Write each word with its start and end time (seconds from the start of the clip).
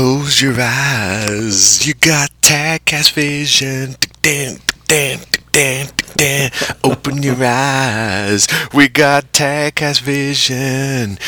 Close 0.00 0.40
your 0.40 0.56
eyes. 0.58 1.86
You 1.86 1.92
got 1.92 2.30
Tagcast 2.40 3.12
vision. 3.12 3.96
Dun, 4.22 4.56
dun, 4.88 5.18
dun, 5.52 5.88
dun. 6.16 6.50
Open 6.82 7.22
your 7.22 7.36
eyes. 7.44 8.48
We 8.72 8.88
got 8.88 9.30
Tagcast 9.34 10.00
vision. 10.00 11.18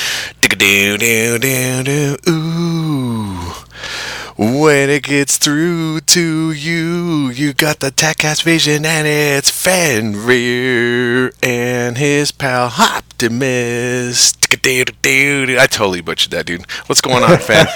Ooh. 2.27 3.53
When 4.38 4.88
it 4.88 5.03
gets 5.03 5.37
through 5.37 6.01
to 6.01 6.53
you, 6.53 7.28
you 7.28 7.53
got 7.53 7.80
the 7.80 7.90
Tagcast 7.90 8.44
vision, 8.44 8.87
and 8.87 9.06
it's 9.06 9.51
Fenrir 9.51 11.33
and 11.42 11.98
his 11.98 12.33
pal 12.33 12.72
Optimus. 12.79 14.33
I 14.65 15.66
totally 15.71 16.01
butchered 16.01 16.30
that, 16.33 16.47
dude. 16.47 16.65
What's 16.87 17.02
going 17.02 17.23
on, 17.23 17.38
Fen? 17.38 17.66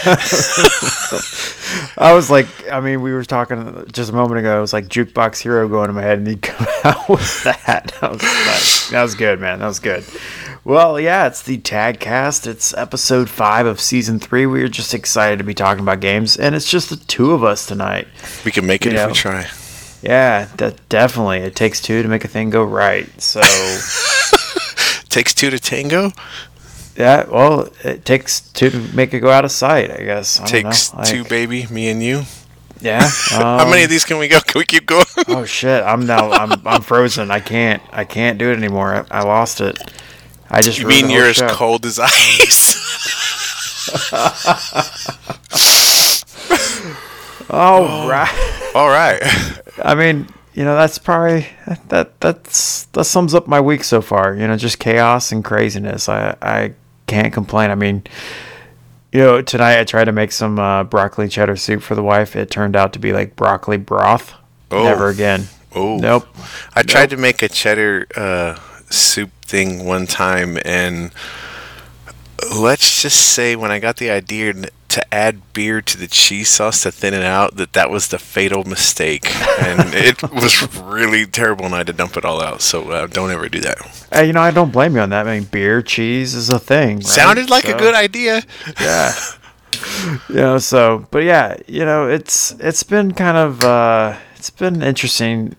I 1.98 2.12
was 2.14 2.30
like, 2.30 2.46
I 2.70 2.80
mean, 2.80 3.02
we 3.02 3.12
were 3.12 3.24
talking 3.24 3.84
just 3.92 4.10
a 4.10 4.14
moment 4.14 4.40
ago. 4.40 4.58
It 4.58 4.60
was 4.60 4.72
like 4.72 4.88
Jukebox 4.88 5.42
Hero 5.42 5.68
going 5.68 5.90
in 5.90 5.96
my 5.96 6.02
head, 6.02 6.18
and 6.18 6.26
he 6.26 6.36
come 6.36 6.66
out 6.84 7.08
with 7.08 7.44
that. 7.44 7.94
That 8.00 8.12
was, 8.12 8.20
that, 8.20 8.88
that 8.92 9.02
was 9.02 9.14
good, 9.14 9.40
man. 9.40 9.58
That 9.58 9.66
was 9.66 9.78
good. 9.78 10.04
Well, 10.64 10.98
yeah, 10.98 11.26
it's 11.28 11.42
the 11.42 11.58
Tag 11.58 12.00
Cast. 12.00 12.46
It's 12.46 12.74
episode 12.74 13.30
five 13.30 13.66
of 13.66 13.80
season 13.80 14.18
three. 14.18 14.46
We 14.46 14.62
are 14.62 14.68
just 14.68 14.94
excited 14.94 15.38
to 15.38 15.44
be 15.44 15.54
talking 15.54 15.82
about 15.82 16.00
games, 16.00 16.36
and 16.46 16.54
it's 16.54 16.70
just 16.70 16.90
the 16.90 16.96
two 16.96 17.32
of 17.32 17.42
us 17.42 17.66
tonight. 17.66 18.06
We 18.44 18.52
can 18.52 18.66
make 18.66 18.86
it 18.86 18.92
You 18.92 18.98
if 18.98 19.02
know. 19.02 19.08
we 19.08 19.14
try. 19.14 19.46
Yeah, 20.02 20.48
that 20.58 20.88
definitely. 20.88 21.38
It 21.38 21.56
takes 21.56 21.80
two 21.80 22.02
to 22.02 22.08
make 22.08 22.24
a 22.24 22.28
thing 22.28 22.50
go 22.50 22.62
right. 22.62 23.08
So, 23.20 23.40
Takes 25.08 25.34
two 25.34 25.50
to 25.50 25.58
tango. 25.58 26.12
yeah, 26.96 27.24
well, 27.28 27.68
it 27.82 28.04
takes 28.04 28.40
two 28.40 28.70
to 28.70 28.78
make 28.94 29.14
it 29.14 29.20
go 29.20 29.30
out 29.30 29.44
of 29.44 29.50
sight. 29.50 29.90
I 29.90 30.04
guess. 30.04 30.38
I 30.38 30.44
don't 30.44 30.50
Takes 30.50 30.94
know, 30.94 31.02
two, 31.02 31.24
baby. 31.24 31.66
Me 31.70 31.88
and 31.88 32.02
you. 32.02 32.22
Yeah. 32.80 33.08
How 33.30 33.64
many 33.64 33.78
um, 33.78 33.84
of 33.84 33.90
these 33.90 34.04
can 34.04 34.18
we 34.18 34.28
go? 34.28 34.38
Can 34.46 34.58
we 34.58 34.64
keep 34.66 34.86
going? 34.86 35.06
Oh 35.28 35.44
shit! 35.46 35.82
I'm 35.82 36.06
now 36.06 36.30
I'm 36.30 36.66
I'm 36.66 36.82
frozen. 36.82 37.30
I 37.30 37.40
can't 37.40 37.82
I 37.90 38.04
can't 38.04 38.38
do 38.38 38.50
it 38.50 38.56
anymore. 38.56 39.06
I, 39.10 39.20
I 39.20 39.22
lost 39.22 39.60
it. 39.60 39.78
I 40.50 40.60
just 40.62 40.78
you 40.78 40.86
mean 40.86 41.08
you're 41.10 41.32
whole 41.32 41.44
as 41.44 41.56
cold 41.56 41.86
as 41.86 41.98
ice? 41.98 42.76
Oh 47.50 48.08
right. 48.08 48.70
All 48.74 48.88
right. 48.88 49.22
I 49.82 49.94
mean, 49.94 50.28
you 50.54 50.64
know, 50.64 50.74
that's 50.74 50.98
probably 50.98 51.46
that 51.88 52.20
that's 52.20 52.84
that 52.84 53.04
sums 53.04 53.34
up 53.34 53.46
my 53.46 53.60
week 53.60 53.84
so 53.84 54.00
far. 54.00 54.34
You 54.34 54.46
know, 54.46 54.56
just 54.56 54.78
chaos 54.78 55.32
and 55.32 55.44
craziness. 55.44 56.08
I 56.08 56.36
I 56.42 56.74
can't 57.06 57.32
complain. 57.32 57.70
I 57.70 57.74
mean, 57.74 58.02
you 59.12 59.20
know, 59.20 59.42
tonight 59.42 59.78
I 59.78 59.84
tried 59.84 60.06
to 60.06 60.12
make 60.12 60.32
some 60.32 60.58
uh, 60.58 60.84
broccoli 60.84 61.28
cheddar 61.28 61.56
soup 61.56 61.82
for 61.82 61.94
the 61.94 62.02
wife. 62.02 62.36
It 62.36 62.50
turned 62.50 62.76
out 62.76 62.92
to 62.94 62.98
be 62.98 63.12
like 63.12 63.36
broccoli 63.36 63.76
broth. 63.76 64.34
Oh. 64.70 64.82
Never 64.82 65.08
again. 65.08 65.46
Oh. 65.74 65.98
Nope. 65.98 66.26
I 66.74 66.82
tried 66.82 67.10
to 67.10 67.16
make 67.16 67.42
a 67.42 67.48
cheddar 67.48 68.06
uh, 68.16 68.58
soup 68.90 69.30
thing 69.42 69.84
one 69.84 70.06
time, 70.06 70.58
and 70.64 71.12
let's 72.54 73.02
just 73.02 73.18
say 73.18 73.56
when 73.56 73.70
I 73.70 73.78
got 73.78 73.96
the 73.96 74.10
idea 74.10 74.52
to 74.88 75.14
add 75.14 75.52
beer 75.52 75.82
to 75.82 75.98
the 75.98 76.06
cheese 76.06 76.48
sauce 76.48 76.82
to 76.82 76.92
thin 76.92 77.12
it 77.12 77.22
out, 77.22 77.56
that 77.56 77.72
that 77.74 77.90
was 77.90 78.08
the 78.08 78.18
fatal 78.18 78.64
mistake, 78.64 79.26
and 79.60 79.80
it 79.94 80.22
was 80.32 80.74
really 80.76 81.26
terrible, 81.26 81.66
and 81.66 81.74
I 81.74 81.78
had 81.78 81.86
to 81.88 81.92
dump 81.92 82.16
it 82.16 82.24
all 82.24 82.42
out. 82.42 82.62
So 82.62 82.90
uh, 82.90 83.06
don't 83.06 83.30
ever 83.30 83.48
do 83.48 83.60
that. 83.60 84.06
Uh, 84.14 84.20
you 84.22 84.32
know, 84.32 84.40
I 84.40 84.50
don't 84.50 84.72
blame 84.72 84.94
you 84.94 85.02
on 85.02 85.10
that. 85.10 85.26
I 85.26 85.38
mean, 85.38 85.48
beer, 85.48 85.82
cheese 85.82 86.34
is 86.34 86.48
a 86.50 86.58
thing. 86.58 86.96
right? 86.96 87.04
Sounded 87.06 87.50
like 87.50 87.68
a 87.68 87.76
good 87.76 87.94
idea. 87.94 88.42
yeah 88.80 89.12
you 90.28 90.36
know 90.36 90.56
so 90.58 91.06
but 91.10 91.18
yeah 91.18 91.56
you 91.66 91.84
know 91.84 92.08
it's 92.08 92.52
it's 92.60 92.82
been 92.82 93.12
kind 93.12 93.36
of 93.36 93.62
uh 93.62 94.16
it's 94.36 94.48
been 94.48 94.82
interesting 94.82 95.54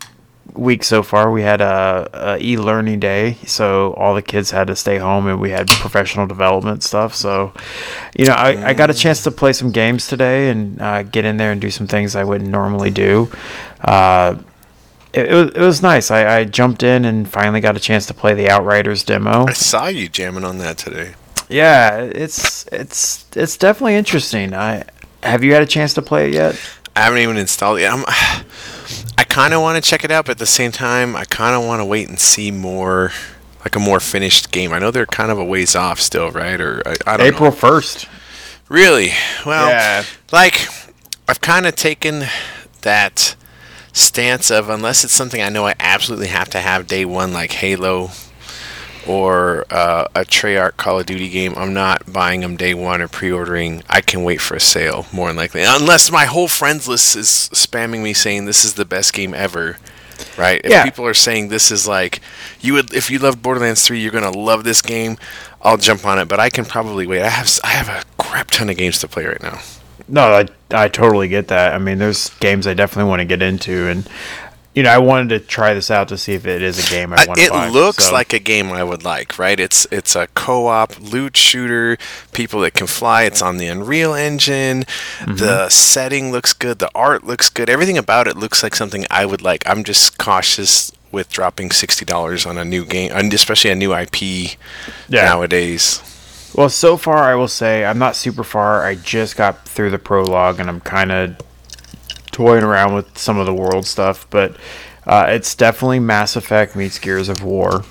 week 0.57 0.83
so 0.83 1.03
far 1.03 1.31
we 1.31 1.41
had 1.41 1.61
a, 1.61 2.09
a 2.13 2.37
e-learning 2.39 2.99
day 2.99 3.37
so 3.45 3.93
all 3.93 4.15
the 4.15 4.21
kids 4.21 4.51
had 4.51 4.67
to 4.67 4.75
stay 4.75 4.97
home 4.97 5.27
and 5.27 5.39
we 5.39 5.49
had 5.51 5.67
professional 5.67 6.25
development 6.27 6.83
stuff 6.83 7.13
so 7.15 7.53
you 8.17 8.25
know 8.25 8.33
i, 8.33 8.69
I 8.69 8.73
got 8.73 8.89
a 8.89 8.93
chance 8.93 9.23
to 9.23 9.31
play 9.31 9.53
some 9.53 9.71
games 9.71 10.07
today 10.07 10.49
and 10.49 10.81
uh, 10.81 11.03
get 11.03 11.25
in 11.25 11.37
there 11.37 11.51
and 11.51 11.61
do 11.61 11.69
some 11.71 11.87
things 11.87 12.15
i 12.15 12.23
wouldn't 12.23 12.49
normally 12.49 12.89
do 12.89 13.29
uh 13.81 14.35
it, 15.13 15.31
it, 15.31 15.33
was, 15.33 15.51
it 15.51 15.61
was 15.61 15.81
nice 15.81 16.11
I, 16.11 16.39
I 16.39 16.43
jumped 16.43 16.83
in 16.83 17.05
and 17.05 17.27
finally 17.27 17.61
got 17.61 17.75
a 17.77 17.79
chance 17.79 18.05
to 18.07 18.13
play 18.13 18.33
the 18.33 18.49
outriders 18.49 19.03
demo 19.03 19.45
I 19.47 19.53
saw 19.53 19.87
you 19.87 20.09
jamming 20.09 20.43
on 20.43 20.57
that 20.59 20.77
today. 20.77 21.13
yeah, 21.49 21.97
it's 21.99 22.65
it's 22.73 23.25
it's 23.35 23.55
definitely 23.57 23.95
interesting. 23.95 24.53
I 24.53 24.83
have 25.23 25.43
you 25.43 25.53
had 25.53 25.63
a 25.63 25.65
chance 25.67 25.93
to 25.95 26.01
play 26.01 26.27
it 26.27 26.33
yet? 26.33 26.59
I 26.95 27.01
haven't 27.01 27.19
even 27.19 27.37
installed 27.37 27.77
it. 27.79 27.83
yet. 27.83 27.93
I'm, 27.93 28.03
kind 29.37 29.53
of 29.53 29.61
want 29.61 29.75
to 29.83 29.87
check 29.87 30.03
it 30.03 30.09
out, 30.09 30.25
but 30.25 30.31
at 30.31 30.37
the 30.39 30.47
same 30.47 30.71
time, 30.71 31.15
I 31.15 31.23
kind 31.23 31.55
of 31.55 31.63
want 31.63 31.79
to 31.79 31.85
wait 31.85 32.09
and 32.09 32.19
see 32.19 32.49
more, 32.49 33.11
like 33.59 33.75
a 33.75 33.79
more 33.79 33.99
finished 33.99 34.51
game. 34.51 34.73
I 34.73 34.79
know 34.79 34.89
they're 34.89 35.05
kind 35.05 35.29
of 35.29 35.37
a 35.37 35.45
ways 35.45 35.75
off 35.75 35.99
still, 36.01 36.31
right? 36.31 36.59
Or 36.59 36.81
I, 36.87 36.95
I 37.05 37.17
don't 37.17 37.27
April 37.27 37.51
first. 37.51 38.07
Really? 38.67 39.11
Well, 39.45 39.69
Yeah. 39.69 40.03
like 40.31 40.67
I've 41.27 41.39
kind 41.39 41.67
of 41.67 41.75
taken 41.75 42.23
that 42.81 43.35
stance 43.93 44.49
of 44.49 44.69
unless 44.69 45.03
it's 45.03 45.13
something 45.13 45.39
I 45.39 45.49
know 45.49 45.67
I 45.67 45.75
absolutely 45.79 46.27
have 46.29 46.49
to 46.49 46.59
have 46.59 46.87
day 46.87 47.05
one, 47.05 47.31
like 47.31 47.51
Halo 47.51 48.09
or 49.07 49.65
uh, 49.69 50.07
a 50.15 50.21
Treyarch 50.21 50.77
Call 50.77 50.99
of 50.99 51.05
Duty 51.05 51.29
game, 51.29 51.53
I'm 51.55 51.73
not 51.73 52.11
buying 52.11 52.41
them 52.41 52.55
day 52.57 52.73
one 52.73 53.01
or 53.01 53.07
pre-ordering. 53.07 53.83
I 53.89 54.01
can 54.01 54.23
wait 54.23 54.41
for 54.41 54.55
a 54.55 54.59
sale, 54.59 55.05
more 55.11 55.27
than 55.27 55.37
likely, 55.37 55.63
unless 55.65 56.11
my 56.11 56.25
whole 56.25 56.47
friends 56.47 56.87
list 56.87 57.15
is 57.15 57.49
spamming 57.53 58.01
me 58.03 58.13
saying 58.13 58.45
this 58.45 58.65
is 58.65 58.73
the 58.75 58.85
best 58.85 59.13
game 59.13 59.33
ever. 59.33 59.77
Right? 60.35 60.61
If 60.63 60.71
Yeah. 60.71 60.83
people 60.83 61.05
are 61.05 61.13
saying 61.13 61.49
this 61.49 61.69
is 61.69 61.87
like 61.87 62.21
you 62.59 62.73
would, 62.73 62.91
if 62.93 63.11
you 63.11 63.19
love 63.19 63.41
Borderlands 63.43 63.85
3, 63.85 63.99
you're 63.99 64.11
gonna 64.11 64.31
love 64.31 64.63
this 64.63 64.81
game. 64.81 65.17
I'll 65.61 65.77
jump 65.77 66.05
on 66.05 66.17
it, 66.17 66.27
but 66.27 66.39
I 66.39 66.49
can 66.49 66.65
probably 66.65 67.05
wait. 67.05 67.21
I 67.21 67.29
have 67.29 67.59
I 67.63 67.67
have 67.67 67.87
a 67.87 68.03
crap 68.17 68.49
ton 68.49 68.69
of 68.69 68.77
games 68.77 68.99
to 68.99 69.07
play 69.07 69.25
right 69.25 69.41
now. 69.41 69.59
No, 70.07 70.21
I 70.33 70.47
I 70.71 70.87
totally 70.87 71.27
get 71.27 71.49
that. 71.49 71.73
I 71.73 71.77
mean, 71.77 71.99
there's 71.99 72.29
games 72.39 72.65
I 72.65 72.73
definitely 72.73 73.09
want 73.09 73.19
to 73.19 73.25
get 73.25 73.41
into, 73.43 73.87
and 73.87 74.07
you 74.77 74.83
know, 74.83 74.91
I 74.91 74.99
wanted 74.99 75.29
to 75.29 75.39
try 75.39 75.73
this 75.73 75.89
out 75.89 76.07
to 76.09 76.19
see 76.19 76.33
if 76.33 76.45
it 76.45 76.61
is 76.61 76.77
a 76.77 76.87
game 76.87 77.11
I 77.11 77.25
want 77.25 77.39
to 77.39 77.45
it 77.45 77.49
buy. 77.49 77.67
looks 77.69 78.05
so- 78.05 78.13
like 78.13 78.31
a 78.31 78.37
game 78.37 78.71
I 78.71 78.83
would 78.83 79.03
like, 79.03 79.39
right? 79.39 79.59
It's 79.59 79.87
it's 79.89 80.15
a 80.15 80.27
co-op 80.35 80.99
loot 80.99 81.35
shooter, 81.35 81.97
people 82.31 82.59
that 82.61 82.75
can 82.75 82.85
fly. 82.85 83.23
It's 83.23 83.41
on 83.41 83.57
the 83.57 83.65
Unreal 83.65 84.13
Engine. 84.13 84.83
Mm-hmm. 84.83 85.37
The 85.37 85.69
setting 85.69 86.31
looks 86.31 86.53
good. 86.53 86.77
The 86.77 86.91
art 86.93 87.23
looks 87.23 87.49
good. 87.49 87.71
Everything 87.71 87.97
about 87.97 88.27
it 88.27 88.37
looks 88.37 88.61
like 88.61 88.75
something 88.75 89.03
I 89.09 89.25
would 89.25 89.41
like. 89.41 89.63
I'm 89.67 89.83
just 89.83 90.19
cautious 90.19 90.91
with 91.11 91.29
dropping 91.29 91.71
sixty 91.71 92.05
dollars 92.05 92.45
on 92.45 92.59
a 92.59 92.63
new 92.65 92.85
game, 92.85 93.11
and 93.15 93.33
especially 93.33 93.71
a 93.71 93.75
new 93.75 93.95
IP 93.95 94.57
Yeah. 95.09 95.25
nowadays. 95.25 96.03
Well, 96.53 96.69
so 96.69 96.97
far 96.97 97.17
I 97.23 97.33
will 97.33 97.47
say 97.47 97.83
I'm 97.83 97.97
not 97.97 98.15
super 98.15 98.43
far. 98.43 98.85
I 98.85 98.93
just 98.93 99.35
got 99.37 99.65
through 99.67 99.89
the 99.89 99.97
prologue 99.99 100.59
and 100.59 100.69
I'm 100.69 100.81
kind 100.81 101.11
of 101.11 101.35
toying 102.37 102.63
around 102.63 102.93
with 102.93 103.17
some 103.17 103.39
of 103.39 103.47
the 103.47 103.53
world 103.53 103.83
stuff, 103.87 104.27
but 104.29 104.55
uh, 105.07 105.25
it's 105.29 105.55
definitely 105.55 105.99
Mass 105.99 106.35
Effect 106.35 106.75
meets 106.75 106.99
Gears 106.99 107.29
of 107.29 107.41
War. 107.43 107.83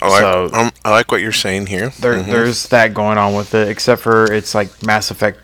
I 0.00 0.08
like, 0.08 0.20
So- 0.20 0.50
um, 0.54 0.70
I 0.82 0.90
like 0.92 1.12
what 1.12 1.20
you're 1.20 1.30
saying 1.32 1.66
here. 1.66 1.92
There, 2.00 2.14
Mhm. 2.14 2.24
There's 2.26 2.68
that 2.68 2.94
going 2.94 3.18
on 3.18 3.34
with 3.34 3.54
it, 3.54 3.68
except 3.68 4.00
for 4.00 4.24
it's 4.32 4.54
like 4.54 4.70
Mass 4.82 5.10
Effect 5.10 5.40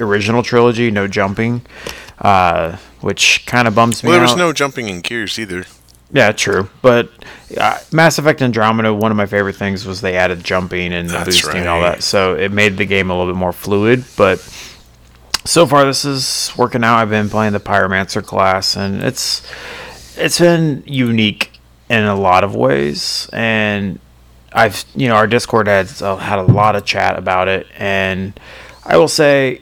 original 0.00 0.44
trilogy, 0.44 0.92
no 0.92 1.08
jumping, 1.08 1.62
uh, 2.20 2.76
which 3.00 3.42
kind 3.46 3.66
of 3.66 3.74
bums 3.74 4.04
me 4.04 4.10
Well, 4.10 4.18
there 4.20 4.26
was 4.28 4.36
no 4.36 4.52
jumping 4.52 4.88
in 4.88 5.00
Gears 5.00 5.36
either. 5.38 5.64
Yeah, 6.12 6.30
true. 6.30 6.68
But 6.82 7.10
uh, 7.58 7.78
Mass 7.90 8.16
Effect 8.18 8.40
Andromeda, 8.42 8.94
one 8.94 9.10
of 9.10 9.16
my 9.16 9.26
favorite 9.26 9.56
things 9.56 9.84
was 9.84 10.02
they 10.02 10.14
added 10.16 10.44
jumping 10.44 10.92
and 10.92 11.10
That's 11.10 11.24
boosting 11.24 11.62
and 11.62 11.68
all 11.68 11.80
right. 11.80 11.96
that. 11.96 12.04
So 12.04 12.34
it 12.36 12.52
made 12.52 12.76
the 12.76 12.84
game 12.84 13.10
a 13.10 13.18
little 13.18 13.32
bit 13.32 13.36
more 13.38 13.52
fluid. 13.52 14.04
But 14.16 14.38
so 15.44 15.66
far, 15.66 15.84
this 15.84 16.04
is 16.04 16.52
working 16.56 16.82
out. 16.84 16.98
I've 16.98 17.10
been 17.10 17.28
playing 17.28 17.52
the 17.52 17.60
Pyromancer 17.60 18.24
class, 18.24 18.76
and 18.76 19.02
it's 19.02 19.42
it's 20.16 20.38
been 20.38 20.82
unique 20.86 21.52
in 21.90 22.04
a 22.04 22.14
lot 22.14 22.44
of 22.44 22.54
ways. 22.54 23.28
And 23.32 23.98
I've 24.52 24.84
you 24.94 25.08
know 25.08 25.16
our 25.16 25.26
Discord 25.26 25.66
has 25.66 26.00
uh, 26.00 26.16
had 26.16 26.38
a 26.38 26.44
lot 26.44 26.76
of 26.76 26.84
chat 26.84 27.18
about 27.18 27.48
it, 27.48 27.66
and 27.76 28.38
I 28.84 28.96
will 28.96 29.08
say 29.08 29.60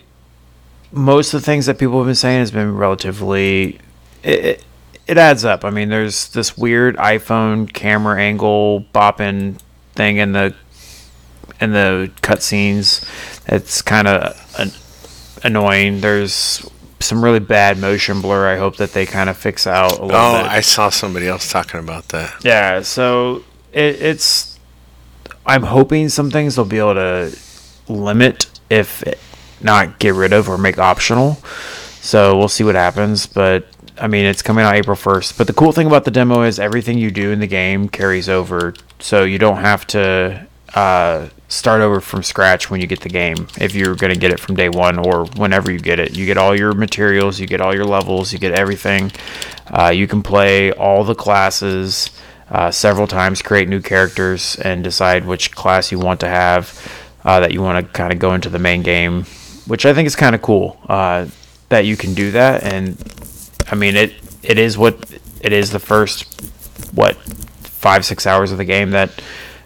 most 0.93 1.35
of 1.35 1.41
the 1.41 1.45
things 1.45 1.67
that 1.67 1.79
people 1.79 1.99
have 1.99 2.07
been 2.07 2.15
saying 2.15 2.41
has 2.41 2.51
been 2.51 2.77
relatively 2.77 3.81
it, 4.23 4.45
it, 4.45 4.65
it 5.07 5.19
adds 5.19 5.45
up. 5.45 5.65
I 5.65 5.71
mean, 5.71 5.89
there's 5.89 6.29
this 6.29 6.57
weird 6.57 6.97
iPhone 6.97 7.73
camera 7.73 8.21
angle 8.21 8.85
bopping 8.95 9.59
thing 9.95 10.19
in 10.19 10.33
the 10.33 10.55
in 11.61 11.73
the 11.73 12.11
cutscenes. 12.23 13.05
It's 13.49 13.83
kind 13.83 14.07
of 14.07 14.55
an, 14.59 14.71
annoying. 15.45 16.01
There's 16.01 16.69
some 17.01 17.23
really 17.25 17.41
bad 17.41 17.79
motion 17.79 18.21
blur. 18.21 18.47
I 18.49 18.57
hope 18.59 18.77
that 18.77 18.93
they 18.93 19.07
kind 19.07 19.29
of 19.29 19.37
fix 19.37 19.67
out 19.67 19.99
a 19.99 20.05
little 20.05 20.17
Oh, 20.21 20.43
bit. 20.43 20.51
I 20.51 20.61
saw 20.61 20.89
somebody 20.89 21.27
else 21.29 21.51
talking 21.51 21.81
about 21.81 22.09
that. 22.09 22.45
Yeah, 22.45 22.83
so 22.83 23.43
it, 23.73 24.01
it's. 24.01 24.59
I'm 25.45 25.65
hoping 25.65 26.09
some 26.09 26.31
things 26.31 26.55
they'll 26.57 26.65
be 26.65 26.79
able 26.79 26.95
to 26.95 27.37
limit 27.89 28.47
if 28.71 29.03
not 29.61 29.99
get 29.99 30.15
rid 30.15 30.33
of 30.33 30.49
or 30.49 30.57
make 30.59 30.79
optional. 30.79 31.35
So 32.01 32.37
we'll 32.39 32.49
see 32.49 32.65
what 32.65 32.75
happens. 32.77 33.27
But 33.27 33.67
I 34.01 34.07
mean, 34.07 34.25
it's 34.25 34.43
coming 34.43 34.65
out 34.65 34.75
April 34.75 34.97
1st. 34.97 35.37
But 35.37 35.49
the 35.49 35.53
cool 35.53 35.73
thing 35.73 35.87
about 35.89 36.05
the 36.05 36.11
demo 36.13 36.43
is 36.43 36.59
everything 36.61 36.99
you 36.99 37.11
do 37.11 37.31
in 37.33 37.41
the 37.41 37.47
game 37.49 37.89
carries 37.89 38.29
over. 38.29 38.75
So 39.01 39.25
you 39.25 39.39
don't 39.39 39.59
have 39.59 39.85
to 39.89 40.47
uh, 40.75 41.29
start 41.49 41.83
over 41.83 42.01
from 42.01 42.23
scratch 42.23 42.71
when 42.71 42.81
you 42.81 42.87
get 42.87 43.01
the 43.01 43.09
game 43.09 43.47
if 43.61 43.75
you're 43.75 43.95
going 43.95 44.13
to 44.13 44.19
get 44.19 44.31
it 44.31 44.41
from 44.41 44.55
day 44.55 44.71
one 44.71 44.99
or 44.99 45.27
whenever 45.37 45.71
you 45.71 45.79
get 45.79 45.99
it. 45.99 46.17
You 46.17 46.25
get 46.25 46.39
all 46.39 46.57
your 46.57 46.73
materials, 46.73 47.39
you 47.39 47.47
get 47.47 47.61
all 47.61 47.75
your 47.75 47.85
levels, 47.85 48.33
you 48.33 48.39
get 48.39 48.53
everything. 48.53 49.13
Uh, 49.67 49.93
you 49.95 50.07
can 50.07 50.23
play 50.23 50.73
all 50.73 51.05
the 51.05 51.15
classes 51.15 52.11
uh, 52.51 52.71
several 52.71 53.07
times, 53.07 53.43
create 53.43 53.69
new 53.69 53.81
characters, 53.81 54.57
and 54.57 54.83
decide 54.83 55.25
which 55.27 55.53
class 55.53 55.93
you 55.93 55.99
want 55.99 56.21
to 56.21 56.29
have 56.29 56.81
uh, 57.25 57.41
that 57.41 57.53
you 57.53 57.63
want 57.63 57.85
to 57.85 57.93
kind 57.93 58.13
of 58.13 58.19
go 58.19 58.35
into 58.35 58.49
the 58.49 58.59
main 58.59 58.83
game, 58.83 59.25
which 59.67 59.87
I 59.87 59.95
think 59.95 60.07
is 60.07 60.17
kind 60.17 60.35
of 60.35 60.43
cool 60.43 60.79
uh, 60.89 61.27
that 61.69 61.87
you 61.87 61.97
can 61.97 62.15
do 62.15 62.31
that. 62.33 62.63
And 62.63 62.97
I 63.71 63.75
mean, 63.75 63.97
it 63.97 64.15
it 64.43 64.59
is 64.59 64.77
what 64.77 65.19
it 65.41 65.53
is 65.53 65.71
the 65.71 65.79
first 65.79 66.41
what 66.95 67.17
five 67.17 68.05
six 68.05 68.27
hours 68.27 68.53
of 68.53 68.59
the 68.59 68.65
game 68.65 68.91
that 68.91 69.11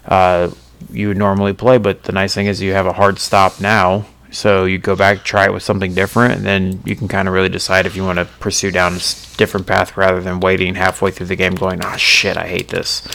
uh, 0.07 0.51
you 0.91 1.09
would 1.09 1.17
normally 1.17 1.53
play. 1.53 1.79
But 1.79 2.05
the 2.05 2.13
nice 2.13 2.35
thing 2.35 2.47
is 2.47 2.63
you 2.63 2.73
have 2.73 2.87
a 2.87 2.93
hard 2.93 3.19
stop 3.19 3.61
now, 3.61 4.07
so 4.31 4.65
you 4.65 4.79
go 4.79 4.97
back, 4.97 5.25
try 5.25 5.45
it 5.47 5.53
with 5.53 5.63
something 5.63 5.95
different, 5.95 6.35
and 6.35 6.45
then 6.45 6.83
you 6.85 6.97
can 6.97 7.09
kind 7.09 7.29
of 7.29 7.35
really 7.35 7.49
decide 7.49 7.87
if 7.87 7.97
you 7.97 8.05
want 8.05 8.19
to 8.19 8.25
pursue 8.25 8.71
down 8.71 8.95
a 8.95 9.01
different 9.37 9.67
path 9.67 9.97
rather 9.97 10.21
than 10.21 10.41
waiting 10.41 10.75
halfway 10.75 11.11
through 11.11 11.27
the 11.27 11.37
game 11.37 11.55
going, 11.55 11.81
ah, 11.83 11.93
oh, 11.95 11.97
shit, 11.97 12.37
I 12.37 12.47
hate 12.47 12.69
this. 12.69 13.07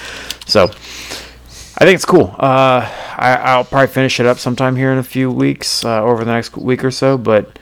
So 0.46 0.64
I 0.64 1.86
think 1.86 1.96
it's 1.96 2.06
cool. 2.06 2.36
Uh, 2.38 2.90
I, 3.18 3.58
will 3.58 3.66
probably 3.66 3.88
finish 3.88 4.20
it 4.20 4.26
up 4.26 4.40
sometime 4.40 4.76
here 4.76 4.92
in 4.92 4.98
a 4.98 5.04
few 5.04 5.32
weeks, 5.32 5.84
uh, 5.86 6.04
over 6.04 6.24
the 6.24 6.32
next 6.32 6.56
week 6.58 6.84
or 6.84 6.92
so, 6.92 7.18
but 7.18 7.58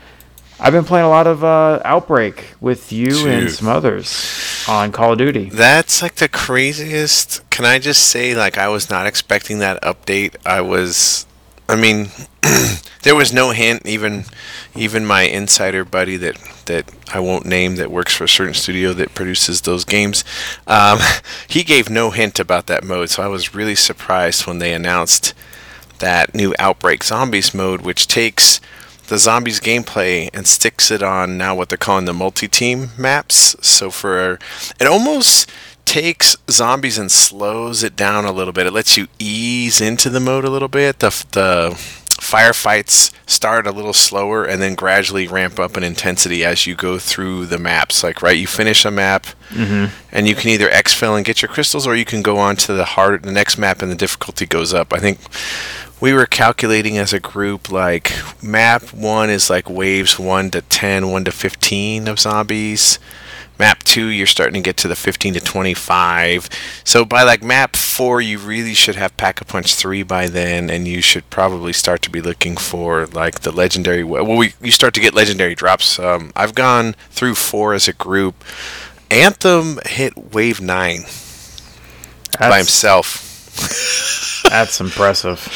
I've 0.62 0.74
been 0.74 0.84
playing 0.84 1.06
a 1.06 1.08
lot 1.08 1.26
of 1.26 1.42
uh, 1.42 1.80
Outbreak 1.86 2.54
with 2.60 2.92
you 2.92 3.10
Dude. 3.10 3.28
and 3.28 3.50
some 3.50 3.66
others 3.66 4.62
on 4.68 4.92
Call 4.92 5.12
of 5.12 5.18
Duty. 5.18 5.48
That's 5.48 6.02
like 6.02 6.16
the 6.16 6.28
craziest. 6.28 7.48
Can 7.48 7.64
I 7.64 7.78
just 7.78 8.08
say, 8.08 8.34
like, 8.34 8.58
I 8.58 8.68
was 8.68 8.90
not 8.90 9.06
expecting 9.06 9.60
that 9.60 9.80
update. 9.82 10.36
I 10.44 10.60
was, 10.60 11.26
I 11.66 11.76
mean, 11.76 12.10
there 13.02 13.14
was 13.14 13.32
no 13.32 13.52
hint. 13.52 13.86
Even, 13.86 14.24
even 14.76 15.06
my 15.06 15.22
insider 15.22 15.82
buddy 15.82 16.18
that 16.18 16.36
that 16.66 16.92
I 17.12 17.20
won't 17.20 17.46
name 17.46 17.76
that 17.76 17.90
works 17.90 18.14
for 18.14 18.24
a 18.24 18.28
certain 18.28 18.54
studio 18.54 18.92
that 18.92 19.14
produces 19.14 19.62
those 19.62 19.86
games, 19.86 20.24
um, 20.66 20.98
he 21.48 21.64
gave 21.64 21.88
no 21.88 22.10
hint 22.10 22.38
about 22.38 22.66
that 22.66 22.84
mode. 22.84 23.08
So 23.08 23.22
I 23.22 23.28
was 23.28 23.54
really 23.54 23.74
surprised 23.74 24.46
when 24.46 24.58
they 24.58 24.74
announced 24.74 25.32
that 26.00 26.34
new 26.34 26.54
Outbreak 26.58 27.02
Zombies 27.02 27.54
mode, 27.54 27.80
which 27.80 28.06
takes 28.06 28.60
the 29.10 29.18
zombies 29.18 29.58
gameplay 29.58 30.30
and 30.32 30.46
sticks 30.46 30.88
it 30.88 31.02
on 31.02 31.36
now 31.36 31.52
what 31.52 31.68
they're 31.68 31.76
calling 31.76 32.04
the 32.04 32.14
multi-team 32.14 32.90
maps. 32.96 33.56
So 33.60 33.90
for 33.90 34.38
it 34.80 34.86
almost 34.86 35.50
takes 35.84 36.36
zombies 36.48 36.96
and 36.96 37.10
slows 37.10 37.82
it 37.82 37.96
down 37.96 38.24
a 38.24 38.30
little 38.30 38.52
bit. 38.52 38.68
It 38.68 38.72
lets 38.72 38.96
you 38.96 39.08
ease 39.18 39.80
into 39.80 40.10
the 40.10 40.20
mode 40.20 40.44
a 40.44 40.50
little 40.50 40.68
bit. 40.68 41.00
The 41.00 41.08
the 41.32 41.70
firefights 42.20 43.10
start 43.26 43.66
a 43.66 43.72
little 43.72 43.94
slower 43.94 44.44
and 44.44 44.62
then 44.62 44.74
gradually 44.74 45.26
ramp 45.26 45.58
up 45.58 45.76
in 45.76 45.82
intensity 45.82 46.44
as 46.44 46.66
you 46.66 46.76
go 46.76 46.96
through 46.96 47.46
the 47.46 47.58
maps. 47.58 48.04
Like 48.04 48.22
right, 48.22 48.38
you 48.38 48.46
finish 48.46 48.84
a 48.84 48.92
map 48.92 49.26
mm-hmm. 49.48 49.92
and 50.12 50.28
you 50.28 50.36
can 50.36 50.50
either 50.50 50.68
exfil 50.68 51.16
and 51.16 51.24
get 51.24 51.42
your 51.42 51.48
crystals, 51.48 51.84
or 51.84 51.96
you 51.96 52.04
can 52.04 52.22
go 52.22 52.38
on 52.38 52.54
to 52.56 52.74
the 52.74 52.84
hard 52.84 53.24
the 53.24 53.32
next 53.32 53.58
map 53.58 53.82
and 53.82 53.90
the 53.90 53.96
difficulty 53.96 54.46
goes 54.46 54.72
up. 54.72 54.92
I 54.92 55.00
think 55.00 55.18
we 56.00 56.14
were 56.14 56.26
calculating 56.26 56.96
as 56.96 57.12
a 57.12 57.20
group 57.20 57.70
like 57.70 58.12
map 58.42 58.82
one 58.92 59.30
is 59.30 59.50
like 59.50 59.68
waves 59.68 60.18
1 60.18 60.50
to 60.52 60.62
10 60.62 61.10
1 61.10 61.24
to 61.24 61.30
15 61.30 62.08
of 62.08 62.18
zombies. 62.18 62.98
Map 63.58 63.82
2 63.82 64.06
you're 64.06 64.26
starting 64.26 64.54
to 64.54 64.66
get 64.66 64.78
to 64.78 64.88
the 64.88 64.96
15 64.96 65.34
to 65.34 65.40
25 65.40 66.48
so 66.82 67.04
by 67.04 67.22
like 67.22 67.42
map 67.42 67.76
4 67.76 68.22
you 68.22 68.38
really 68.38 68.72
should 68.72 68.94
have 68.96 69.14
pack-a-punch 69.18 69.74
3 69.74 70.02
by 70.02 70.28
then 70.28 70.70
and 70.70 70.88
you 70.88 71.02
should 71.02 71.28
probably 71.28 71.74
start 71.74 72.00
to 72.02 72.10
be 72.10 72.22
looking 72.22 72.56
for 72.56 73.06
like 73.08 73.40
the 73.40 73.52
legendary 73.52 74.02
well 74.02 74.24
we, 74.24 74.54
you 74.62 74.70
start 74.70 74.94
to 74.94 75.00
get 75.00 75.12
legendary 75.12 75.54
drops. 75.54 75.98
Um, 75.98 76.32
i've 76.34 76.54
gone 76.54 76.94
through 77.10 77.34
4 77.34 77.74
as 77.74 77.86
a 77.86 77.92
group. 77.92 78.42
Anthem 79.10 79.78
hit 79.84 80.16
wave 80.32 80.62
9 80.62 81.00
That's... 81.02 82.38
by 82.38 82.56
himself 82.56 83.29
That's 84.48 84.80
impressive. 84.80 85.46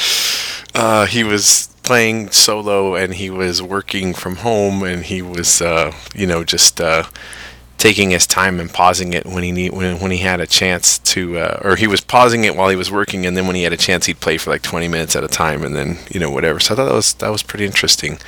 Uh, 0.74 1.06
he 1.06 1.24
was 1.24 1.68
playing 1.82 2.30
solo 2.30 2.94
and 2.94 3.14
he 3.14 3.30
was 3.30 3.62
working 3.62 4.14
from 4.14 4.36
home 4.36 4.82
and 4.82 5.04
he 5.04 5.22
was, 5.22 5.60
uh, 5.60 5.92
you 6.14 6.26
know, 6.26 6.44
just 6.44 6.80
uh, 6.80 7.04
taking 7.78 8.10
his 8.10 8.26
time 8.26 8.58
and 8.60 8.72
pausing 8.72 9.12
it 9.12 9.26
when 9.26 9.42
he 9.42 9.52
need, 9.52 9.72
when 9.72 10.00
when 10.00 10.10
he 10.10 10.18
had 10.18 10.40
a 10.40 10.46
chance 10.46 10.98
to, 10.98 11.38
uh, 11.38 11.60
or 11.62 11.76
he 11.76 11.86
was 11.86 12.00
pausing 12.00 12.44
it 12.44 12.56
while 12.56 12.68
he 12.68 12.76
was 12.76 12.90
working 12.90 13.26
and 13.26 13.36
then 13.36 13.46
when 13.46 13.56
he 13.56 13.62
had 13.62 13.72
a 13.72 13.76
chance 13.76 14.06
he'd 14.06 14.20
play 14.20 14.38
for 14.38 14.50
like 14.50 14.62
20 14.62 14.88
minutes 14.88 15.14
at 15.14 15.22
a 15.22 15.28
time 15.28 15.62
and 15.62 15.76
then 15.76 15.98
you 16.10 16.18
know 16.18 16.30
whatever. 16.30 16.58
So 16.58 16.74
I 16.74 16.76
thought 16.76 16.86
that 16.86 16.94
was 16.94 17.14
that 17.14 17.30
was 17.30 17.42
pretty 17.42 17.66
interesting. 17.66 18.18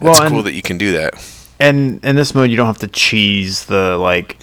Well, 0.00 0.12
it's 0.12 0.30
cool 0.30 0.42
that 0.44 0.54
you 0.54 0.62
can 0.62 0.78
do 0.78 0.92
that. 0.92 1.14
And 1.58 2.02
in 2.02 2.16
this 2.16 2.34
mode, 2.34 2.50
you 2.50 2.56
don't 2.56 2.66
have 2.66 2.78
to 2.78 2.88
cheese 2.88 3.66
the 3.66 3.98
like 3.98 4.38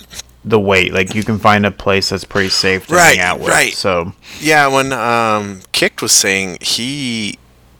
the 0.49 0.59
weight. 0.59 0.93
Like 0.93 1.13
you 1.13 1.23
can 1.23 1.39
find 1.39 1.65
a 1.65 1.71
place 1.71 2.09
that's 2.09 2.23
pretty 2.23 2.49
safe 2.49 2.87
to 2.87 2.95
right, 2.95 3.17
hang 3.17 3.19
out 3.19 3.39
with. 3.39 3.49
Right. 3.49 3.73
So 3.73 4.13
yeah, 4.39 4.67
when 4.67 4.93
um, 4.93 5.61
Kicked 5.71 6.01
was 6.01 6.11
saying 6.11 6.57
he 6.61 7.37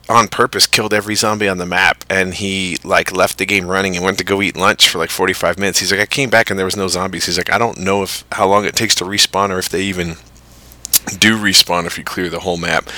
on 0.10 0.28
purpose 0.28 0.68
killed 0.68 0.94
every 0.94 1.16
zombie 1.16 1.50
on 1.50 1.58
the 1.58 1.66
map 1.66 2.06
and 2.10 2.36
he 2.36 2.78
like 2.84 3.12
left 3.12 3.38
the 3.38 3.46
game 3.46 3.68
running 3.68 3.96
and 3.96 4.06
went 4.06 4.18
to 4.18 4.24
go 4.24 4.42
eat 4.42 4.56
lunch 4.56 4.88
for 4.88 5.00
like 5.00 5.10
45 5.10 5.60
minutes 5.60 5.80
he's 5.80 5.92
like 5.92 6.00
i 6.00 6.06
came 6.06 6.30
back 6.30 6.50
and 6.50 6.58
there 6.58 6.66
was 6.66 6.78
no 6.78 6.88
zombies 6.88 7.26
he's 7.26 7.38
like 7.38 7.52
i 7.52 7.58
don't 7.58 7.78
know 7.78 8.04
if 8.04 8.24
how 8.32 8.48
long 8.48 8.64
it 8.64 8.74
takes 8.74 8.96
to 8.96 9.04
respawn 9.04 9.50
or 9.50 9.60
if 9.60 9.68
they 9.68 9.82
even 9.82 10.16
do 11.20 11.38
respawn 11.38 11.86
if 11.86 11.98
you 11.98 12.06
clear 12.06 12.30
the 12.30 12.40
whole 12.40 12.56
map 12.56 12.90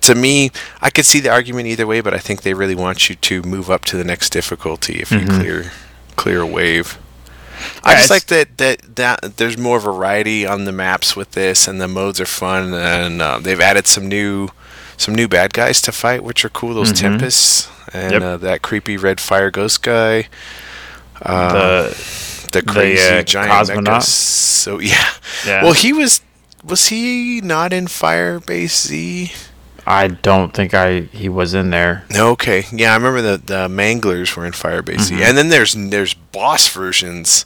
to 0.00 0.14
me 0.14 0.50
i 0.82 0.90
could 0.90 1.06
see 1.06 1.20
the 1.20 1.30
argument 1.30 1.68
either 1.68 1.86
way 1.86 2.02
but 2.02 2.12
i 2.12 2.18
think 2.18 2.42
they 2.42 2.52
really 2.52 2.74
want 2.74 3.08
you 3.08 3.14
to 3.14 3.40
move 3.42 3.70
up 3.70 3.86
to 3.86 3.96
the 3.96 4.04
next 4.04 4.30
difficulty 4.30 5.00
if 5.00 5.10
you 5.10 5.20
mm-hmm. 5.20 5.40
clear 5.40 5.72
clear 6.16 6.42
a 6.42 6.46
wave 6.46 6.98
I 7.84 7.94
just 7.96 8.10
like 8.10 8.26
that, 8.26 8.58
that 8.58 8.96
that 8.96 9.36
there's 9.36 9.58
more 9.58 9.80
variety 9.80 10.46
on 10.46 10.64
the 10.64 10.72
maps 10.72 11.16
with 11.16 11.32
this, 11.32 11.66
and 11.66 11.80
the 11.80 11.88
modes 11.88 12.20
are 12.20 12.26
fun, 12.26 12.74
and 12.74 13.20
uh, 13.20 13.38
they've 13.38 13.60
added 13.60 13.86
some 13.86 14.08
new 14.08 14.48
some 14.96 15.14
new 15.14 15.28
bad 15.28 15.52
guys 15.52 15.80
to 15.82 15.92
fight, 15.92 16.22
which 16.22 16.44
are 16.44 16.48
cool. 16.48 16.74
Those 16.74 16.92
mm-hmm. 16.92 17.18
Tempests 17.18 17.68
and 17.92 18.12
yep. 18.12 18.22
uh, 18.22 18.36
that 18.38 18.62
creepy 18.62 18.96
red 18.96 19.20
fire 19.20 19.50
ghost 19.50 19.82
guy. 19.82 20.28
Uh, 21.20 21.88
the 21.88 22.48
the 22.52 22.62
crazy 22.62 23.02
the, 23.02 23.18
uh, 23.18 23.22
giant 23.22 23.68
mecha. 23.68 24.02
So 24.02 24.78
yeah. 24.80 25.10
yeah. 25.46 25.62
Well, 25.62 25.72
he 25.72 25.92
was 25.92 26.20
was 26.64 26.88
he 26.88 27.40
not 27.40 27.72
in 27.72 27.86
Firebase 27.86 28.86
Z? 28.86 29.32
I 29.86 30.08
don't 30.08 30.54
think 30.54 30.74
I 30.74 31.00
he 31.00 31.28
was 31.28 31.54
in 31.54 31.70
there. 31.70 32.04
Okay, 32.14 32.64
yeah, 32.72 32.92
I 32.92 32.96
remember 32.96 33.22
the 33.22 33.36
the 33.38 33.68
Manglers 33.68 34.36
were 34.36 34.46
in 34.46 34.52
Firebase, 34.52 35.10
mm-hmm. 35.10 35.22
and 35.22 35.36
then 35.36 35.48
there's 35.48 35.74
there's 35.74 36.14
boss 36.14 36.68
versions 36.68 37.44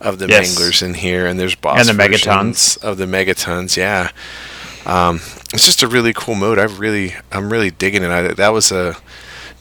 of 0.00 0.18
the 0.18 0.26
yes. 0.26 0.54
Manglers 0.54 0.82
in 0.82 0.94
here, 0.94 1.26
and 1.26 1.38
there's 1.38 1.54
boss 1.54 1.78
and 1.78 1.98
the 1.98 2.02
Megatons 2.02 2.82
of 2.82 2.96
the 2.98 3.06
Megatons. 3.06 3.76
Yeah, 3.76 4.10
um, 4.84 5.16
it's 5.52 5.64
just 5.64 5.82
a 5.82 5.88
really 5.88 6.12
cool 6.12 6.34
mode. 6.34 6.58
I 6.58 6.64
really 6.64 7.14
I'm 7.30 7.52
really 7.52 7.70
digging 7.70 8.02
it. 8.02 8.10
I, 8.10 8.34
that 8.34 8.52
was 8.52 8.72
a 8.72 8.96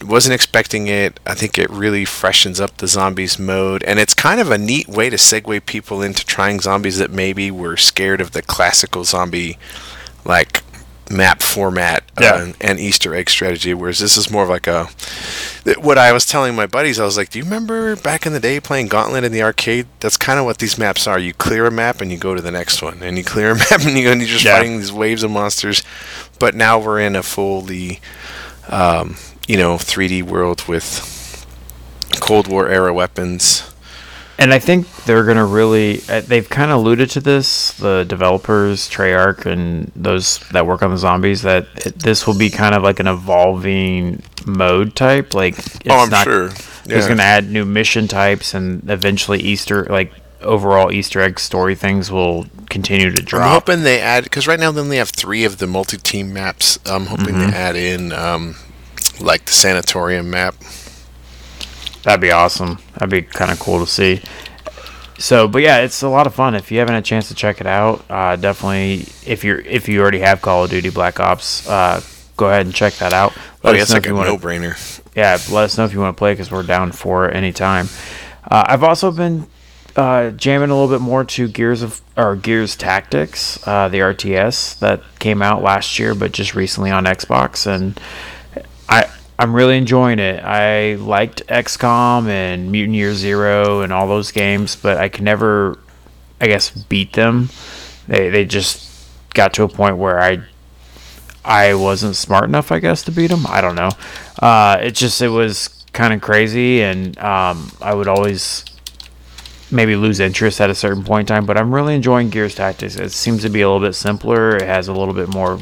wasn't 0.04 0.34
expecting 0.34 0.88
it. 0.88 1.20
I 1.26 1.36
think 1.36 1.58
it 1.58 1.70
really 1.70 2.06
freshens 2.06 2.60
up 2.60 2.78
the 2.78 2.88
zombies 2.88 3.38
mode, 3.38 3.84
and 3.84 4.00
it's 4.00 4.14
kind 4.14 4.40
of 4.40 4.50
a 4.50 4.58
neat 4.58 4.88
way 4.88 5.10
to 5.12 5.18
segue 5.18 5.66
people 5.66 6.02
into 6.02 6.26
trying 6.26 6.60
zombies 6.60 6.98
that 6.98 7.12
maybe 7.12 7.52
were 7.52 7.78
scared 7.78 8.20
of 8.20 8.32
the 8.32 8.42
classical 8.42 9.04
zombie 9.04 9.58
like 10.26 10.64
map 11.10 11.42
format 11.42 12.04
yeah. 12.20 12.34
uh, 12.34 12.54
and 12.62 12.80
Easter 12.80 13.14
egg 13.14 13.30
strategy, 13.30 13.74
whereas 13.74 14.00
this 14.00 14.18
is 14.18 14.32
more 14.32 14.44
of 14.44 14.50
like 14.50 14.68
a. 14.68 14.88
What 15.78 15.98
I 15.98 16.12
was 16.12 16.26
telling 16.26 16.56
my 16.56 16.68
buddies, 16.68 17.00
I 17.00 17.06
was 17.06 17.18
like, 17.18 17.30
"Do 17.30 17.40
you 17.40 17.46
remember 17.46 17.96
back 17.96 18.26
in 18.26 18.34
the 18.34 18.40
day 18.40 18.60
playing 18.60 18.88
Gauntlet 18.88 19.24
in 19.24 19.32
the 19.32 19.44
arcade? 19.44 19.88
That's 20.00 20.18
kind 20.18 20.40
of 20.40 20.46
what 20.46 20.60
these 20.60 20.78
maps 20.78 21.08
are. 21.08 21.20
You 21.20 21.34
clear 21.34 21.66
a 21.66 21.72
map 21.72 22.02
and 22.02 22.12
you 22.12 22.18
go 22.18 22.36
to 22.36 22.42
the 22.42 22.52
next 22.52 22.82
one, 22.82 23.02
and 23.02 23.18
you 23.18 23.24
clear 23.24 23.52
a 23.52 23.56
map 23.72 23.82
and 23.82 23.98
you 23.98 24.04
go 24.04 24.12
and 24.12 24.22
you're 24.22 24.30
just 24.30 24.46
yeah. 24.46 24.58
fighting 24.58 24.78
these 24.78 24.92
waves 24.92 25.24
of 25.24 25.32
monsters. 25.32 25.84
But 26.40 26.56
now 26.56 26.80
we're 26.80 27.00
in 27.00 27.16
a 27.16 27.24
fully, 27.24 28.02
um, 28.70 29.16
you 29.48 29.58
know, 29.58 29.76
3D 29.76 30.24
world 30.24 30.68
with 30.68 31.46
Cold 32.20 32.48
War 32.48 32.68
era 32.70 32.94
weapons 32.94 33.75
and 34.38 34.54
I 34.54 34.60
think 34.60 34.88
they're 35.06 35.24
gonna 35.24 35.46
really. 35.46 36.02
Uh, 36.10 36.22
they've 36.22 36.48
kind 36.48 36.72
of 36.72 36.80
alluded 36.80 37.10
to 37.12 37.22
this, 37.22 37.72
the 37.74 38.04
developers, 38.04 38.90
Treyarch, 38.90 39.46
and 39.46 39.92
those 39.96 40.40
that 40.52 40.66
work 40.66 40.84
on 40.84 40.92
the 40.92 40.98
zombies. 40.98 41.42
That 41.44 41.68
it, 41.86 42.00
this 42.00 42.28
will 42.28 42.38
be 42.38 42.50
kind 42.50 42.76
of 42.76 42.84
like 42.84 43.00
an 43.00 43.08
evolving 43.08 44.22
mode 44.46 44.96
type. 44.96 45.34
Like, 45.34 45.58
it's 45.58 45.80
oh, 45.90 46.00
I'm 46.00 46.10
not, 46.10 46.26
sure. 46.26 46.50
Yeah. 46.86 46.98
It's 46.98 47.08
gonna 47.08 47.24
add 47.24 47.50
new 47.50 47.66
mission 47.66 48.08
types, 48.08 48.54
and 48.54 48.90
eventually 48.90 49.40
Easter, 49.40 49.86
like 49.86 50.12
overall 50.42 50.92
Easter 50.92 51.22
egg 51.22 51.40
story 51.40 51.76
things, 51.76 52.12
will 52.12 52.46
continue 52.70 53.12
to 53.12 53.22
drop. 53.22 53.46
I'm 53.46 53.54
hoping 53.54 53.84
they 53.84 54.02
add 54.02 54.26
because 54.26 54.48
right 54.48 54.60
now 54.60 54.72
they 54.72 54.82
only 54.82 54.98
have 54.98 55.10
three 55.10 55.46
of 55.46 55.60
the 55.60 55.68
multi-team 55.68 56.34
maps. 56.34 56.78
I'm 56.86 57.06
hoping 57.06 57.36
mm-hmm. 57.36 57.52
they 57.52 57.58
add 57.58 57.76
in 57.78 58.12
um, 58.12 58.56
like 59.22 59.46
the 59.46 59.54
sanatorium 59.54 60.30
map 60.30 60.56
That'd 62.06 62.22
be 62.22 62.32
awesome. 62.32 62.78
That'd 62.94 63.10
be 63.10 63.24
kind 63.24 63.52
of 63.52 63.60
cool 63.60 63.80
to 63.80 63.88
see. 63.92 64.22
So, 65.18 65.48
but 65.48 65.64
yeah, 65.64 65.80
it's 65.80 66.04
a 66.04 66.08
lot 66.08 66.28
of 66.28 66.36
fun. 66.36 66.54
If 66.54 66.72
you 66.72 66.78
haven't 66.78 66.94
had 66.94 67.04
a 67.04 67.06
chance 67.06 67.30
to 67.30 67.36
check 67.36 67.60
it 67.62 67.68
out, 67.68 68.06
uh, 68.10 68.36
definitely. 68.36 69.08
If 69.26 69.44
you're 69.44 69.60
if 69.60 69.90
you 69.90 70.02
already 70.02 70.20
have 70.20 70.42
Call 70.42 70.66
of 70.66 70.70
Duty 70.70 70.92
Black 70.92 71.20
Ops, 71.20 71.68
uh, 71.68 72.02
go 72.38 72.48
ahead 72.48 72.68
and 72.68 72.76
check 72.76 72.94
that 72.96 73.12
out. 73.12 73.34
Oh, 73.64 73.72
yeah, 73.72 73.86
like 73.90 74.06
a 74.06 74.10
no-brainer. 74.10 75.02
yeah, 75.16 75.40
let 75.52 75.64
us 75.64 75.78
know 75.78 75.86
if 75.86 75.94
you 75.94 76.00
want 76.00 76.16
to 76.16 76.20
play 76.20 76.34
because 76.34 76.52
we're 76.52 76.64
down 76.64 76.92
for 76.92 77.28
it 77.28 77.36
anytime. 77.36 77.88
Uh, 78.44 78.64
I've 78.68 78.84
also 78.84 79.12
been 79.12 79.48
uh, 79.96 80.30
jamming 80.32 80.70
a 80.70 80.74
little 80.80 80.96
bit 80.96 81.02
more 81.02 81.24
to 81.24 81.48
Gears 81.48 81.82
of 81.82 82.02
or 82.16 82.36
Gears 82.36 82.76
Tactics, 82.76 83.66
uh, 83.68 83.88
the 83.90 84.00
RTS 84.00 84.78
that 84.80 85.02
came 85.18 85.42
out 85.42 85.64
last 85.64 85.98
year, 85.98 86.14
but 86.14 86.34
just 86.34 86.54
recently 86.54 86.92
on 86.92 87.06
Xbox, 87.06 87.66
and 87.66 88.00
I 88.88 89.10
I'm 89.38 89.54
really 89.54 89.78
enjoying 89.78 90.20
it. 90.20 90.44
I 90.44 90.96
liked 90.96 91.46
XCOM 91.48 92.28
and 92.28 92.72
Mutant 92.72 92.96
Year 92.96 93.14
Zero 93.14 93.82
and 93.82 93.92
all 93.92 94.08
those 94.08 94.32
games, 94.32 94.76
but 94.76 94.98
I 94.98 95.10
could 95.10 95.24
never, 95.24 95.78
I 96.40 96.48
guess, 96.48 96.70
beat 96.70 97.14
them. 97.14 97.50
They 98.08 98.30
they 98.30 98.46
just 98.46 98.90
got 99.34 99.54
to 99.56 99.64
a 99.64 99.68
point 99.68 99.98
where 99.98 100.22
I 100.22 100.44
I 101.44 101.76
wasn't 101.76 102.16
smart 102.16 102.46
enough, 102.46 102.72
I 102.72 102.80
guess, 102.80 103.04
to 103.04 103.12
beat 103.12 103.28
them. 103.28 103.46
I 103.48 103.62
don't 103.62 103.76
know. 103.76 103.92
Uh, 104.40 104.80
it 104.82 104.92
just 104.92 105.22
it 105.22 105.30
was 105.30 105.68
kind 105.94 106.14
of 106.14 106.22
crazy, 106.22 106.82
and 106.82 107.18
um, 107.20 107.72
I 107.82 107.94
would 107.94 108.08
always 108.08 108.66
maybe 109.72 109.96
lose 109.96 110.20
interest 110.20 110.62
at 110.62 110.70
a 110.70 110.76
certain 110.76 111.04
point 111.04 111.30
in 111.30 111.36
time. 111.36 111.46
But 111.46 111.58
I'm 111.58 111.74
really 111.74 111.96
enjoying 111.96 112.30
Gears 112.30 112.56
Tactics. 112.56 112.96
It 112.96 113.12
seems 113.12 113.42
to 113.44 113.50
be 113.50 113.62
a 113.62 113.70
little 113.70 113.86
bit 113.86 113.94
simpler. 113.94 114.56
It 114.56 114.64
has 114.64 114.88
a 114.88 114.94
little 114.94 115.14
bit 115.14 115.28
more. 115.28 115.60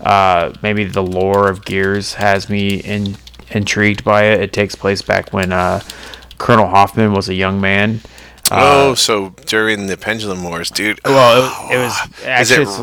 Uh, 0.00 0.52
maybe 0.62 0.84
the 0.84 1.02
lore 1.02 1.48
of 1.48 1.64
Gears 1.64 2.14
has 2.14 2.48
me 2.48 2.76
in, 2.80 3.16
intrigued 3.50 4.02
by 4.04 4.24
it. 4.24 4.40
It 4.40 4.52
takes 4.52 4.74
place 4.74 5.02
back 5.02 5.32
when 5.32 5.52
uh, 5.52 5.80
Colonel 6.38 6.66
Hoffman 6.68 7.12
was 7.12 7.28
a 7.28 7.34
young 7.34 7.60
man. 7.60 8.00
oh, 8.50 8.94
so 8.94 9.34
during 9.46 9.86
the 9.86 9.96
Pendulum 9.96 10.42
Wars, 10.42 10.70
dude. 10.70 10.98
Well, 11.04 11.44
it, 11.70 11.74
it 11.74 11.78
was 11.78 12.24
actually 12.24 12.62
it 12.62 12.68
it's, 12.68 12.80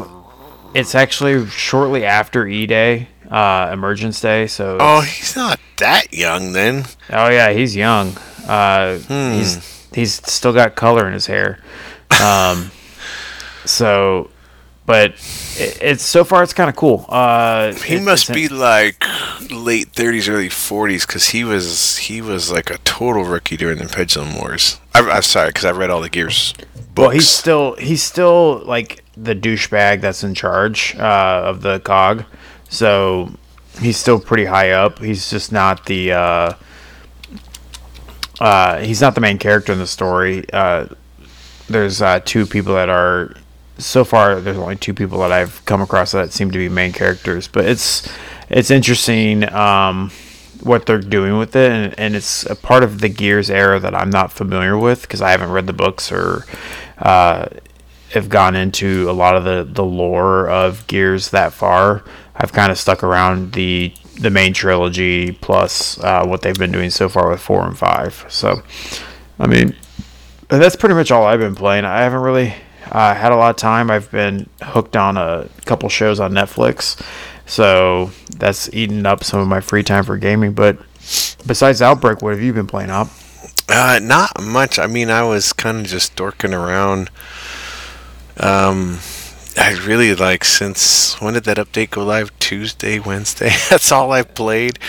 it's 0.73 0.95
actually 0.95 1.45
shortly 1.47 2.05
after 2.05 2.47
E 2.47 2.65
Day, 2.67 3.07
uh, 3.29 3.69
Emergence 3.73 4.21
Day. 4.21 4.47
So 4.47 4.77
Oh, 4.79 5.01
he's 5.01 5.35
not 5.35 5.59
that 5.77 6.13
young 6.13 6.53
then. 6.53 6.85
Oh 7.09 7.29
yeah, 7.29 7.51
he's 7.51 7.75
young. 7.75 8.15
Uh, 8.47 8.99
Hmm. 8.99 9.33
He's 9.33 9.87
he's 9.93 10.13
still 10.31 10.53
got 10.53 10.75
color 10.75 11.07
in 11.07 11.13
his 11.13 11.25
hair. 11.25 11.59
Um, 12.21 12.71
so, 13.65 14.29
but 14.87 15.11
it, 15.59 15.77
it's 15.81 16.03
so 16.03 16.23
far 16.23 16.41
it's 16.41 16.53
kind 16.53 16.69
of 16.69 16.75
cool. 16.75 17.05
Uh, 17.09 17.73
He 17.73 17.97
it- 17.97 18.01
must 18.03 18.33
be 18.33 18.47
like 18.47 19.03
late 19.51 19.91
30s, 19.93 20.27
early 20.27 20.49
40s, 20.49 21.05
because 21.05 21.29
he 21.29 21.43
was 21.43 21.97
he 21.97 22.19
was 22.21 22.51
like 22.51 22.71
a 22.71 22.79
total 22.79 23.23
rookie 23.23 23.57
during 23.57 23.77
the 23.77 23.85
Pendulum 23.85 24.35
Wars. 24.35 24.79
I, 24.95 25.01
I'm 25.01 25.21
sorry, 25.21 25.49
because 25.49 25.65
I 25.65 25.71
read 25.71 25.91
all 25.91 26.01
the 26.01 26.09
Gears 26.09 26.53
books. 26.95 26.97
well, 26.97 27.09
he's 27.11 27.27
still 27.29 27.75
he's 27.75 28.01
still 28.01 28.63
like 28.65 29.03
the 29.15 29.35
douchebag 29.35 30.01
that's 30.01 30.23
in 30.23 30.33
charge 30.33 30.95
uh, 30.97 31.41
of 31.45 31.61
the 31.61 31.79
cog. 31.81 32.23
So 32.69 33.29
he's 33.79 33.97
still 33.97 34.19
pretty 34.19 34.45
high 34.45 34.71
up. 34.71 34.99
He's 34.99 35.29
just 35.29 35.51
not 35.51 35.85
the 35.85 36.11
uh, 36.13 36.53
uh, 38.39 38.79
he's 38.79 39.01
not 39.01 39.15
the 39.15 39.21
main 39.21 39.37
character 39.37 39.73
in 39.73 39.79
the 39.79 39.87
story. 39.87 40.45
Uh, 40.51 40.87
there's 41.69 42.01
uh, 42.01 42.19
two 42.23 42.45
people 42.45 42.73
that 42.75 42.89
are 42.89 43.33
so 43.77 44.03
far. 44.03 44.39
There's 44.39 44.57
only 44.57 44.75
two 44.75 44.93
people 44.93 45.19
that 45.19 45.31
I've 45.31 45.63
come 45.65 45.81
across 45.81 46.11
that 46.11 46.31
seem 46.31 46.51
to 46.51 46.57
be 46.57 46.69
main 46.69 46.93
characters, 46.93 47.47
but 47.47 47.65
it's 47.65 48.07
it's 48.49 48.71
interesting 48.71 49.51
um, 49.53 50.11
what 50.61 50.85
they're 50.85 50.99
doing 50.99 51.37
with 51.37 51.55
it, 51.55 51.71
and, 51.71 51.99
and 51.99 52.15
it's 52.15 52.45
a 52.45 52.55
part 52.55 52.83
of 52.83 53.01
the 53.01 53.09
Gears 53.09 53.49
era 53.49 53.79
that 53.79 53.95
I'm 53.95 54.09
not 54.09 54.31
familiar 54.31 54.77
with 54.77 55.01
because 55.01 55.21
I 55.21 55.31
haven't 55.31 55.51
read 55.51 55.67
the 55.67 55.73
books 55.73 56.11
or 56.11 56.45
uh, 56.97 57.47
have 58.11 58.29
gone 58.29 58.55
into 58.55 59.09
a 59.09 59.13
lot 59.13 59.35
of 59.35 59.43
the 59.43 59.67
the 59.69 59.85
lore 59.85 60.47
of 60.49 60.85
Gears 60.87 61.29
that 61.29 61.53
far. 61.53 62.03
I've 62.35 62.53
kind 62.53 62.71
of 62.71 62.77
stuck 62.77 63.03
around 63.03 63.53
the 63.53 63.93
the 64.19 64.29
main 64.29 64.53
trilogy 64.53 65.31
plus 65.31 65.99
uh, 65.99 66.25
what 66.25 66.41
they've 66.41 66.57
been 66.57 66.71
doing 66.71 66.89
so 66.89 67.07
far 67.07 67.29
with 67.29 67.39
four 67.39 67.65
and 67.65 67.77
five. 67.77 68.25
So, 68.29 68.63
I 69.39 69.47
mean, 69.47 69.75
that's 70.47 70.75
pretty 70.75 70.95
much 70.95 71.11
all 71.11 71.25
I've 71.25 71.39
been 71.39 71.55
playing. 71.55 71.85
I 71.85 72.01
haven't 72.01 72.21
really 72.21 72.53
uh, 72.91 73.13
had 73.13 73.31
a 73.31 73.35
lot 73.35 73.49
of 73.49 73.55
time. 73.55 73.91
I've 73.91 74.09
been 74.11 74.49
hooked 74.61 74.95
on 74.95 75.17
a 75.17 75.49
couple 75.65 75.89
shows 75.89 76.19
on 76.19 76.31
Netflix, 76.31 77.01
so 77.45 78.11
that's 78.37 78.71
eaten 78.73 79.05
up 79.05 79.23
some 79.23 79.39
of 79.39 79.47
my 79.47 79.61
free 79.61 79.83
time 79.83 80.03
for 80.03 80.17
gaming. 80.17 80.53
But 80.53 80.77
besides 81.45 81.81
Outbreak, 81.81 82.21
what 82.21 82.33
have 82.33 82.41
you 82.41 82.53
been 82.53 82.67
playing 82.67 82.89
up? 82.89 83.09
Uh, 83.69 83.99
not 84.01 84.41
much. 84.41 84.79
I 84.79 84.87
mean, 84.87 85.09
I 85.09 85.23
was 85.23 85.53
kind 85.53 85.79
of 85.79 85.87
just 85.87 86.15
dorking 86.15 86.53
around. 86.53 87.09
Um, 88.37 88.99
I 89.57 89.73
really 89.85 90.13
like 90.13 90.45
since 90.45 91.19
when 91.19 91.33
did 91.33 91.45
that 91.45 91.57
update 91.57 91.89
go 91.89 92.05
live? 92.05 92.37
Tuesday, 92.39 92.99
Wednesday. 92.99 93.49
That's 93.69 93.91
all 93.91 94.11
I've 94.11 94.35
played. 94.35 94.79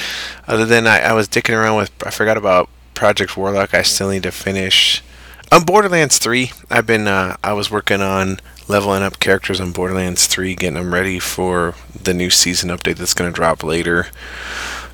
Other 0.46 0.66
than 0.66 0.86
I, 0.86 1.00
I 1.00 1.12
was 1.14 1.28
dicking 1.28 1.56
around 1.56 1.76
with. 1.76 1.90
I 2.04 2.10
forgot 2.10 2.36
about 2.36 2.68
Project 2.94 3.36
Warlock. 3.36 3.74
I 3.74 3.82
still 3.82 4.10
need 4.10 4.24
to 4.24 4.30
finish. 4.30 5.02
On 5.50 5.64
Borderlands 5.64 6.18
3, 6.18 6.52
I've 6.70 6.86
been. 6.86 7.08
Uh, 7.08 7.36
I 7.42 7.54
was 7.54 7.70
working 7.70 8.02
on 8.02 8.38
leveling 8.68 9.02
up 9.02 9.18
characters 9.18 9.60
on 9.60 9.72
Borderlands 9.72 10.26
3, 10.26 10.54
getting 10.54 10.74
them 10.74 10.92
ready 10.92 11.18
for 11.18 11.74
the 12.02 12.12
new 12.12 12.28
season 12.28 12.68
update 12.68 12.96
that's 12.96 13.14
going 13.14 13.30
to 13.30 13.34
drop 13.34 13.62
later. 13.64 14.08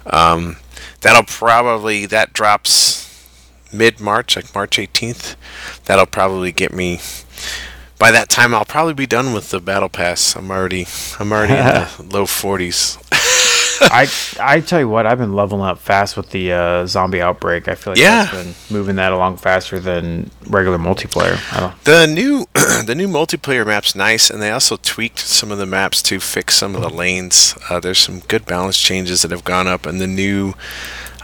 Um, 0.06 0.56
that'll 1.00 1.24
probably 1.24 2.06
that 2.06 2.32
drops 2.32 3.28
mid 3.72 3.98
March, 3.98 4.36
like 4.36 4.54
March 4.54 4.78
18th. 4.78 5.34
That'll 5.86 6.06
probably 6.06 6.52
get 6.52 6.72
me. 6.72 7.00
By 7.98 8.12
that 8.12 8.28
time, 8.28 8.54
I'll 8.54 8.64
probably 8.64 8.94
be 8.94 9.06
done 9.06 9.32
with 9.32 9.50
the 9.50 9.60
battle 9.60 9.88
pass. 9.88 10.36
I'm 10.36 10.52
already, 10.52 10.86
I'm 11.18 11.32
already 11.32 11.54
in 11.54 11.64
the 11.64 11.90
low 12.12 12.26
40s. 12.26 13.00
I 13.92 14.08
I 14.40 14.60
tell 14.60 14.80
you 14.80 14.88
what, 14.88 15.06
I've 15.06 15.18
been 15.18 15.34
leveling 15.34 15.62
up 15.62 15.78
fast 15.78 16.16
with 16.16 16.30
the 16.30 16.52
uh, 16.52 16.86
zombie 16.86 17.20
outbreak. 17.22 17.68
I 17.68 17.74
feel 17.74 17.92
like 17.92 18.00
Yeah. 18.00 18.30
been 18.30 18.54
moving 18.70 18.96
that 18.96 19.12
along 19.12 19.36
faster 19.38 19.78
than 19.80 20.30
regular 20.46 20.78
multiplayer. 20.78 21.38
I 21.56 21.60
don't. 21.60 21.84
The 21.84 22.06
new, 22.06 22.46
the 22.86 22.94
new 22.94 23.08
multiplayer 23.08 23.66
map's 23.66 23.94
nice, 23.94 24.30
and 24.30 24.40
they 24.42 24.50
also 24.50 24.76
tweaked 24.76 25.18
some 25.20 25.50
of 25.50 25.58
the 25.58 25.66
maps 25.66 26.02
to 26.02 26.20
fix 26.20 26.56
some 26.56 26.74
of 26.74 26.80
the 26.82 26.90
lanes. 26.90 27.56
Uh, 27.70 27.80
there's 27.80 27.98
some 27.98 28.20
good 28.20 28.46
balance 28.46 28.78
changes 28.78 29.22
that 29.22 29.30
have 29.30 29.44
gone 29.44 29.66
up, 29.68 29.86
and 29.86 30.00
the 30.00 30.06
new 30.06 30.54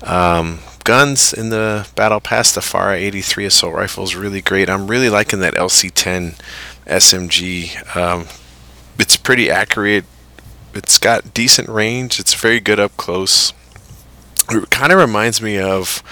um, 0.02 0.60
guns 0.84 1.32
in 1.32 1.50
the 1.50 1.86
battle 1.94 2.20
pass, 2.20 2.52
the 2.52 2.60
FARA 2.62 2.96
83 2.96 3.44
assault 3.46 3.74
rifle 3.74 4.04
is 4.04 4.16
really 4.16 4.40
great. 4.40 4.70
I'm 4.70 4.86
really 4.88 5.10
liking 5.10 5.40
that 5.40 5.54
LC10 5.54 6.38
SMG. 6.86 7.96
Um, 7.96 8.26
it's 8.98 9.16
pretty 9.16 9.50
accurate. 9.50 10.04
It's 10.74 10.98
got 10.98 11.34
decent 11.34 11.68
range. 11.68 12.20
It's 12.20 12.34
very 12.34 12.60
good 12.60 12.78
up 12.80 12.96
close. 12.96 13.52
It 14.50 14.70
kind 14.70 14.92
of 14.92 14.98
reminds 14.98 15.40
me 15.42 15.58
of 15.58 16.02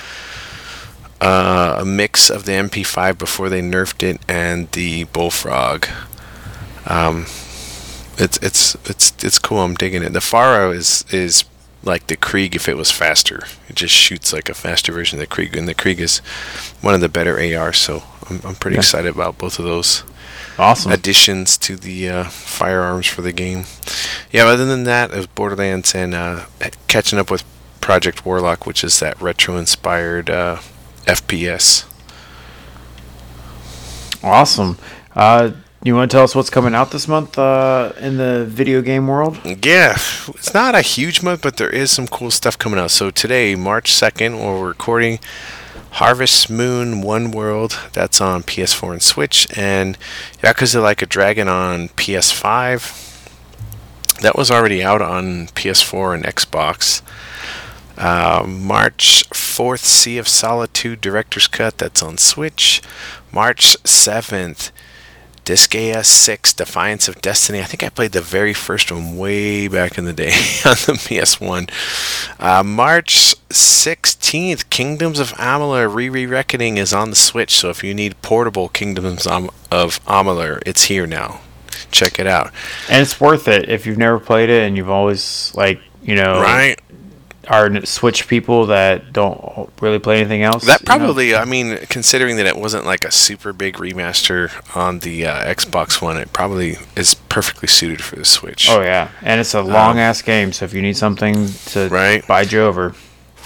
uh, 1.20 1.78
a 1.80 1.84
mix 1.84 2.30
of 2.30 2.44
the 2.44 2.52
MP5 2.52 3.18
before 3.18 3.48
they 3.48 3.60
nerfed 3.60 4.02
it 4.02 4.20
and 4.28 4.70
the 4.72 5.04
Bullfrog. 5.04 5.86
Um, 6.86 7.22
it's 8.20 8.38
it's 8.38 8.74
it's 8.86 9.12
it's 9.22 9.38
cool. 9.38 9.58
I'm 9.58 9.74
digging 9.74 10.02
it. 10.02 10.12
The 10.12 10.20
FARA 10.20 10.70
is 10.70 11.04
is 11.10 11.44
like 11.84 12.08
the 12.08 12.16
Krieg 12.16 12.56
if 12.56 12.68
it 12.68 12.76
was 12.76 12.90
faster. 12.90 13.44
It 13.68 13.76
just 13.76 13.94
shoots 13.94 14.32
like 14.32 14.48
a 14.48 14.54
faster 14.54 14.90
version 14.92 15.18
of 15.18 15.20
the 15.20 15.32
Krieg, 15.34 15.56
and 15.56 15.68
the 15.68 15.74
Krieg 15.74 16.00
is 16.00 16.18
one 16.80 16.94
of 16.94 17.00
the 17.00 17.08
better 17.08 17.38
ARs. 17.40 17.78
So 17.78 18.02
I'm 18.28 18.40
I'm 18.44 18.54
pretty 18.56 18.74
Yeah. 18.76 18.80
excited 18.80 19.14
about 19.14 19.38
both 19.38 19.58
of 19.58 19.64
those 19.64 20.02
Awesome. 20.58 20.90
additions 20.90 21.56
to 21.58 21.76
the 21.76 22.08
uh, 22.08 22.24
firearms 22.24 23.06
for 23.06 23.22
the 23.22 23.32
game. 23.32 23.64
Yeah, 24.32 24.46
other 24.46 24.64
than 24.64 24.84
that, 24.84 25.12
it 25.12 25.16
was 25.16 25.26
Borderlands 25.28 25.94
and 25.94 26.14
uh, 26.14 26.46
catching 26.88 27.18
up 27.18 27.30
with 27.30 27.44
Project 27.80 28.26
Warlock, 28.26 28.66
which 28.66 28.82
is 28.82 28.98
that 29.00 29.20
retro-inspired 29.20 30.28
uh, 30.28 30.58
FPS. 31.04 31.84
Awesome. 34.22 34.78
Uh, 35.14 35.52
you 35.84 35.94
want 35.94 36.10
to 36.10 36.14
tell 36.16 36.24
us 36.24 36.34
what's 36.34 36.50
coming 36.50 36.74
out 36.74 36.90
this 36.90 37.06
month 37.06 37.38
uh, 37.38 37.92
in 38.00 38.16
the 38.16 38.44
video 38.46 38.82
game 38.82 39.06
world? 39.06 39.38
Yeah, 39.44 39.92
it's 40.28 40.52
not 40.52 40.74
a 40.74 40.82
huge 40.82 41.22
month, 41.22 41.42
but 41.42 41.56
there 41.56 41.70
is 41.70 41.92
some 41.92 42.08
cool 42.08 42.32
stuff 42.32 42.58
coming 42.58 42.80
out. 42.80 42.90
So 42.90 43.10
today, 43.10 43.54
March 43.54 43.92
2nd, 43.92 44.38
while 44.40 44.60
we're 44.60 44.68
recording, 44.68 45.20
Harvest 45.98 46.48
Moon 46.48 47.02
One 47.02 47.32
World, 47.32 47.76
that's 47.92 48.20
on 48.20 48.44
PS4 48.44 48.92
and 48.92 49.02
Switch, 49.02 49.48
and 49.58 49.98
Yakuza 50.40 50.80
Like 50.80 51.02
a 51.02 51.06
Dragon 51.06 51.48
on 51.48 51.88
PS5. 51.88 53.16
That 54.20 54.36
was 54.36 54.48
already 54.48 54.80
out 54.80 55.02
on 55.02 55.48
PS4 55.48 56.14
and 56.14 56.22
Xbox. 56.22 57.02
Uh, 57.96 58.44
March 58.46 59.28
4th, 59.30 59.80
Sea 59.80 60.18
of 60.18 60.28
Solitude 60.28 61.00
Director's 61.00 61.48
Cut, 61.48 61.78
that's 61.78 62.00
on 62.00 62.16
Switch. 62.16 62.80
March 63.32 63.76
7th, 63.82 64.70
Disgaea 65.44 66.04
6 66.04 66.52
Defiance 66.52 67.08
of 67.08 67.20
Destiny. 67.20 67.58
I 67.58 67.64
think 67.64 67.82
I 67.82 67.88
played 67.88 68.12
the 68.12 68.20
very 68.20 68.54
first 68.54 68.92
one 68.92 69.16
way 69.16 69.66
back 69.66 69.98
in 69.98 70.04
the 70.04 70.12
day 70.12 70.28
on 70.64 70.78
the 70.86 70.94
PS1. 70.94 71.68
Uh, 72.38 72.62
March 72.62 73.34
16th, 73.50 74.68
Kingdoms 74.70 75.18
of 75.18 75.32
Amalur 75.32 75.92
Re 75.92 76.26
Reckoning 76.26 76.76
is 76.76 76.92
on 76.92 77.10
the 77.10 77.16
Switch. 77.16 77.56
So 77.56 77.70
if 77.70 77.82
you 77.82 77.94
need 77.94 78.20
portable 78.22 78.68
Kingdoms 78.68 79.26
of 79.26 79.50
Amalur, 80.06 80.62
it's 80.66 80.84
here 80.84 81.06
now. 81.06 81.40
Check 81.90 82.18
it 82.18 82.26
out. 82.26 82.52
And 82.90 83.00
it's 83.02 83.20
worth 83.20 83.48
it 83.48 83.68
if 83.68 83.86
you've 83.86 83.98
never 83.98 84.18
played 84.20 84.50
it 84.50 84.66
and 84.66 84.76
you've 84.76 84.90
always 84.90 85.52
like 85.54 85.80
you 86.02 86.14
know 86.14 86.40
Right? 86.40 86.78
are 87.48 87.84
Switch 87.86 88.28
people 88.28 88.66
that 88.66 89.12
don't 89.14 89.70
really 89.80 89.98
play 89.98 90.20
anything 90.20 90.42
else. 90.42 90.66
That 90.66 90.82
you 90.82 90.84
know? 90.86 90.98
probably, 90.98 91.34
I 91.34 91.46
mean, 91.46 91.78
considering 91.88 92.36
that 92.36 92.44
it 92.46 92.56
wasn't 92.58 92.84
like 92.84 93.06
a 93.06 93.10
super 93.10 93.54
big 93.54 93.76
remaster 93.76 94.50
on 94.76 94.98
the 94.98 95.24
uh, 95.26 95.54
Xbox 95.54 96.02
One, 96.02 96.18
it 96.18 96.32
probably 96.34 96.76
is 96.94 97.14
perfectly 97.14 97.68
suited 97.68 98.02
for 98.02 98.16
the 98.16 98.26
Switch. 98.26 98.68
Oh 98.68 98.82
yeah, 98.82 99.10
and 99.22 99.40
it's 99.40 99.54
a 99.54 99.62
long 99.62 99.98
ass 99.98 100.20
game. 100.20 100.52
So 100.52 100.66
if 100.66 100.74
you 100.74 100.82
need 100.82 100.98
something 100.98 101.48
to 101.68 101.88
Right. 101.88 102.26
bide 102.26 102.52
you 102.52 102.60
over, 102.60 102.94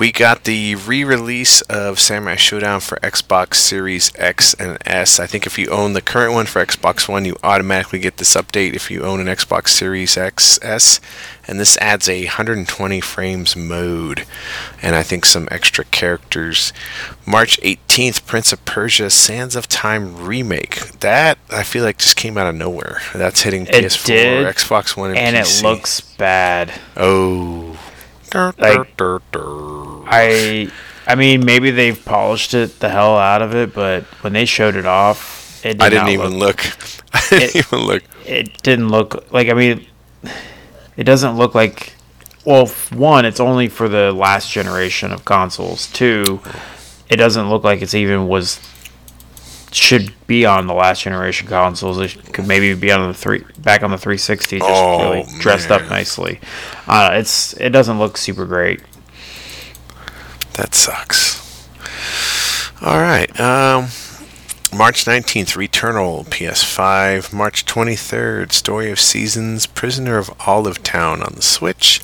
We 0.02 0.11
got 0.11 0.42
the 0.42 0.75
re-release 0.75 1.61
of 1.61 2.00
Samurai 2.00 2.35
Shodown 2.35 2.82
for 2.82 2.97
Xbox 3.04 3.54
Series 3.54 4.11
X 4.16 4.52
and 4.54 4.76
S. 4.85 5.21
I 5.21 5.28
think 5.28 5.47
if 5.47 5.61
you 5.61 5.68
own 5.68 5.92
the 5.92 6.02
current 6.02 6.32
one 6.35 6.47
for 6.47 6.61
Xbox 6.66 7.09
One, 7.09 7.25
you 7.25 7.37
automatically 7.44 8.00
get 8.00 8.16
this 8.16 8.35
update 8.35 8.75
if 8.75 8.90
you 8.90 9.04
own 9.04 9.21
an 9.21 9.28
Xbox 9.28 9.68
Series 9.68 10.16
X 10.16 10.59
S. 10.61 10.99
And 11.47 11.61
this 11.61 11.76
adds 11.76 12.09
a 12.09 12.25
120 12.25 13.00
frames 13.00 13.54
mode 13.54 14.26
and 14.82 14.97
I 14.97 15.04
think 15.04 15.25
some 15.25 15.47
extra 15.52 15.85
characters. 15.85 16.73
March 17.25 17.61
18th, 17.61 18.26
Prince 18.26 18.52
of 18.52 18.64
Persia 18.64 19.09
Sands 19.09 19.54
of 19.54 19.68
Time 19.68 20.26
remake. 20.26 20.80
That 20.99 21.38
I 21.49 21.62
feel 21.62 21.85
like 21.85 21.99
just 21.99 22.16
came 22.16 22.37
out 22.37 22.49
of 22.49 22.56
nowhere. 22.56 23.02
That's 23.14 23.42
hitting 23.42 23.68
It 23.68 23.75
PS4, 23.75 24.06
did, 24.06 24.47
Xbox 24.56 24.97
One, 24.97 25.11
and, 25.11 25.18
and 25.21 25.37
PC. 25.47 25.61
it 25.61 25.62
looks 25.62 26.00
bad. 26.00 26.73
oh. 26.97 27.78
Like-. 28.35 29.92
I 30.06 30.71
I 31.06 31.14
mean 31.14 31.44
maybe 31.44 31.71
they've 31.71 32.02
polished 32.04 32.54
it 32.54 32.78
the 32.80 32.88
hell 32.88 33.16
out 33.16 33.42
of 33.42 33.54
it, 33.54 33.75
but 33.75 34.04
when 34.23 34.32
they 34.32 34.44
showed 34.44 34.76
it 34.76 34.87
off, 34.87 35.64
it 35.64 35.75
did 35.75 35.82
I 35.82 35.88
didn't 35.90 36.09
even 36.09 36.38
look, 36.38 36.64
look. 36.64 36.76
I 37.14 37.21
didn't 37.30 37.42
It- 37.42 37.56
even 37.56 37.78
look. 37.87 38.02
It 38.26 38.62
didn't 38.62 38.88
look 38.88 39.32
like. 39.32 39.49
I 39.49 39.52
mean, 39.54 39.85
it 40.97 41.04
doesn't 41.04 41.37
look 41.37 41.54
like. 41.54 41.94
Well, 42.44 42.66
one, 42.92 43.25
it's 43.25 43.40
only 43.40 43.68
for 43.68 43.88
the 43.88 44.12
last 44.12 44.50
generation 44.50 45.12
of 45.12 45.25
consoles. 45.25 45.87
Two, 45.88 46.40
it 47.09 47.16
doesn't 47.16 47.49
look 47.50 47.62
like 47.64 47.82
it's 47.82 47.94
even 47.94 48.28
was 48.28 48.61
should 49.73 50.12
be 50.26 50.44
on 50.44 50.66
the 50.66 50.75
last 50.75 51.02
generation 51.02 51.49
consoles. 51.49 51.99
It 51.99 52.32
could 52.32 52.47
maybe 52.47 52.75
be 52.75 52.92
on 52.92 53.09
the 53.09 53.14
three 53.14 53.42
back 53.59 53.82
on 53.82 53.90
the 53.90 53.97
360, 53.99 54.59
just 54.59 54.71
Oh, 54.71 54.99
really 55.12 55.26
dressed 55.40 55.71
up 55.71 55.82
nicely. 55.88 56.40
Uh, 56.87 57.11
it's 57.14 57.54
it 57.54 57.71
doesn't 57.71 57.99
look 57.99 58.16
super 58.18 58.44
great. 58.44 58.82
That 60.54 60.75
sucks. 60.75 61.40
All 62.82 62.99
right. 62.99 63.28
Um, 63.40 63.88
March 64.75 65.04
19th, 65.04 65.56
Returnal, 65.56 66.25
PS5. 66.26 67.32
March 67.32 67.64
23rd, 67.66 68.52
Story 68.52 68.90
of 68.90 68.99
Seasons, 68.99 69.66
Prisoner 69.66 70.18
of 70.18 70.30
Olive 70.47 70.82
Town 70.82 71.23
on 71.23 71.35
the 71.35 71.42
Switch. 71.42 72.00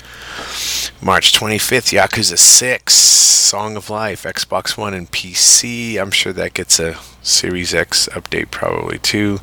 March 1.01 1.31
25th, 1.33 1.97
Yakuza 1.97 2.37
6, 2.37 2.93
Song 2.93 3.75
of 3.75 3.89
Life, 3.89 4.23
Xbox 4.23 4.77
One 4.77 4.93
and 4.93 5.09
PC. 5.11 5.99
I'm 5.99 6.11
sure 6.11 6.33
that 6.33 6.53
gets 6.53 6.79
a 6.79 6.97
Series 7.29 7.73
X 7.73 8.09
update 8.11 8.51
probably 8.51 8.97
too. 8.97 9.39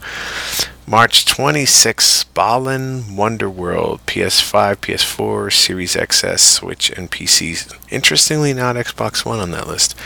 March 0.88 1.24
26th, 1.24 2.26
Balan 2.32 3.02
Wonderworld, 3.02 4.00
PS5, 4.02 4.76
PS4, 4.76 5.52
Series 5.52 5.94
XS, 5.96 6.38
Switch, 6.38 6.90
and 6.90 7.10
PC. 7.10 7.74
Interestingly, 7.90 8.52
not 8.52 8.76
Xbox 8.76 9.24
One 9.24 9.40
on 9.40 9.50
that 9.50 9.66
list. 9.66 9.96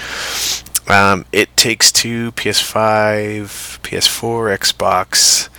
Um, 0.89 1.27
it 1.33 1.55
Takes 1.57 1.93
Two, 1.93 2.33
PS5, 2.33 3.81
PS4, 3.83 4.59
Xbox, 4.59 5.51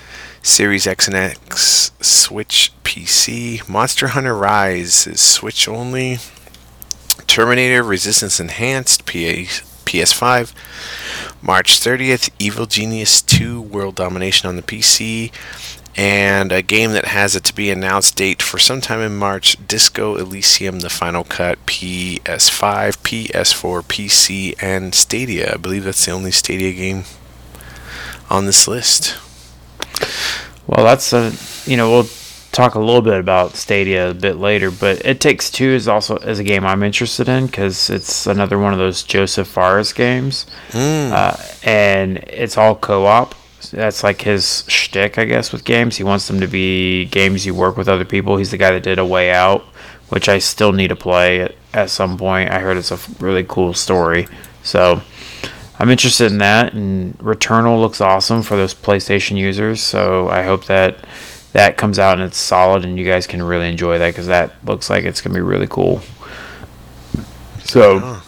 Series 0.41 0.87
X 0.87 1.07
and 1.07 1.15
X, 1.15 1.91
Switch, 2.01 2.73
PC. 2.83 3.69
Monster 3.69 4.07
Hunter 4.09 4.35
Rise 4.35 5.05
is 5.05 5.21
Switch 5.21 5.67
only. 5.67 6.17
Terminator 7.27 7.83
Resistance 7.83 8.39
Enhanced, 8.39 9.05
PA, 9.05 9.43
PS5. 9.85 10.53
March 11.41 11.79
30th, 11.79 12.29
Evil 12.39 12.65
Genius 12.65 13.21
2 13.21 13.61
World 13.61 13.95
Domination 13.95 14.47
on 14.47 14.55
the 14.55 14.61
PC. 14.61 15.31
And 15.95 16.51
a 16.53 16.61
game 16.61 16.93
that 16.93 17.05
has 17.05 17.35
a 17.35 17.41
to 17.41 17.53
be 17.53 17.69
announced 17.69 18.15
date 18.15 18.41
for 18.41 18.57
sometime 18.57 19.01
in 19.01 19.17
March 19.17 19.57
Disco 19.67 20.15
Elysium 20.15 20.79
The 20.79 20.89
Final 20.89 21.25
Cut 21.25 21.63
PS5, 21.65 22.23
PS4, 22.23 23.83
PC, 23.83 24.55
and 24.61 24.95
Stadia. 24.95 25.53
I 25.53 25.57
believe 25.57 25.83
that's 25.83 26.05
the 26.05 26.11
only 26.13 26.31
Stadia 26.31 26.71
game 26.71 27.03
on 28.29 28.45
this 28.45 28.67
list. 28.69 29.17
Well, 30.65 30.85
that's 30.85 31.11
a 31.11 31.33
you 31.69 31.75
know 31.75 31.91
we'll 31.91 32.09
talk 32.51 32.75
a 32.75 32.79
little 32.79 33.01
bit 33.01 33.19
about 33.19 33.55
Stadia 33.55 34.09
a 34.09 34.13
bit 34.13 34.37
later, 34.37 34.71
but 34.71 35.05
It 35.05 35.19
Takes 35.21 35.49
Two 35.49 35.69
is 35.69 35.87
also 35.87 36.17
is 36.17 36.39
a 36.39 36.43
game 36.43 36.65
I'm 36.65 36.83
interested 36.83 37.29
in 37.29 37.45
because 37.45 37.89
it's 37.89 38.27
another 38.27 38.59
one 38.59 38.73
of 38.73 38.79
those 38.79 39.03
Josef 39.03 39.47
Fares 39.47 39.93
games, 39.93 40.45
uh, 41.13 41.37
and 41.63 42.17
it's 42.17 42.57
all 42.57 42.75
co-op. 42.75 43.35
That's 43.71 44.03
like 44.03 44.23
his 44.23 44.65
shtick, 44.67 45.17
I 45.17 45.25
guess, 45.25 45.51
with 45.51 45.63
games. 45.63 45.95
He 45.95 46.03
wants 46.03 46.27
them 46.27 46.39
to 46.41 46.47
be 46.47 47.05
games 47.05 47.45
you 47.45 47.53
work 47.53 47.77
with 47.77 47.87
other 47.87 48.05
people. 48.05 48.37
He's 48.37 48.51
the 48.51 48.57
guy 48.57 48.71
that 48.71 48.83
did 48.83 48.99
A 48.99 49.05
Way 49.05 49.31
Out, 49.31 49.61
which 50.09 50.27
I 50.27 50.39
still 50.39 50.73
need 50.73 50.89
to 50.89 50.95
play 50.95 51.41
at, 51.41 51.55
at 51.73 51.89
some 51.89 52.17
point. 52.17 52.51
I 52.51 52.59
heard 52.59 52.77
it's 52.77 52.91
a 52.91 52.99
really 53.19 53.45
cool 53.47 53.73
story, 53.73 54.27
so. 54.63 55.01
I'm 55.79 55.89
interested 55.89 56.31
in 56.31 56.37
that, 56.37 56.73
and 56.73 57.17
Returnal 57.17 57.81
looks 57.81 58.01
awesome 58.01 58.43
for 58.43 58.55
those 58.55 58.71
PlayStation 58.71 59.35
users. 59.35 59.81
So 59.81 60.29
I 60.29 60.43
hope 60.43 60.65
that 60.65 61.07
that 61.53 61.77
comes 61.77 61.99
out 61.99 62.17
and 62.17 62.23
it's 62.23 62.37
solid, 62.37 62.85
and 62.85 62.97
you 62.97 63.05
guys 63.05 63.27
can 63.27 63.41
really 63.43 63.69
enjoy 63.69 63.97
that 63.99 64.09
because 64.09 64.27
that 64.27 64.53
looks 64.65 64.89
like 64.89 65.03
it's 65.03 65.21
gonna 65.21 65.35
be 65.35 65.41
really 65.41 65.67
cool. 65.67 66.01
So, 67.63 68.21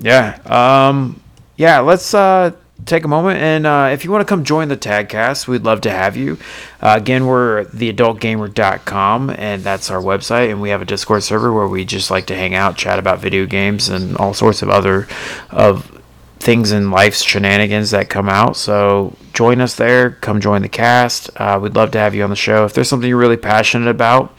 yeah, 0.00 0.38
um, 0.46 1.20
yeah, 1.56 1.80
let's 1.80 2.12
uh, 2.14 2.52
take 2.84 3.04
a 3.04 3.08
moment 3.08 3.40
and 3.40 3.66
uh, 3.66 3.88
if 3.92 4.04
you 4.04 4.10
want 4.10 4.20
to 4.20 4.28
come 4.28 4.44
join 4.44 4.68
the 4.68 4.76
Tagcast, 4.76 5.48
we'd 5.48 5.64
love 5.64 5.80
to 5.82 5.90
have 5.90 6.16
you. 6.16 6.38
Uh, 6.80 6.94
again, 6.96 7.26
we're 7.26 7.64
theadultgamer.com, 7.64 9.30
and 9.30 9.62
that's 9.62 9.90
our 9.90 10.00
website, 10.00 10.50
and 10.50 10.60
we 10.60 10.68
have 10.68 10.82
a 10.82 10.84
Discord 10.84 11.22
server 11.22 11.52
where 11.52 11.66
we 11.66 11.84
just 11.84 12.10
like 12.10 12.26
to 12.26 12.36
hang 12.36 12.54
out, 12.54 12.76
chat 12.76 12.98
about 12.98 13.18
video 13.18 13.46
games, 13.46 13.88
and 13.88 14.16
all 14.18 14.34
sorts 14.34 14.62
of 14.62 14.68
other 14.68 15.08
of 15.50 15.95
things 16.38 16.72
in 16.72 16.90
life's 16.90 17.22
shenanigans 17.22 17.90
that 17.90 18.08
come 18.08 18.28
out. 18.28 18.56
So 18.56 19.16
join 19.32 19.60
us 19.60 19.74
there. 19.74 20.10
Come 20.10 20.40
join 20.40 20.62
the 20.62 20.68
cast. 20.68 21.30
Uh, 21.36 21.58
we'd 21.60 21.74
love 21.74 21.90
to 21.92 21.98
have 21.98 22.14
you 22.14 22.22
on 22.24 22.30
the 22.30 22.36
show. 22.36 22.64
If 22.64 22.74
there's 22.74 22.88
something 22.88 23.08
you're 23.08 23.18
really 23.18 23.36
passionate 23.36 23.88
about, 23.88 24.34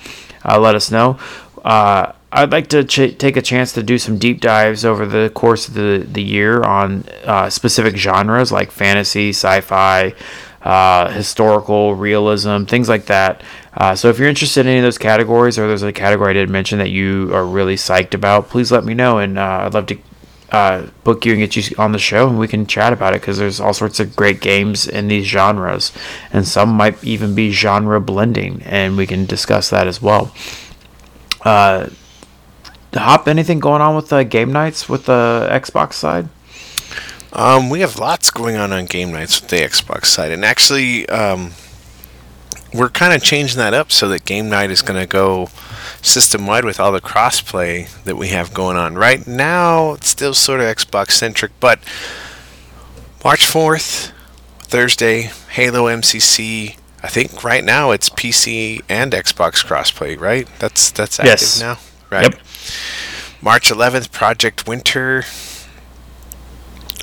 uh, 0.45 0.59
let 0.59 0.75
us 0.75 0.91
know. 0.91 1.19
Uh, 1.63 2.13
I'd 2.31 2.51
like 2.51 2.67
to 2.67 2.83
ch- 2.83 3.17
take 3.17 3.37
a 3.37 3.41
chance 3.41 3.73
to 3.73 3.83
do 3.83 3.97
some 3.97 4.17
deep 4.17 4.41
dives 4.41 4.85
over 4.85 5.05
the 5.05 5.29
course 5.33 5.67
of 5.67 5.73
the, 5.73 6.05
the 6.09 6.21
year 6.21 6.61
on 6.61 7.03
uh, 7.23 7.49
specific 7.49 7.95
genres 7.95 8.51
like 8.51 8.69
fantasy, 8.69 9.29
sci 9.29 9.61
fi, 9.61 10.13
uh, 10.61 11.09
historical, 11.11 11.95
realism, 11.95 12.65
things 12.65 12.89
like 12.89 13.05
that. 13.05 13.41
Uh, 13.73 13.95
so 13.95 14.09
if 14.09 14.19
you're 14.19 14.27
interested 14.27 14.61
in 14.61 14.67
any 14.67 14.79
of 14.79 14.83
those 14.83 14.97
categories 14.97 15.57
or 15.57 15.67
there's 15.67 15.83
a 15.83 15.93
category 15.93 16.31
I 16.31 16.33
didn't 16.33 16.51
mention 16.51 16.79
that 16.79 16.89
you 16.89 17.33
are 17.33 17.45
really 17.45 17.75
psyched 17.75 18.13
about, 18.13 18.49
please 18.49 18.71
let 18.71 18.83
me 18.83 18.93
know. 18.93 19.19
And 19.19 19.39
I'd 19.39 19.73
love 19.73 19.85
to 19.87 19.97
uh, 20.51 20.87
book 21.03 21.25
you 21.25 21.33
and 21.33 21.41
get 21.41 21.55
you 21.55 21.75
on 21.77 21.91
the 21.91 21.99
show 21.99 22.27
and 22.27 22.39
we 22.39 22.47
can 22.47 22.65
chat 22.65 22.93
about 22.93 23.13
it 23.13 23.21
because 23.21 23.37
there's 23.37 23.59
all 23.59 23.73
sorts 23.73 23.99
of 23.99 24.15
great 24.15 24.39
games 24.39 24.87
in 24.87 25.07
these 25.07 25.25
genres. 25.25 25.91
And 26.31 26.47
some 26.47 26.69
might 26.69 27.03
even 27.03 27.35
be 27.35 27.51
genre 27.51 27.99
blending 27.99 28.61
and 28.63 28.97
we 28.97 29.07
can 29.07 29.25
discuss 29.25 29.69
that 29.69 29.87
as 29.87 30.01
well. 30.01 30.33
Uh, 31.43 31.89
hop 32.93 33.27
anything 33.27 33.59
going 33.59 33.81
on 33.81 33.95
with 33.95 34.09
the 34.09 34.23
game 34.23 34.51
nights 34.51 34.89
with 34.89 35.05
the 35.05 35.47
xbox 35.51 35.93
side? 35.93 36.29
Um, 37.33 37.69
we 37.69 37.81
have 37.81 37.99
lots 37.99 38.31
going 38.31 38.55
on 38.55 38.71
on 38.71 38.85
game 38.85 39.11
nights 39.11 39.41
with 39.41 39.49
the 39.51 39.57
Xbox 39.57 40.05
side, 40.05 40.31
and 40.31 40.45
actually, 40.45 41.07
um, 41.09 41.51
we're 42.73 42.89
kind 42.89 43.13
of 43.13 43.21
changing 43.21 43.57
that 43.57 43.73
up 43.73 43.91
so 43.91 44.07
that 44.09 44.25
game 44.25 44.49
night 44.49 44.71
is 44.71 44.81
going 44.81 44.99
to 44.99 45.05
go 45.05 45.49
system 46.01 46.45
wide 46.47 46.65
with 46.65 46.79
all 46.79 46.91
the 46.91 47.01
crossplay 47.01 47.87
that 48.03 48.15
we 48.15 48.29
have 48.29 48.53
going 48.53 48.77
on. 48.77 48.95
Right 48.95 49.25
now, 49.27 49.93
it's 49.93 50.09
still 50.09 50.33
sort 50.33 50.59
of 50.59 50.65
Xbox 50.67 51.11
centric, 51.11 51.51
but 51.59 51.79
March 53.23 53.41
4th, 53.45 54.11
Thursday, 54.59 55.31
Halo 55.51 55.85
MCC. 55.85 56.77
I 57.03 57.07
think 57.07 57.43
right 57.43 57.63
now 57.63 57.91
it's 57.91 58.09
PC 58.09 58.81
and 58.89 59.11
Xbox 59.13 59.65
crossplay, 59.65 60.19
right? 60.19 60.47
That's 60.59 60.91
that's 60.91 61.19
active 61.19 61.31
Yes. 61.31 61.59
now. 61.61 61.77
Right. 62.09 62.23
Yep. 62.33 62.39
March 63.41 63.69
11th, 63.69 64.11
Project 64.11 64.67
Winter. 64.67 65.23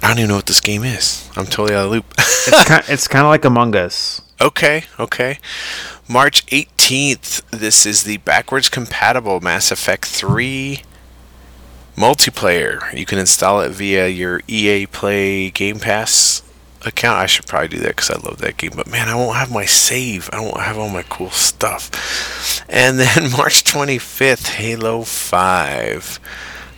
I 0.03 0.09
don't 0.09 0.19
even 0.19 0.29
know 0.29 0.37
what 0.37 0.47
this 0.47 0.61
game 0.61 0.83
is. 0.85 1.31
I'm 1.37 1.47
totally 1.47 1.75
out 1.75 1.85
of 1.85 1.91
the 1.91 1.97
loop. 1.97 2.07
it's 2.19 2.65
kind, 2.69 2.85
it's 2.89 3.09
kind 3.09 3.25
of 3.25 3.31
like 3.31 3.45
among 3.45 3.75
us 3.77 4.21
okay, 4.41 4.85
okay. 4.99 5.39
March 6.09 6.45
18th, 6.47 7.43
this 7.51 7.87
is 7.87 8.05
the 8.05 8.19
backwards 8.19 8.69
compatible 8.69 9.41
Mass 9.41 9.71
Effect 9.71 10.05
3 10.05 10.83
multiplayer. 11.97 12.97
You 12.97 13.07
can 13.07 13.19
install 13.19 13.61
it 13.61 13.71
via 13.71 14.09
your 14.09 14.43
EA 14.49 14.87
Play 14.87 15.51
Game 15.51 15.79
Pass 15.79 16.43
account. 16.87 17.19
I 17.19 17.27
should 17.27 17.47
probably 17.47 17.69
do 17.69 17.79
that 17.79 17.97
because 17.97 18.11
I 18.11 18.19
love 18.19 18.39
that 18.39 18.57
game. 18.57 18.73
But 18.77 18.91
man, 18.91 19.09
I 19.09 19.15
won't 19.15 19.37
have 19.37 19.51
my 19.51 19.65
save. 19.65 20.29
I 20.33 20.41
won't 20.41 20.61
have 20.61 20.79
all 20.79 20.89
my 20.89 21.03
cool 21.05 21.31
stuff. 21.31 22.65
And 22.69 22.99
then 22.99 23.31
March 23.37 23.65
25th, 23.65 24.49
Halo 24.49 25.03
5. 25.03 26.21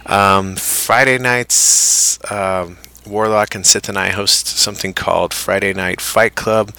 Um, 0.07 0.55
Friday 0.55 1.19
nights, 1.19 2.19
um, 2.31 2.79
Warlock 3.07 3.55
and 3.55 3.65
Sith 3.65 3.89
and 3.89 3.99
I 3.99 4.11
host 4.11 4.47
something 4.47 4.93
called 4.93 5.33
Friday 5.33 5.73
Night 5.73 6.01
Fight 6.01 6.35
Club. 6.35 6.75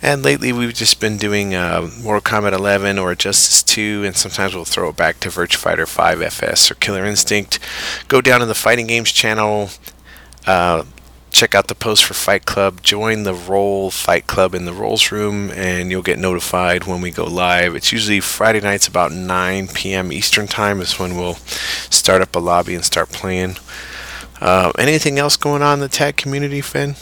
And 0.00 0.22
lately 0.22 0.52
we've 0.52 0.74
just 0.74 1.00
been 1.00 1.16
doing 1.16 1.54
uh, 1.54 1.90
Mortal 2.02 2.20
Kombat 2.20 2.52
11 2.52 2.98
or 2.98 3.14
Justice 3.14 3.62
2, 3.62 4.02
and 4.04 4.16
sometimes 4.16 4.54
we'll 4.54 4.64
throw 4.64 4.90
it 4.90 4.96
back 4.96 5.20
to 5.20 5.28
Virtua 5.28 5.56
Fighter 5.56 5.86
5 5.86 6.22
FS 6.22 6.70
or 6.70 6.74
Killer 6.74 7.04
Instinct. 7.04 7.58
Go 8.08 8.20
down 8.20 8.40
to 8.40 8.46
the 8.46 8.54
Fighting 8.54 8.86
Games 8.86 9.12
channel. 9.12 9.70
Uh, 10.46 10.84
check 11.32 11.54
out 11.54 11.68
the 11.68 11.74
post 11.74 12.04
for 12.04 12.14
Fight 12.14 12.44
Club. 12.44 12.82
Join 12.82 13.22
the 13.22 13.34
Role 13.34 13.90
Fight 13.90 14.26
Club 14.26 14.54
in 14.54 14.64
the 14.66 14.72
Roles 14.72 15.10
Room, 15.10 15.50
and 15.50 15.90
you'll 15.90 16.02
get 16.02 16.18
notified 16.18 16.84
when 16.84 17.00
we 17.00 17.10
go 17.10 17.24
live. 17.24 17.74
It's 17.74 17.92
usually 17.92 18.20
Friday 18.20 18.60
nights 18.60 18.86
about 18.86 19.12
9 19.12 19.68
p.m. 19.68 20.12
Eastern 20.12 20.46
Time 20.46 20.80
is 20.80 20.98
when 20.98 21.16
we'll 21.16 21.36
start 21.90 22.22
up 22.22 22.36
a 22.36 22.38
lobby 22.38 22.74
and 22.74 22.84
start 22.84 23.08
playing. 23.08 23.56
Uh, 24.42 24.72
anything 24.76 25.20
else 25.20 25.36
going 25.36 25.62
on 25.62 25.74
in 25.74 25.78
the 25.78 25.88
tech 25.88 26.16
community, 26.16 26.60
Fen? 26.60 26.96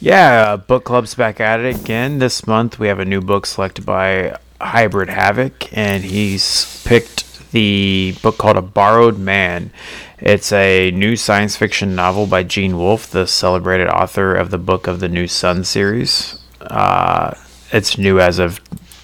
Yeah, 0.00 0.52
uh, 0.52 0.56
book 0.56 0.84
club's 0.84 1.14
back 1.14 1.38
at 1.38 1.60
it 1.60 1.76
again. 1.76 2.18
This 2.18 2.46
month 2.46 2.78
we 2.78 2.88
have 2.88 2.98
a 2.98 3.04
new 3.04 3.20
book 3.20 3.44
selected 3.44 3.84
by 3.84 4.38
Hybrid 4.58 5.10
Havoc, 5.10 5.70
and 5.76 6.02
he's 6.02 6.82
picked 6.86 7.50
the 7.52 8.16
book 8.22 8.38
called 8.38 8.56
A 8.56 8.62
Borrowed 8.62 9.18
Man. 9.18 9.70
It's 10.18 10.50
a 10.50 10.90
new 10.92 11.14
science 11.14 11.56
fiction 11.56 11.94
novel 11.94 12.26
by 12.26 12.42
Gene 12.42 12.78
Wolfe, 12.78 13.10
the 13.10 13.26
celebrated 13.26 13.88
author 13.88 14.34
of 14.34 14.50
the 14.50 14.56
Book 14.56 14.86
of 14.86 15.00
the 15.00 15.10
New 15.10 15.28
Sun 15.28 15.64
series. 15.64 16.38
Uh, 16.62 17.34
it's 17.70 17.98
new 17.98 18.18
as 18.18 18.38
of 18.38 18.62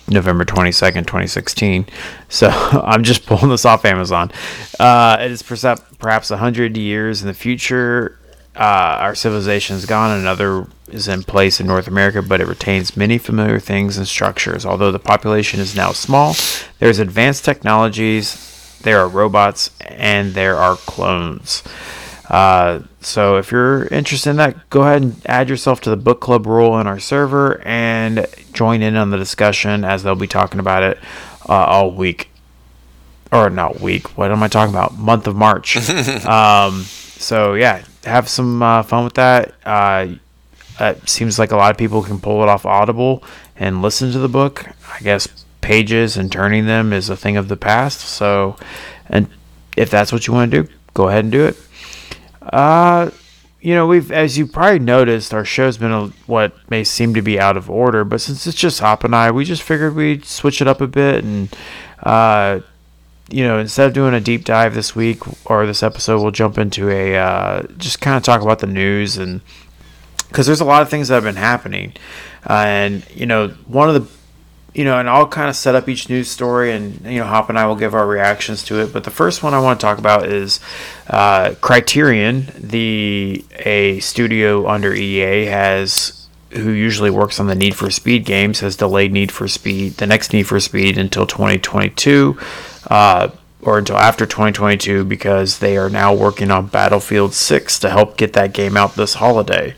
November 0.08 0.44
22nd, 0.44 1.06
2016. 1.06 1.86
So 2.28 2.48
I'm 2.84 3.02
just 3.02 3.26
pulling 3.26 3.48
this 3.48 3.64
off 3.64 3.84
Amazon. 3.84 4.30
Uh, 4.78 5.16
it 5.20 5.30
is 5.30 5.42
perhaps 5.42 6.30
100 6.30 6.76
years 6.76 7.22
in 7.22 7.28
the 7.28 7.34
future. 7.34 8.18
Uh, 8.56 8.98
our 9.00 9.14
civilization 9.16 9.74
is 9.74 9.84
gone, 9.84 10.16
another 10.16 10.68
is 10.88 11.08
in 11.08 11.24
place 11.24 11.58
in 11.58 11.66
North 11.66 11.88
America, 11.88 12.22
but 12.22 12.40
it 12.40 12.46
retains 12.46 12.96
many 12.96 13.18
familiar 13.18 13.58
things 13.58 13.98
and 13.98 14.06
structures. 14.06 14.64
Although 14.64 14.92
the 14.92 15.00
population 15.00 15.58
is 15.58 15.74
now 15.74 15.90
small, 15.90 16.36
there's 16.78 17.00
advanced 17.00 17.44
technologies, 17.44 18.78
there 18.82 19.00
are 19.00 19.08
robots, 19.08 19.70
and 19.80 20.34
there 20.34 20.56
are 20.56 20.76
clones. 20.76 21.64
Uh, 22.28 22.80
so 23.00 23.37
if 23.37 23.52
you're 23.52 23.87
interested 23.87 24.30
in 24.30 24.37
that, 24.37 24.70
go 24.70 24.82
ahead 24.82 25.02
and 25.02 25.20
add 25.26 25.48
yourself 25.48 25.80
to 25.82 25.90
the 25.90 25.96
book 25.96 26.20
club 26.20 26.46
rule 26.46 26.78
in 26.78 26.87
our 26.87 26.98
server 26.98 27.60
and 27.66 28.26
join 28.52 28.82
in 28.82 28.96
on 28.96 29.10
the 29.10 29.18
discussion 29.18 29.84
as 29.84 30.02
they'll 30.02 30.14
be 30.14 30.26
talking 30.26 30.60
about 30.60 30.82
it 30.82 30.98
uh, 31.48 31.52
all 31.52 31.90
week. 31.90 32.30
Or 33.30 33.50
not 33.50 33.80
week. 33.80 34.16
What 34.16 34.30
am 34.30 34.42
I 34.42 34.48
talking 34.48 34.72
about? 34.72 34.96
Month 34.96 35.26
of 35.26 35.34
March. 35.34 35.76
um, 36.26 36.82
so 36.82 37.54
yeah, 37.54 37.84
have 38.04 38.28
some 38.28 38.62
uh, 38.62 38.82
fun 38.82 39.04
with 39.04 39.14
that. 39.14 39.54
Uh, 39.64 40.14
it 40.80 41.08
seems 41.08 41.38
like 41.38 41.52
a 41.52 41.56
lot 41.56 41.70
of 41.70 41.76
people 41.76 42.02
can 42.02 42.20
pull 42.20 42.42
it 42.42 42.48
off 42.48 42.64
Audible 42.64 43.22
and 43.56 43.82
listen 43.82 44.12
to 44.12 44.18
the 44.18 44.28
book. 44.28 44.66
I 44.92 45.00
guess 45.00 45.44
pages 45.60 46.16
and 46.16 46.30
turning 46.30 46.66
them 46.66 46.92
is 46.92 47.08
a 47.08 47.16
thing 47.16 47.37
of 47.37 47.48
the 47.48 47.56
past. 47.56 48.00
So, 48.00 48.56
and 49.08 49.28
if 49.76 49.90
that's 49.90 50.12
what 50.12 50.26
you 50.26 50.34
want 50.34 50.52
to 50.52 50.62
do, 50.62 50.68
go 50.92 51.08
ahead 51.08 51.24
and 51.24 51.32
do 51.32 51.44
it. 51.44 51.56
Uh, 52.54 53.10
you 53.60 53.74
know, 53.74 53.86
we've, 53.86 54.12
as 54.12 54.38
you 54.38 54.46
probably 54.46 54.78
noticed, 54.78 55.34
our 55.34 55.44
show's 55.44 55.76
been 55.76 55.90
a, 55.90 56.06
what 56.26 56.54
may 56.70 56.84
seem 56.84 57.14
to 57.14 57.22
be 57.22 57.40
out 57.40 57.56
of 57.56 57.68
order, 57.68 58.04
but 58.04 58.20
since 58.20 58.46
it's 58.46 58.56
just 58.56 58.78
Hop 58.78 59.02
and 59.02 59.12
I, 59.12 59.32
we 59.32 59.44
just 59.44 59.62
figured 59.62 59.96
we'd 59.96 60.24
switch 60.24 60.60
it 60.60 60.68
up 60.68 60.80
a 60.80 60.86
bit 60.86 61.24
and, 61.24 61.48
uh, 62.04 62.60
you 63.28 63.42
know, 63.42 63.58
instead 63.58 63.88
of 63.88 63.92
doing 63.92 64.14
a 64.14 64.20
deep 64.20 64.44
dive 64.44 64.74
this 64.74 64.94
week 64.94 65.18
or 65.50 65.66
this 65.66 65.82
episode, 65.82 66.22
we'll 66.22 66.30
jump 66.30 66.56
into 66.56 66.90
a, 66.90 67.16
uh, 67.16 67.62
just 67.76 68.00
kind 68.00 68.16
of 68.16 68.22
talk 68.22 68.40
about 68.40 68.60
the 68.60 68.68
news 68.68 69.16
and, 69.16 69.40
because 70.28 70.46
there's 70.46 70.60
a 70.60 70.64
lot 70.64 70.82
of 70.82 70.88
things 70.88 71.08
that 71.08 71.14
have 71.14 71.24
been 71.24 71.34
happening. 71.34 71.92
Uh, 72.48 72.64
and, 72.66 73.06
you 73.14 73.26
know, 73.26 73.48
one 73.66 73.88
of 73.88 73.94
the 73.94 74.13
you 74.74 74.84
know, 74.84 74.98
and 74.98 75.08
I'll 75.08 75.28
kind 75.28 75.48
of 75.48 75.54
set 75.54 75.76
up 75.76 75.88
each 75.88 76.08
news 76.08 76.28
story, 76.28 76.72
and 76.72 77.00
you 77.06 77.20
know, 77.20 77.26
Hop 77.26 77.48
and 77.48 77.58
I 77.58 77.66
will 77.66 77.76
give 77.76 77.94
our 77.94 78.06
reactions 78.06 78.64
to 78.64 78.80
it. 78.80 78.92
But 78.92 79.04
the 79.04 79.10
first 79.10 79.42
one 79.42 79.54
I 79.54 79.60
want 79.60 79.78
to 79.78 79.84
talk 79.87 79.98
about 79.98 80.26
is 80.26 80.60
uh, 81.08 81.54
Criterion, 81.60 82.48
the 82.58 83.44
a 83.60 84.00
studio 84.00 84.66
under 84.66 84.92
EA 84.92 85.46
has 85.46 86.26
who 86.50 86.70
usually 86.70 87.10
works 87.10 87.40
on 87.40 87.46
the 87.46 87.54
Need 87.54 87.74
for 87.74 87.90
Speed 87.90 88.24
games 88.24 88.60
has 88.60 88.76
delayed 88.76 89.12
Need 89.12 89.32
for 89.32 89.48
Speed, 89.48 89.94
the 89.94 90.06
next 90.06 90.32
Need 90.32 90.44
for 90.44 90.60
Speed, 90.60 90.98
until 90.98 91.26
2022. 91.26 92.38
Uh, 92.88 93.28
or 93.62 93.78
until 93.78 93.96
after 93.96 94.26
2022 94.26 95.04
because 95.04 95.58
they 95.58 95.78
are 95.78 95.88
now 95.88 96.14
working 96.14 96.50
on 96.50 96.66
Battlefield 96.66 97.32
6 97.32 97.78
to 97.78 97.88
help 97.88 98.18
get 98.18 98.34
that 98.34 98.52
game 98.52 98.76
out 98.76 98.94
this 98.94 99.14
holiday. 99.14 99.74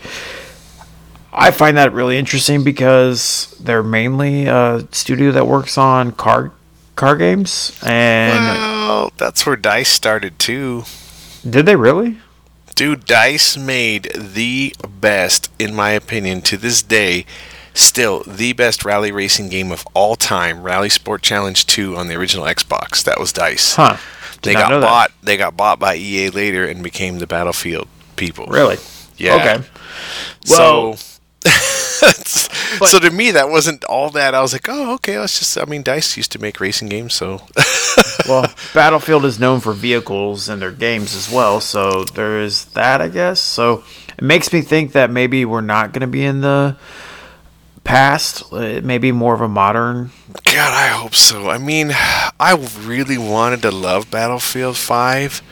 I 1.37 1.51
find 1.51 1.77
that 1.77 1.92
really 1.92 2.16
interesting 2.16 2.64
because 2.64 3.55
they're 3.61 3.83
mainly 3.83 4.46
a 4.46 4.87
studio 4.90 5.33
that 5.33 5.46
works 5.46 5.77
on 5.77 6.12
car 6.12 6.53
car 6.96 7.14
games 7.14 7.79
and 7.85 8.42
well, 8.42 9.12
that's 9.18 9.44
where 9.44 9.57
Dice 9.57 9.90
started 9.90 10.38
too. 10.38 10.85
Did 11.49 11.66
they 11.66 11.77
really? 11.77 12.18
Dude, 12.75 13.05
Dice 13.05 13.57
made 13.57 14.11
the 14.14 14.75
best, 14.87 15.51
in 15.59 15.75
my 15.75 15.90
opinion, 15.90 16.42
to 16.42 16.57
this 16.57 16.83
day, 16.83 17.25
still 17.72 18.22
the 18.27 18.53
best 18.53 18.85
rally 18.85 19.12
racing 19.12 19.49
game 19.49 19.72
of 19.72 19.87
all 19.94 20.16
time, 20.16 20.59
RalliSport 20.59 21.22
Challenge 21.22 21.64
2 21.66 21.96
on 21.96 22.09
the 22.09 22.14
original 22.14 22.44
Xbox. 22.44 23.03
That 23.05 23.18
was 23.18 23.33
Dice. 23.33 23.77
Huh. 23.77 23.96
Did 24.42 24.51
they 24.51 24.53
got 24.55 24.81
bought 24.83 25.09
that. 25.09 25.27
they 25.27 25.37
got 25.37 25.57
bought 25.57 25.79
by 25.79 25.96
EA 25.96 26.31
later 26.31 26.66
and 26.66 26.83
became 26.83 27.18
the 27.18 27.27
Battlefield 27.27 27.88
people. 28.16 28.46
Really? 28.46 28.77
Yeah. 29.16 29.37
Okay. 29.37 29.68
Well, 30.49 30.96
so 30.96 31.15
so 32.87 32.98
to 32.98 33.11
me, 33.11 33.30
that 33.30 33.48
wasn't 33.48 33.85
all 33.85 34.11
that. 34.11 34.35
I 34.35 34.40
was 34.40 34.52
like, 34.52 34.68
oh, 34.68 34.94
okay. 34.94 35.18
Let's 35.18 35.38
just. 35.38 35.59
I 35.59 35.64
mean, 35.64 35.82
Dice 35.82 36.16
used 36.16 36.32
to 36.32 36.38
make 36.38 36.61
racing 36.61 36.88
games, 36.88 37.14
so. 37.14 37.42
well, 38.28 38.52
Battlefield 38.74 39.24
is 39.24 39.38
known 39.38 39.61
for 39.61 39.72
vehicles 39.72 40.48
and 40.48 40.61
their 40.61 40.72
games 40.72 41.14
as 41.14 41.30
well, 41.30 41.61
so 41.61 42.04
there 42.04 42.40
is 42.40 42.66
that, 42.66 43.00
I 43.00 43.09
guess. 43.09 43.40
So 43.40 43.85
it 44.16 44.22
makes 44.22 44.52
me 44.52 44.61
think 44.61 44.92
that 44.92 45.11
maybe 45.11 45.44
we're 45.44 45.61
not 45.61 45.92
going 45.92 46.02
to 46.02 46.06
be 46.06 46.24
in 46.24 46.40
the 46.40 46.76
past. 47.85 48.52
It 48.52 48.85
may 48.85 48.98
be 48.98 49.12
more 49.12 49.35
of 49.35 49.40
a 49.40 49.48
modern. 49.48 50.11
God, 50.44 50.72
I 50.74 50.88
hope 50.88 51.14
so. 51.14 51.48
I 51.48 51.59
mean, 51.59 51.92
I 51.92 52.68
really 52.80 53.18
wanted 53.18 53.62
to 53.62 53.70
love 53.70 54.11
Battlefield 54.11 54.76
Five 54.76 55.42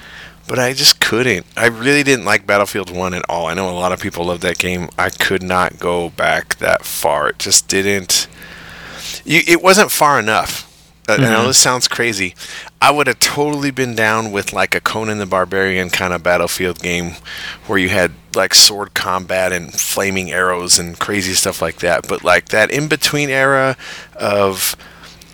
but 0.47 0.59
I 0.59 0.73
just 0.73 1.01
couldn't. 1.01 1.47
I 1.57 1.67
really 1.67 2.03
didn't 2.03 2.25
like 2.25 2.47
Battlefield 2.47 2.91
1 2.91 3.15
at 3.15 3.25
all. 3.29 3.47
I 3.47 3.55
know 3.55 3.69
a 3.69 3.73
lot 3.73 3.93
of 3.93 4.01
people 4.01 4.27
love 4.27 4.41
that 4.41 4.59
game. 4.59 4.89
I 4.99 5.11
could 5.11 5.43
not 5.43 5.79
go 5.79 6.11
back 6.11 6.57
that 6.57 6.85
far. 6.85 7.29
It 7.29 7.39
just 7.39 7.69
didn't. 7.69 8.29
You, 9.25 9.41
it 9.47 9.63
wasn't 9.63 9.91
far 9.91 10.19
enough. 10.19 10.71
Mm-hmm. 11.05 11.23
I 11.23 11.29
know 11.29 11.39
mm-hmm. 11.39 11.47
this 11.49 11.59
sounds 11.59 11.89
crazy. 11.89 12.35
I 12.81 12.91
would 12.91 13.07
have 13.07 13.19
totally 13.19 13.71
been 13.71 13.95
down 13.95 14.33
with 14.33 14.53
like 14.53 14.75
a 14.75 14.81
Conan 14.81 15.19
the 15.19 15.27
Barbarian 15.27 15.91
kind 15.91 16.15
of 16.15 16.23
Battlefield 16.23 16.81
game 16.81 17.13
where 17.67 17.79
you 17.79 17.91
had 17.91 18.13
like 18.35 18.55
sword 18.55 18.95
combat 18.95 19.53
and 19.53 19.73
flaming 19.73 20.31
arrows 20.31 20.79
and 20.79 20.99
crazy 20.99 21.35
stuff 21.35 21.61
like 21.61 21.77
that. 21.77 22.09
But 22.09 22.25
like 22.25 22.49
that 22.49 22.71
in 22.71 22.89
between 22.89 23.29
era 23.29 23.77
of 24.15 24.77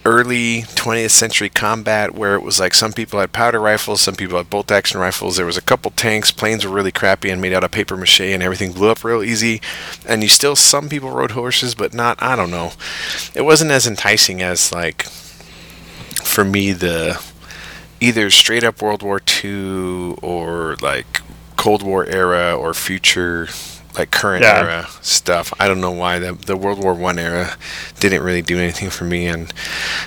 early 0.04 0.62
20th 0.62 1.10
century 1.10 1.48
combat 1.48 2.14
where 2.14 2.34
it 2.34 2.42
was 2.42 2.58
like 2.58 2.72
some 2.72 2.92
people 2.92 3.20
had 3.20 3.32
powder 3.32 3.60
rifles, 3.60 4.00
some 4.00 4.14
people 4.14 4.38
had 4.38 4.48
bolt 4.48 4.70
action 4.70 4.98
rifles. 4.98 5.36
There 5.36 5.46
was 5.46 5.58
a 5.58 5.62
couple 5.62 5.90
tanks. 5.90 6.30
Planes 6.30 6.64
were 6.64 6.72
really 6.72 6.92
crappy 6.92 7.30
and 7.30 7.40
made 7.40 7.52
out 7.52 7.64
of 7.64 7.70
paper 7.70 7.96
mache, 7.96 8.20
and 8.20 8.42
everything 8.42 8.72
blew 8.72 8.90
up 8.90 9.04
real 9.04 9.22
easy. 9.22 9.60
And 10.06 10.22
you 10.22 10.28
still 10.28 10.56
some 10.56 10.88
people 10.88 11.10
rode 11.10 11.32
horses, 11.32 11.74
but 11.74 11.92
not. 11.92 12.20
I 12.22 12.36
don't 12.36 12.50
know. 12.50 12.72
It 13.34 13.42
wasn't 13.42 13.70
as 13.70 13.86
enticing 13.86 14.42
as 14.42 14.72
like 14.72 15.02
for 16.24 16.44
me 16.44 16.72
the 16.72 17.22
either 18.00 18.30
straight 18.30 18.64
up 18.64 18.80
World 18.80 19.02
War 19.02 19.20
II 19.44 20.16
or 20.22 20.76
like 20.80 21.20
Cold 21.56 21.82
War 21.82 22.06
era 22.06 22.54
or 22.56 22.72
future 22.72 23.48
like 23.96 24.10
current 24.10 24.42
yeah. 24.42 24.60
era 24.60 24.86
stuff. 25.00 25.52
I 25.58 25.68
don't 25.68 25.80
know 25.80 25.90
why 25.90 26.18
the 26.18 26.32
the 26.32 26.56
World 26.56 26.82
War 26.82 26.94
One 26.94 27.18
era 27.18 27.56
didn't 27.98 28.22
really 28.22 28.42
do 28.42 28.58
anything 28.58 28.90
for 28.90 29.04
me. 29.04 29.26
And 29.26 29.52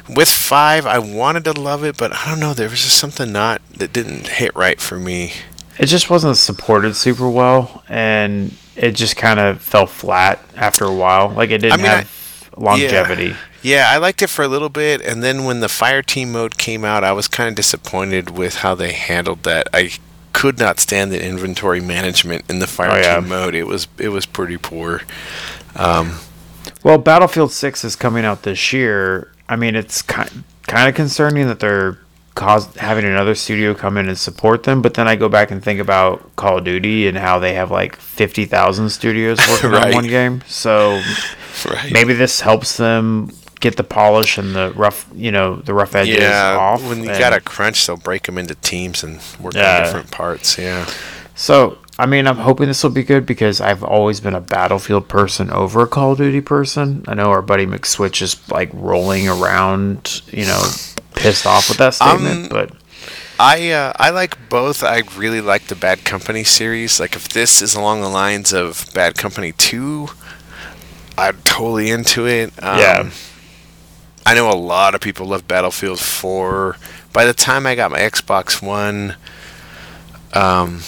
with 0.09 0.29
five, 0.29 0.85
I 0.85 0.99
wanted 0.99 1.43
to 1.45 1.53
love 1.53 1.83
it, 1.83 1.97
but 1.97 2.13
I 2.13 2.29
don't 2.29 2.39
know. 2.39 2.53
There 2.53 2.69
was 2.69 2.83
just 2.83 2.97
something 2.97 3.31
not 3.31 3.61
that 3.77 3.93
didn't 3.93 4.27
hit 4.27 4.55
right 4.55 4.79
for 4.79 4.99
me. 4.99 5.33
It 5.79 5.87
just 5.87 6.09
wasn't 6.09 6.37
supported 6.37 6.95
super 6.95 7.27
well, 7.29 7.83
and 7.89 8.55
it 8.75 8.91
just 8.91 9.15
kind 9.15 9.39
of 9.39 9.61
fell 9.61 9.87
flat 9.87 10.39
after 10.55 10.85
a 10.85 10.93
while. 10.93 11.29
Like 11.29 11.49
it 11.49 11.59
didn't 11.59 11.73
I 11.73 11.77
mean, 11.77 11.85
have 11.85 12.49
I, 12.57 12.61
longevity. 12.61 13.27
Yeah. 13.27 13.37
Yeah, 13.63 13.87
I 13.89 13.97
liked 13.97 14.21
it 14.21 14.27
for 14.27 14.43
a 14.43 14.47
little 14.49 14.67
bit, 14.67 14.99
and 14.99 15.23
then 15.23 15.45
when 15.45 15.61
the 15.61 15.69
fire 15.69 16.01
team 16.01 16.33
mode 16.33 16.57
came 16.57 16.83
out, 16.83 17.05
I 17.05 17.13
was 17.13 17.29
kind 17.29 17.47
of 17.47 17.55
disappointed 17.55 18.31
with 18.31 18.55
how 18.55 18.75
they 18.75 18.91
handled 18.91 19.43
that. 19.43 19.69
I 19.73 19.91
could 20.33 20.59
not 20.59 20.79
stand 20.79 21.11
the 21.11 21.23
inventory 21.23 21.79
management 21.79 22.43
in 22.49 22.59
the 22.59 22.67
fire 22.67 22.91
Oh, 22.91 22.97
yeah. 22.97 23.19
team 23.19 23.29
mode. 23.29 23.55
It 23.55 23.65
was 23.67 23.87
it 23.97 24.09
was 24.09 24.25
pretty 24.25 24.57
poor. 24.57 25.01
Um, 25.75 26.19
Well, 26.83 26.97
Battlefield 26.97 27.51
6 27.51 27.83
is 27.83 27.95
coming 27.95 28.25
out 28.25 28.43
this 28.43 28.73
year. 28.73 29.31
I 29.47 29.55
mean, 29.55 29.75
it's 29.75 30.01
kind 30.01 30.43
kind 30.67 30.89
of 30.89 30.95
concerning 30.95 31.47
that 31.47 31.59
they're 31.59 31.99
cause 32.35 32.73
having 32.77 33.05
another 33.05 33.35
studio 33.35 33.75
come 33.75 33.95
in 33.97 34.07
and 34.09 34.17
support 34.17 34.63
them, 34.63 34.81
but 34.81 34.95
then 34.95 35.07
I 35.07 35.15
go 35.15 35.29
back 35.29 35.51
and 35.51 35.63
think 35.63 35.79
about 35.79 36.35
Call 36.35 36.57
of 36.57 36.63
Duty 36.63 37.07
and 37.07 37.15
how 37.17 37.37
they 37.37 37.53
have 37.53 37.69
like 37.69 37.95
50,000 37.97 38.89
studios 38.89 39.37
working 39.47 39.73
on 39.73 39.91
one 39.93 40.07
game. 40.07 40.41
So 40.47 40.99
right. 41.69 41.91
maybe 41.91 42.13
this 42.13 42.41
helps 42.41 42.77
them 42.77 43.29
get 43.63 43.77
the 43.77 43.83
polish 43.83 44.37
and 44.37 44.53
the 44.55 44.71
rough, 44.75 44.99
you 45.15 45.31
know, 45.31 45.55
the 45.67 45.73
rough 45.73 45.95
edges 45.95 46.17
yeah, 46.19 46.57
off. 46.59 46.81
when 46.89 46.99
you 47.03 47.07
got 47.25 47.33
a 47.33 47.39
crunch, 47.39 47.87
they'll 47.87 47.97
break 48.09 48.23
them 48.27 48.37
into 48.37 48.55
teams 48.55 49.03
and 49.03 49.19
work 49.39 49.53
Yeah. 49.55 49.77
on 49.77 49.83
different 49.83 50.11
parts. 50.11 50.57
Yeah, 50.57 50.85
So, 51.35 51.77
I 51.97 52.05
mean, 52.05 52.27
I'm 52.27 52.37
hoping 52.49 52.67
this 52.67 52.83
will 52.83 52.89
be 53.01 53.03
good 53.03 53.25
because 53.25 53.61
I've 53.61 53.83
always 53.83 54.19
been 54.19 54.35
a 54.35 54.41
Battlefield 54.41 55.07
person 55.07 55.49
over 55.49 55.81
a 55.83 55.87
Call 55.87 56.11
of 56.13 56.17
Duty 56.17 56.41
person. 56.41 57.03
I 57.07 57.13
know 57.13 57.29
our 57.31 57.41
buddy 57.41 57.65
McSwitch 57.65 58.21
is 58.21 58.35
like 58.49 58.69
rolling 58.73 59.29
around, 59.29 60.21
you 60.31 60.45
know, 60.45 60.63
pissed 61.15 61.45
off 61.45 61.69
with 61.69 61.77
that 61.77 61.93
statement, 61.93 62.43
Um, 62.43 62.49
but 62.49 62.71
I 63.39 63.71
uh, 63.71 63.93
I 63.97 64.09
like 64.11 64.33
both. 64.49 64.83
I 64.83 65.01
really 65.17 65.41
like 65.41 65.63
the 65.67 65.75
Bad 65.75 66.03
Company 66.03 66.43
series. 66.43 66.99
Like 66.99 67.15
if 67.15 67.29
this 67.29 67.61
is 67.61 67.75
along 67.75 68.01
the 68.01 68.09
lines 68.09 68.53
of 68.53 68.85
Bad 68.93 69.15
Company 69.15 69.51
Two, 69.53 70.09
I'm 71.17 71.37
totally 71.43 71.89
into 71.89 72.27
it. 72.27 72.51
Um, 72.61 72.77
Yeah. 72.79 73.09
I 74.25 74.33
know 74.35 74.49
a 74.49 74.55
lot 74.55 74.95
of 74.95 75.01
people 75.01 75.27
love 75.27 75.47
Battlefield 75.47 75.99
4. 75.99 76.77
By 77.11 77.25
the 77.25 77.33
time 77.33 77.67
I 77.67 77.75
got 77.75 77.91
my 77.91 77.99
Xbox 77.99 78.61
One, 78.61 79.15
um, 80.33 80.81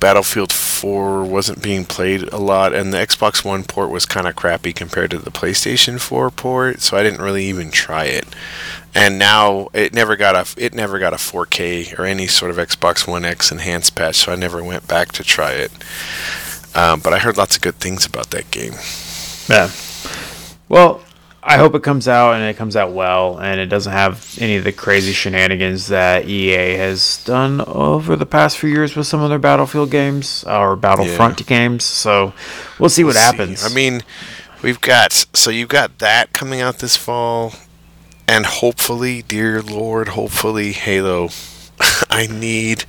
Battlefield 0.00 0.52
4 0.52 1.24
wasn't 1.24 1.62
being 1.62 1.84
played 1.84 2.22
a 2.32 2.38
lot, 2.38 2.72
and 2.72 2.92
the 2.92 2.98
Xbox 2.98 3.44
One 3.44 3.64
port 3.64 3.90
was 3.90 4.06
kind 4.06 4.26
of 4.26 4.36
crappy 4.36 4.72
compared 4.72 5.10
to 5.10 5.18
the 5.18 5.30
PlayStation 5.30 6.00
4 6.00 6.30
port, 6.30 6.80
so 6.80 6.96
I 6.96 7.02
didn't 7.02 7.20
really 7.20 7.44
even 7.44 7.70
try 7.70 8.04
it. 8.04 8.26
And 8.94 9.18
now 9.18 9.68
it 9.72 9.92
never 9.92 10.16
got 10.16 10.34
a 10.34 10.62
it 10.62 10.74
never 10.74 10.98
got 10.98 11.12
a 11.12 11.16
4K 11.16 11.98
or 11.98 12.04
any 12.04 12.26
sort 12.26 12.50
of 12.50 12.56
Xbox 12.56 13.06
One 13.06 13.24
X 13.24 13.52
enhanced 13.52 13.94
patch, 13.94 14.16
so 14.16 14.32
I 14.32 14.36
never 14.36 14.62
went 14.64 14.88
back 14.88 15.12
to 15.12 15.24
try 15.24 15.52
it. 15.52 15.72
Um, 16.74 17.00
but 17.00 17.12
I 17.12 17.18
heard 17.18 17.36
lots 17.36 17.56
of 17.56 17.62
good 17.62 17.76
things 17.76 18.06
about 18.06 18.30
that 18.30 18.50
game. 18.50 18.74
yeah. 19.48 19.70
Well, 20.68 21.02
I 21.42 21.56
hope 21.56 21.74
it 21.74 21.82
comes 21.82 22.08
out 22.08 22.34
and 22.34 22.42
it 22.42 22.56
comes 22.56 22.74
out 22.74 22.92
well 22.92 23.38
and 23.38 23.60
it 23.60 23.66
doesn't 23.66 23.92
have 23.92 24.36
any 24.40 24.56
of 24.56 24.64
the 24.64 24.72
crazy 24.72 25.12
shenanigans 25.12 25.86
that 25.86 26.28
EA 26.28 26.76
has 26.76 27.22
done 27.24 27.60
over 27.60 28.16
the 28.16 28.26
past 28.26 28.58
few 28.58 28.68
years 28.68 28.96
with 28.96 29.06
some 29.06 29.22
of 29.22 29.30
their 29.30 29.38
Battlefield 29.38 29.90
games 29.90 30.44
or 30.44 30.74
Battlefront 30.74 31.46
games. 31.46 31.84
So 31.84 32.32
we'll 32.78 32.90
see 32.90 33.04
what 33.04 33.14
see. 33.14 33.20
happens. 33.20 33.64
I 33.64 33.72
mean, 33.72 34.02
we've 34.62 34.80
got 34.80 35.26
so 35.32 35.50
you've 35.50 35.68
got 35.68 35.98
that 36.00 36.32
coming 36.32 36.60
out 36.60 36.80
this 36.80 36.96
fall, 36.96 37.54
and 38.26 38.44
hopefully, 38.44 39.22
dear 39.22 39.62
Lord, 39.62 40.08
hopefully 40.08 40.72
Halo. 40.72 41.28
I 42.10 42.26
need 42.26 42.84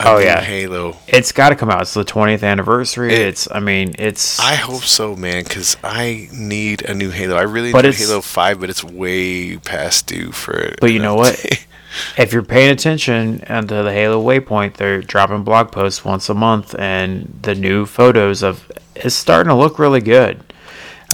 Oh, 0.00 0.18
new 0.18 0.24
yeah. 0.24 0.40
Halo. 0.42 0.96
it's 1.08 1.32
got 1.32 1.48
to 1.50 1.56
come 1.56 1.70
out. 1.70 1.82
It's 1.82 1.94
the 1.94 2.04
20th 2.04 2.42
anniversary. 2.44 3.12
It- 3.14 3.20
it's, 3.28 3.48
I 3.50 3.60
mean, 3.60 3.94
it's. 3.98 4.38
I 4.38 4.54
hope 4.54 4.82
so, 4.82 5.16
man, 5.16 5.44
because 5.44 5.76
I 5.82 6.28
need 6.32 6.82
a 6.82 6.94
new 6.94 7.10
Halo. 7.10 7.36
I 7.36 7.42
really 7.42 7.72
need 7.72 7.94
Halo 7.94 8.20
Five, 8.20 8.60
but 8.60 8.68
it's 8.70 8.84
way 8.84 9.56
past 9.56 10.06
due 10.06 10.32
for 10.32 10.52
it. 10.56 10.78
But 10.80 10.92
you 10.92 10.98
know 10.98 11.14
what? 11.14 11.42
if 12.18 12.32
you're 12.32 12.42
paying 12.42 12.70
attention 12.70 13.40
and 13.44 13.68
to 13.70 13.82
the 13.82 13.92
Halo 13.92 14.22
Waypoint, 14.22 14.74
they're 14.74 15.00
dropping 15.00 15.44
blog 15.44 15.72
posts 15.72 16.04
once 16.04 16.28
a 16.28 16.34
month, 16.34 16.74
and 16.78 17.38
the 17.42 17.54
new 17.54 17.86
photos 17.86 18.42
of 18.42 18.70
it's 18.94 19.14
starting 19.14 19.48
to 19.48 19.54
look 19.54 19.78
really 19.78 20.00
good. 20.00 20.42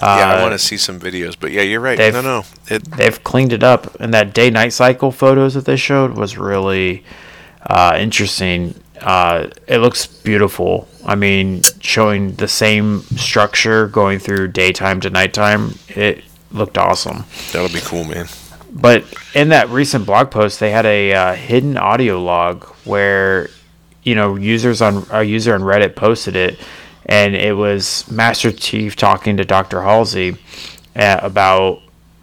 yeah, 0.02 0.08
I 0.08 0.38
Uh, 0.38 0.42
want 0.42 0.52
to 0.54 0.58
see 0.58 0.76
some 0.76 0.98
videos. 0.98 1.36
But 1.38 1.52
yeah, 1.52 1.62
you're 1.62 1.80
right. 1.80 1.98
No, 1.98 2.20
no, 2.20 2.44
it, 2.68 2.82
They've 2.96 3.22
cleaned 3.22 3.52
it 3.52 3.62
up, 3.62 3.94
and 4.00 4.12
that 4.12 4.34
day 4.34 4.50
night 4.50 4.72
cycle 4.72 5.12
photos 5.12 5.54
that 5.54 5.66
they 5.66 5.76
showed 5.76 6.16
was 6.16 6.36
really 6.36 7.04
uh, 7.66 7.96
interesting. 7.98 8.74
Uh, 9.00 9.48
it 9.66 9.78
looks 9.78 10.06
beautiful. 10.06 10.88
I 11.04 11.14
mean, 11.14 11.62
showing 11.80 12.34
the 12.34 12.48
same 12.48 13.02
structure 13.02 13.88
going 13.88 14.18
through 14.18 14.48
daytime 14.48 15.00
to 15.00 15.10
nighttime, 15.10 15.74
it 15.88 16.22
looked 16.52 16.78
awesome. 16.78 17.24
that'll 17.52 17.72
be 17.72 17.80
cool, 17.80 18.04
man. 18.04 18.26
But 18.72 19.04
in 19.34 19.50
that 19.50 19.68
recent 19.68 20.06
blog 20.06 20.30
post, 20.30 20.60
they 20.60 20.70
had 20.70 20.86
a 20.86 21.12
uh, 21.12 21.34
hidden 21.34 21.76
audio 21.76 22.22
log 22.22 22.64
where 22.84 23.50
you 24.02 24.14
know 24.14 24.36
users 24.36 24.80
on 24.80 25.06
a 25.10 25.22
user 25.22 25.54
on 25.54 25.60
Reddit 25.60 25.94
posted 25.94 26.36
it, 26.36 26.58
and 27.06 27.34
it 27.34 27.54
was 27.54 28.10
Master 28.10 28.50
Chief 28.50 28.96
talking 28.96 29.36
to 29.36 29.44
Doctor 29.44 29.82
Halsey 29.82 30.36
uh, 30.96 31.20
about 31.22 31.82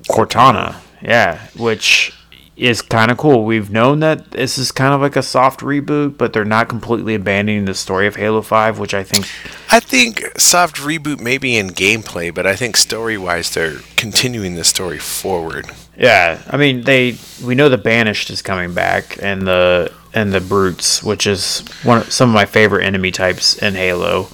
Cortana. 0.09 0.75
Yeah, 1.01 1.39
which 1.55 2.13
is 2.59 2.81
kind 2.81 3.09
of 3.09 3.17
cool. 3.17 3.45
We've 3.45 3.71
known 3.71 4.01
that 4.01 4.31
this 4.31 4.57
is 4.57 4.71
kind 4.71 4.93
of 4.93 4.99
like 4.99 5.15
a 5.15 5.23
soft 5.23 5.61
reboot, 5.61 6.17
but 6.17 6.33
they're 6.33 6.43
not 6.43 6.67
completely 6.67 7.15
abandoning 7.15 7.65
the 7.65 7.73
story 7.73 8.05
of 8.05 8.17
Halo 8.17 8.41
Five, 8.41 8.77
which 8.77 8.93
I 8.93 9.03
think 9.03 9.27
I 9.71 9.79
think 9.79 10.23
soft 10.37 10.75
reboot 10.75 11.21
maybe 11.21 11.55
in 11.55 11.69
gameplay, 11.69 12.33
but 12.33 12.45
I 12.45 12.55
think 12.55 12.75
story 12.75 13.17
wise 13.17 13.53
they're 13.53 13.79
continuing 13.95 14.55
the 14.55 14.65
story 14.65 14.99
forward. 14.99 15.71
Yeah, 15.97 16.41
I 16.49 16.57
mean 16.57 16.83
they 16.83 17.17
we 17.43 17.55
know 17.55 17.69
the 17.69 17.77
banished 17.77 18.29
is 18.29 18.41
coming 18.41 18.73
back 18.73 19.17
and 19.21 19.47
the 19.47 19.93
and 20.13 20.33
the 20.33 20.41
brutes, 20.41 21.01
which 21.01 21.25
is 21.25 21.63
one 21.83 21.99
of, 21.99 22.11
some 22.11 22.29
of 22.29 22.35
my 22.35 22.45
favorite 22.45 22.85
enemy 22.85 23.11
types 23.11 23.57
in 23.57 23.75
Halo. 23.75 24.27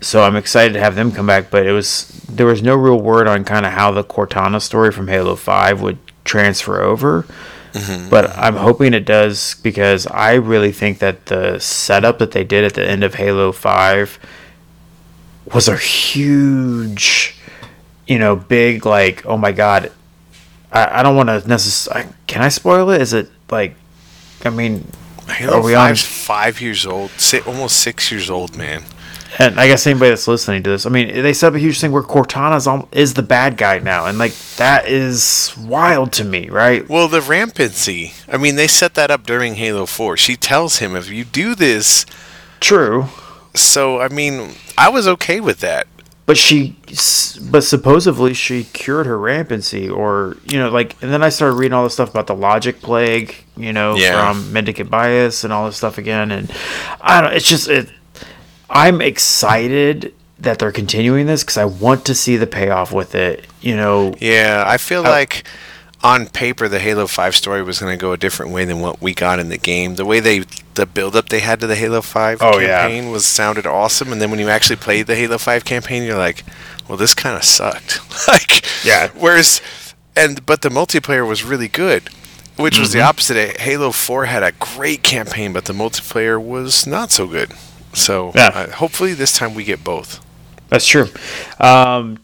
So 0.00 0.22
I'm 0.22 0.36
excited 0.36 0.74
to 0.74 0.80
have 0.80 0.94
them 0.94 1.12
come 1.12 1.26
back, 1.26 1.50
but 1.50 1.64
it 1.64 1.72
was 1.72 2.08
there 2.28 2.46
was 2.46 2.62
no 2.62 2.74
real 2.74 3.00
word 3.00 3.28
on 3.28 3.44
kind 3.44 3.64
of 3.64 3.72
how 3.72 3.92
the 3.92 4.04
Cortana 4.04 4.60
story 4.60 4.90
from 4.90 5.08
Halo 5.08 5.36
5 5.36 5.80
would 5.80 5.98
transfer 6.26 6.82
over. 6.82 7.26
Mm-hmm. 7.72 8.08
But 8.08 8.36
I'm 8.36 8.56
hoping 8.56 8.94
it 8.94 9.04
does 9.04 9.56
because 9.62 10.06
I 10.06 10.34
really 10.34 10.72
think 10.72 10.98
that 11.00 11.26
the 11.26 11.58
setup 11.58 12.18
that 12.18 12.32
they 12.32 12.44
did 12.44 12.64
at 12.64 12.74
the 12.74 12.88
end 12.88 13.04
of 13.04 13.14
Halo 13.14 13.52
5 13.52 14.18
was 15.52 15.68
a 15.68 15.76
huge 15.76 17.36
you 18.06 18.18
know, 18.18 18.36
big 18.36 18.86
like, 18.86 19.24
oh 19.26 19.36
my 19.36 19.52
god, 19.52 19.92
I, 20.72 21.00
I 21.00 21.02
don't 21.02 21.16
want 21.16 21.28
to 21.28 21.46
necessarily. 21.46 22.08
Can 22.26 22.42
I 22.42 22.48
spoil 22.48 22.90
it? 22.90 23.00
Is 23.00 23.12
it 23.12 23.30
like, 23.50 23.74
I 24.44 24.50
mean, 24.50 24.86
Halo 25.28 25.58
Are 25.58 25.62
we 25.62 25.74
on- 25.74 25.94
five 25.96 26.60
years 26.60 26.86
old, 26.86 27.10
almost 27.46 27.80
six 27.80 28.10
years 28.10 28.30
old, 28.30 28.56
man. 28.56 28.84
And 29.38 29.60
I 29.60 29.66
guess 29.66 29.86
anybody 29.86 30.10
that's 30.10 30.26
listening 30.28 30.62
to 30.64 30.70
this, 30.70 30.86
I 30.86 30.88
mean, 30.90 31.08
they 31.22 31.32
set 31.32 31.48
up 31.48 31.54
a 31.54 31.58
huge 31.58 31.80
thing 31.80 31.92
where 31.92 32.02
Cortana 32.02 32.88
is 32.92 33.14
the 33.14 33.22
bad 33.22 33.56
guy 33.56 33.78
now, 33.78 34.06
and 34.06 34.18
like 34.18 34.32
that 34.56 34.86
is 34.88 35.54
wild 35.58 36.12
to 36.14 36.24
me, 36.24 36.48
right? 36.48 36.88
Well, 36.88 37.08
the 37.08 37.20
rampancy. 37.20 38.12
I 38.28 38.36
mean, 38.36 38.56
they 38.56 38.66
set 38.68 38.94
that 38.94 39.10
up 39.10 39.24
during 39.26 39.54
Halo 39.56 39.86
4. 39.86 40.16
She 40.16 40.36
tells 40.36 40.78
him, 40.78 40.96
if 40.96 41.10
you 41.10 41.24
do 41.24 41.54
this. 41.54 42.06
True, 42.60 43.06
So, 43.54 44.00
I 44.00 44.08
mean, 44.08 44.52
I 44.78 44.88
was 44.88 45.06
okay 45.06 45.40
with 45.40 45.60
that. 45.60 45.86
but 46.26 46.36
she, 46.36 46.74
but 47.50 47.62
supposedly 47.62 48.34
she 48.34 48.64
cured 48.64 49.06
her 49.06 49.16
rampancy, 49.18 49.88
or 49.88 50.36
you 50.44 50.58
know, 50.58 50.70
like, 50.70 51.00
and 51.02 51.12
then 51.12 51.22
I 51.22 51.28
started 51.28 51.54
reading 51.56 51.72
all 51.74 51.84
this 51.84 51.92
stuff 51.92 52.10
about 52.10 52.26
the 52.26 52.34
logic 52.34 52.80
plague, 52.80 53.36
you 53.56 53.72
know, 53.72 53.94
Yeah. 53.96 54.32
from 54.32 54.52
mendicant 54.52 54.90
bias 54.90 55.44
and 55.44 55.52
all 55.52 55.66
this 55.66 55.76
stuff 55.76 55.98
again, 55.98 56.32
and 56.32 56.50
I 57.00 57.20
don't. 57.20 57.32
It's 57.34 57.48
just 57.48 57.68
it. 57.68 57.90
I'm 58.68 59.00
excited 59.00 60.14
that 60.38 60.58
they're 60.58 60.72
continuing 60.72 61.26
this 61.26 61.42
because 61.42 61.56
I 61.56 61.64
want 61.64 62.04
to 62.06 62.14
see 62.14 62.36
the 62.36 62.46
payoff 62.46 62.92
with 62.92 63.14
it. 63.14 63.46
You 63.60 63.76
know, 63.76 64.14
Yeah, 64.20 64.64
I 64.66 64.76
feel 64.76 65.06
Uh, 65.06 65.10
like 65.10 65.44
on 66.04 66.26
paper 66.26 66.68
the 66.68 66.78
Halo 66.78 67.06
5 67.06 67.34
story 67.34 67.62
was 67.62 67.78
going 67.78 67.96
to 67.96 68.00
go 68.00 68.12
a 68.12 68.16
different 68.18 68.52
way 68.52 68.64
than 68.64 68.80
what 68.80 69.00
we 69.00 69.14
got 69.14 69.38
in 69.38 69.48
the 69.48 69.56
game. 69.58 69.94
The 69.94 70.04
way 70.04 70.20
they 70.20 70.44
the 70.74 70.84
build 70.84 71.16
up 71.16 71.30
they 71.30 71.40
had 71.40 71.58
to 71.60 71.66
the 71.66 71.74
Halo 71.74 72.02
5 72.02 72.38
Oh, 72.42 72.58
yeah. 72.58 72.82
campaign 72.82 73.10
was 73.10 73.24
sounded 73.24 73.66
awesome 73.66 74.12
and 74.12 74.20
then 74.20 74.30
when 74.30 74.38
you 74.38 74.48
actually 74.50 74.76
played 74.76 75.06
the 75.06 75.16
Halo 75.16 75.38
5 75.38 75.64
campaign 75.64 76.02
you're 76.02 76.18
like, 76.18 76.44
well 76.86 76.98
this 76.98 77.14
kind 77.14 77.34
of 77.36 77.42
sucked. 77.44 78.00
like 78.28 78.62
Yeah. 78.84 79.08
Whereas 79.16 79.62
and 80.14 80.44
but 80.44 80.60
the 80.62 80.68
multiplayer 80.68 81.26
was 81.26 81.44
really 81.44 81.68
good. 81.68 82.10
Which 82.56 82.78
was 82.78 82.92
the 82.92 82.98
Mm-hmm. 83.00 83.08
opposite. 83.08 83.60
Halo 83.60 83.90
4 83.90 84.26
had 84.26 84.42
a 84.42 84.52
great 84.52 85.02
campaign, 85.02 85.52
but 85.52 85.64
the 85.66 85.72
multiplayer 85.74 86.42
was 86.42 86.86
not 86.86 87.10
so 87.10 87.26
good. 87.26 87.52
So 87.96 88.32
Yeah. 88.34 88.48
uh, 88.54 88.70
hopefully 88.72 89.14
this 89.14 89.32
time 89.36 89.54
we 89.54 89.64
get 89.64 89.82
both. 89.82 90.20
That's 90.68 90.86
true. 90.86 91.08
Um, 91.60 92.18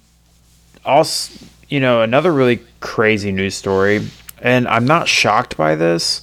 also, 0.84 1.46
you 1.68 1.80
know, 1.80 2.02
another 2.02 2.32
really 2.32 2.60
crazy 2.80 3.32
news 3.32 3.54
story, 3.54 4.06
and 4.40 4.66
I'm 4.68 4.84
not 4.84 5.08
shocked 5.08 5.56
by 5.56 5.74
this, 5.76 6.20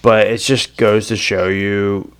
but 0.00 0.26
it 0.26 0.38
just 0.38 0.76
goes 0.76 1.08
to 1.08 1.16
show 1.16 1.48
you, 1.48 2.12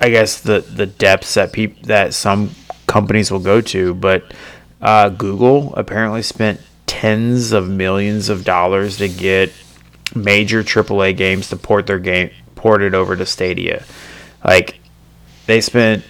I 0.00 0.08
guess 0.10 0.40
the 0.40 0.60
the 0.60 0.86
depths 0.86 1.34
that 1.34 1.52
peop- 1.52 1.82
that 1.84 2.14
some 2.14 2.50
companies 2.86 3.30
will 3.30 3.40
go 3.40 3.60
to. 3.60 3.92
But 3.94 4.32
uh, 4.80 5.08
Google 5.10 5.74
apparently 5.76 6.22
spent 6.22 6.60
tens 6.86 7.52
of 7.52 7.68
millions 7.68 8.28
of 8.30 8.44
dollars 8.44 8.96
to 8.98 9.08
get 9.08 9.52
major 10.14 10.62
AAA 10.62 11.14
games 11.16 11.48
to 11.50 11.56
port 11.56 11.86
their 11.86 11.98
game 11.98 12.30
ported 12.54 12.94
over 12.94 13.16
to 13.16 13.26
Stadia. 13.26 13.84
Like 14.44 14.78
they 15.48 15.62
spent 15.62 16.04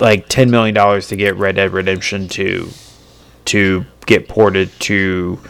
like 0.00 0.28
ten 0.28 0.48
million 0.48 0.72
dollars 0.72 1.08
to 1.08 1.16
get 1.16 1.34
Red 1.34 1.56
Dead 1.56 1.72
Redemption 1.72 2.28
2 2.28 2.68
to 3.46 3.84
get 4.06 4.28
ported 4.28 4.70
to 4.80 5.40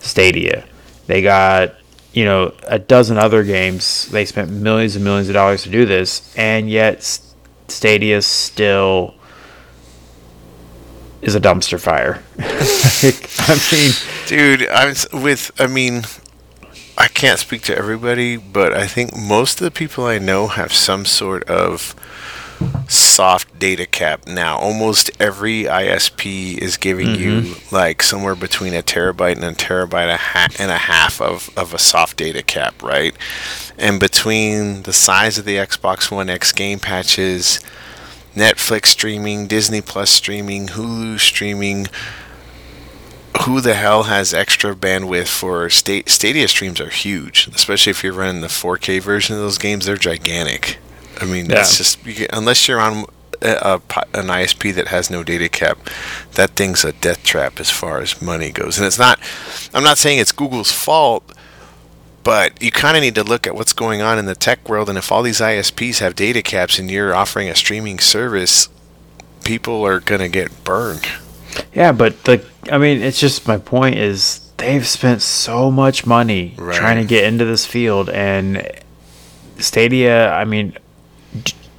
Stadia. 0.00 0.66
They 1.06 1.22
got 1.22 1.76
you 2.12 2.24
know 2.24 2.52
a 2.66 2.80
dozen 2.80 3.16
other 3.16 3.44
games. 3.44 4.08
They 4.08 4.24
spent 4.24 4.50
millions 4.50 4.96
and 4.96 5.04
millions 5.04 5.28
of 5.28 5.34
dollars 5.34 5.62
to 5.62 5.70
do 5.70 5.86
this, 5.86 6.34
and 6.36 6.68
yet 6.68 7.04
Stadia 7.68 8.22
still 8.22 9.14
is 11.22 11.36
a 11.36 11.40
dumpster 11.40 11.80
fire. 11.80 12.20
I 12.40 13.70
mean, 13.70 13.92
dude, 14.26 14.68
I'm 14.68 15.22
with. 15.22 15.52
I 15.60 15.68
mean, 15.68 16.02
I 17.00 17.08
can't 17.08 17.38
speak 17.38 17.62
to 17.62 17.74
everybody, 17.74 18.36
but 18.36 18.74
I 18.74 18.86
think 18.86 19.16
most 19.16 19.58
of 19.58 19.64
the 19.64 19.70
people 19.70 20.04
I 20.04 20.18
know 20.18 20.48
have 20.48 20.70
some 20.70 21.06
sort 21.06 21.44
of 21.44 21.94
soft 22.88 23.58
data 23.58 23.86
cap 23.86 24.26
now. 24.26 24.58
Almost 24.58 25.10
every 25.18 25.62
ISP 25.62 26.58
is 26.58 26.76
giving 26.76 27.06
mm-hmm. 27.06 27.46
you 27.46 27.54
like 27.72 28.02
somewhere 28.02 28.34
between 28.34 28.74
a 28.74 28.82
terabyte 28.82 29.36
and 29.36 29.44
a 29.44 29.52
terabyte 29.54 30.60
and 30.60 30.70
a 30.70 30.76
half 30.76 31.22
of, 31.22 31.48
of 31.56 31.72
a 31.72 31.78
soft 31.78 32.18
data 32.18 32.42
cap, 32.42 32.82
right? 32.82 33.16
And 33.78 33.98
between 33.98 34.82
the 34.82 34.92
size 34.92 35.38
of 35.38 35.46
the 35.46 35.56
Xbox 35.56 36.10
One 36.10 36.28
X 36.28 36.52
game 36.52 36.80
patches, 36.80 37.60
Netflix 38.34 38.88
streaming, 38.88 39.46
Disney 39.46 39.80
Plus 39.80 40.10
streaming, 40.10 40.66
Hulu 40.66 41.18
streaming, 41.18 41.86
who 43.42 43.60
the 43.60 43.74
hell 43.74 44.04
has 44.04 44.34
extra 44.34 44.74
bandwidth 44.74 45.28
for 45.28 45.70
Stadia 45.70 46.48
streams 46.48 46.80
are 46.80 46.90
huge, 46.90 47.48
especially 47.54 47.90
if 47.90 48.04
you're 48.04 48.12
running 48.12 48.42
the 48.42 48.48
4K 48.48 49.00
version 49.00 49.34
of 49.34 49.40
those 49.40 49.58
games. 49.58 49.86
They're 49.86 49.96
gigantic. 49.96 50.78
I 51.20 51.24
mean, 51.24 51.50
yeah. 51.50 51.60
it's 51.60 51.76
just 51.76 52.04
you 52.06 52.26
unless 52.32 52.66
you're 52.66 52.80
on 52.80 53.04
uh, 53.42 53.80
a, 53.90 53.94
a, 53.96 54.18
an 54.18 54.26
ISP 54.26 54.74
that 54.74 54.88
has 54.88 55.10
no 55.10 55.22
data 55.22 55.48
cap, 55.48 55.78
that 56.34 56.50
thing's 56.50 56.84
a 56.84 56.92
death 56.92 57.22
trap 57.22 57.60
as 57.60 57.70
far 57.70 58.00
as 58.00 58.20
money 58.20 58.50
goes. 58.50 58.78
And 58.78 58.86
it's 58.86 58.98
not. 58.98 59.18
I'm 59.72 59.84
not 59.84 59.98
saying 59.98 60.18
it's 60.18 60.32
Google's 60.32 60.72
fault, 60.72 61.24
but 62.22 62.62
you 62.62 62.70
kind 62.70 62.96
of 62.96 63.02
need 63.02 63.14
to 63.14 63.24
look 63.24 63.46
at 63.46 63.54
what's 63.54 63.72
going 63.72 64.02
on 64.02 64.18
in 64.18 64.26
the 64.26 64.34
tech 64.34 64.68
world. 64.68 64.88
And 64.88 64.98
if 64.98 65.10
all 65.10 65.22
these 65.22 65.40
ISPs 65.40 65.98
have 65.98 66.14
data 66.14 66.42
caps 66.42 66.78
and 66.78 66.90
you're 66.90 67.14
offering 67.14 67.48
a 67.48 67.54
streaming 67.54 67.98
service, 67.98 68.68
people 69.44 69.84
are 69.86 70.00
gonna 70.00 70.28
get 70.28 70.64
burned. 70.64 71.06
Yeah, 71.74 71.92
but 71.92 72.24
the 72.24 72.44
I 72.70 72.78
mean, 72.78 73.02
it's 73.02 73.20
just 73.20 73.46
my 73.46 73.58
point 73.58 73.96
is 73.96 74.50
they've 74.56 74.86
spent 74.86 75.22
so 75.22 75.70
much 75.70 76.06
money 76.06 76.54
right. 76.58 76.74
trying 76.74 76.98
to 76.98 77.04
get 77.04 77.24
into 77.24 77.44
this 77.44 77.64
field 77.64 78.10
and 78.10 78.70
Stadia, 79.62 80.32
I 80.32 80.44
mean, 80.44 80.76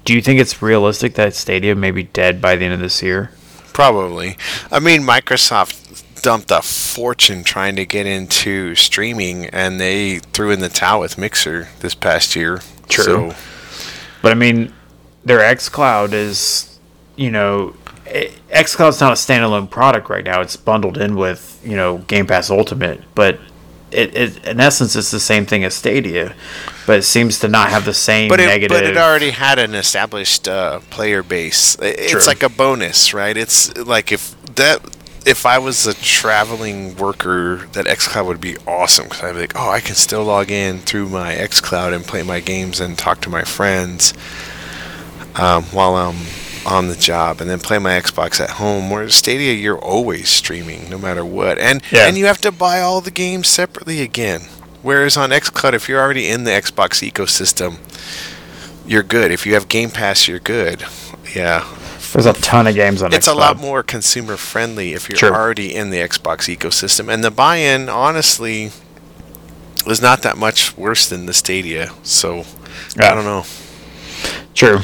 do 0.06 0.14
you 0.14 0.22
think 0.22 0.40
it's 0.40 0.62
realistic 0.62 1.16
that 1.16 1.36
Stadia 1.36 1.76
may 1.76 1.92
be 1.92 2.04
dead 2.04 2.42
by 2.42 2.56
the 2.56 2.66
end 2.66 2.74
of 2.74 2.80
this 2.80 3.02
year? 3.02 3.32
Probably. 3.74 4.38
I 4.72 4.80
mean, 4.80 5.02
Microsoft 5.02 6.04
dumped 6.22 6.52
a 6.52 6.62
fortune 6.62 7.44
trying 7.44 7.76
to 7.78 7.86
get 7.86 8.06
into 8.06 8.76
streaming, 8.76 9.48
and 9.48 9.80
they 9.80 10.20
threw 10.20 10.52
in 10.52 10.60
the 10.60 10.70
towel 10.70 11.02
with 11.02 11.18
Mixer 11.18 11.70
this 11.80 11.96
past 11.96 12.36
year. 12.36 12.62
True. 12.90 13.04
So. 13.04 13.36
But 14.22 14.32
I 14.32 14.36
mean, 14.36 14.74
their 15.24 15.40
xCloud 15.40 16.14
is, 16.14 16.80
you 17.16 17.32
know, 17.32 17.76
xCloud's 18.12 19.00
not 19.00 19.12
a 19.12 19.15
standalone 19.15 19.69
product 19.69 20.10
right 20.10 20.24
now. 20.24 20.41
It's 20.41 20.56
bundled 20.56 20.97
in 20.97 21.15
with, 21.15 21.62
you 21.63 21.76
know, 21.76 22.00
Game 22.00 22.28
Pass 22.28 22.50
Ultimate, 22.50 23.02
but 23.15 23.39
it, 23.91 24.15
it, 24.15 24.47
in 24.47 24.60
essence 24.60 24.95
it's 24.95 25.12
the 25.12 25.19
same 25.19 25.45
thing 25.45 25.63
as 25.63 25.74
Stadia, 25.74 26.34
but 26.88 27.00
it 27.00 27.04
seems 27.04 27.39
to 27.39 27.47
not 27.47 27.69
have 27.69 27.86
the 27.86 27.93
same 27.93 28.30
but 28.30 28.39
it, 28.39 28.45
negative. 28.45 28.76
But 28.76 28.86
it 28.86 28.97
already 28.97 29.32
had 29.32 29.60
an 29.60 29.76
established 29.76 30.47
uh, 30.47 30.80
player 30.89 31.24
base. 31.24 31.78
It's 31.82 32.12
True. 32.12 32.21
like 32.26 32.43
a 32.43 32.50
bonus, 32.50 33.13
right? 33.13 33.36
It's 33.36 33.76
like 33.78 34.12
if 34.12 34.36
that 34.56 34.82
if 35.26 35.45
I 35.45 35.60
was 35.60 35.86
a 35.86 35.93
traveling 35.93 36.95
worker, 36.95 37.67
that 37.74 37.86
XCloud 37.86 38.26
would 38.26 38.41
be 38.41 38.58
awesome 38.65 39.06
because 39.06 39.24
I'd 39.24 39.34
be 39.34 39.41
like, 39.41 39.56
oh, 39.56 39.69
I 39.69 39.80
can 39.80 39.95
still 39.95 40.24
log 40.24 40.50
in 40.50 40.80
through 40.80 41.10
my 41.10 41.36
XCloud 41.36 41.93
and 41.93 42.04
play 42.04 42.24
my 42.24 42.39
games 42.39 42.80
and 42.80 42.97
talk 42.97 43.21
to 43.21 43.30
my 43.30 43.43
friends 43.43 44.13
um, 45.36 45.63
while 45.65 45.95
I'm 45.95 46.15
on 46.65 46.88
the 46.88 46.95
job 46.95 47.41
and 47.41 47.50
then 47.50 47.60
play 47.60 47.80
my 47.80 47.91
Xbox 48.00 48.39
at 48.39 48.52
home. 48.52 48.89
Whereas 48.89 49.15
Stadia, 49.15 49.54
you're 49.54 49.80
always 49.80 50.30
streaming 50.30 50.89
no 50.89 50.97
matter 50.97 51.26
what, 51.26 51.58
and 51.58 51.82
yeah. 51.91 52.08
and 52.08 52.17
you 52.17 52.26
have 52.26 52.41
to 52.41 52.52
buy 52.52 52.82
all 52.82 53.02
the 53.02 53.12
games 53.12 53.47
separately 53.47 54.02
again. 54.02 54.41
Whereas 54.82 55.15
on 55.15 55.30
XCloud, 55.30 55.74
if 55.74 55.88
you're 55.88 56.02
already 56.02 56.28
in 56.28 56.43
the 56.43 56.52
Xbox 56.52 57.08
ecosystem, 57.08 57.78
you're 58.86 59.04
good. 59.04 59.32
If 59.32 59.45
you 59.45 59.54
have 59.54 59.67
Game 59.67 59.91
Pass, 59.91 60.28
you're 60.28 60.39
good. 60.39 60.84
Yeah. 61.36 61.67
There's 62.13 62.26
a 62.26 62.34
ton 62.34 62.67
of 62.67 62.76
games 62.76 63.02
on 63.02 63.13
It's 63.13 63.28
a 63.28 63.34
lot 63.34 63.58
more 63.58 63.84
consumer 63.84 64.36
friendly 64.36 64.93
if 64.93 65.08
you're 65.08 65.17
True. 65.17 65.30
already 65.30 65.74
in 65.74 65.91
the 65.91 65.97
Xbox 65.97 66.54
ecosystem. 66.54 67.13
And 67.13 67.24
the 67.24 67.32
buy 67.32 67.58
in, 67.58 67.88
honestly, 67.88 68.71
is 69.88 70.02
not 70.02 70.21
that 70.24 70.38
much 70.38 70.76
worse 70.76 71.08
than 71.08 71.26
the 71.26 71.34
Stadia. 71.34 71.91
So, 72.04 72.43
yeah. 72.97 73.12
I 73.12 73.15
don't 73.15 73.24
know. 73.24 73.45
True. 74.54 74.80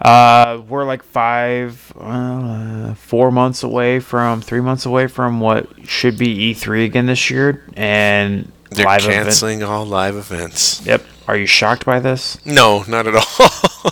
Uh, 0.00 0.62
we're 0.66 0.84
like 0.84 1.02
five, 1.02 1.92
uh, 2.00 2.94
four 2.94 3.30
months 3.30 3.62
away 3.62 4.00
from, 4.00 4.40
three 4.40 4.60
months 4.60 4.86
away 4.86 5.06
from 5.06 5.40
what 5.40 5.68
should 5.86 6.16
be 6.16 6.54
E3 6.54 6.86
again 6.86 7.06
this 7.06 7.30
year, 7.30 7.64
and 7.74 8.50
they're 8.70 8.86
live 8.86 9.02
canceling 9.02 9.58
event. 9.58 9.70
all 9.70 9.84
live 9.84 10.16
events. 10.16 10.84
Yep. 10.86 11.04
Are 11.28 11.36
you 11.36 11.46
shocked 11.46 11.84
by 11.84 12.00
this? 12.00 12.44
No, 12.46 12.82
not 12.88 13.06
at 13.06 13.14
all. 13.14 13.48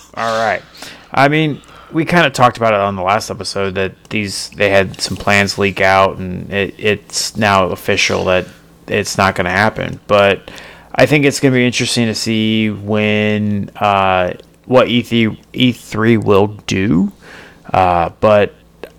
all 0.14 0.38
right. 0.38 0.62
I 1.12 1.28
mean, 1.28 1.60
we 1.92 2.04
kind 2.04 2.26
of 2.26 2.32
talked 2.32 2.56
about 2.56 2.72
it 2.72 2.80
on 2.80 2.96
the 2.96 3.02
last 3.02 3.30
episode 3.30 3.74
that 3.74 3.92
these 4.10 4.50
they 4.50 4.70
had 4.70 5.00
some 5.00 5.16
plans 5.16 5.58
leak 5.58 5.80
out, 5.80 6.18
and 6.18 6.50
it, 6.52 6.74
it's 6.78 7.36
now 7.36 7.66
official 7.66 8.24
that 8.24 8.46
it's 8.86 9.18
not 9.18 9.34
going 9.34 9.44
to 9.44 9.50
happen. 9.50 10.00
But 10.06 10.50
I 10.94 11.06
think 11.06 11.24
it's 11.24 11.40
going 11.40 11.52
to 11.52 11.58
be 11.58 11.66
interesting 11.66 12.06
to 12.06 12.14
see 12.14 12.70
when 12.70 13.70
uh, 13.76 14.34
what 14.68 14.88
E3 14.88 15.36
E3 15.52 16.22
will 16.22 16.46
do. 16.46 17.10
Uh, 17.72 18.10
but 18.20 18.54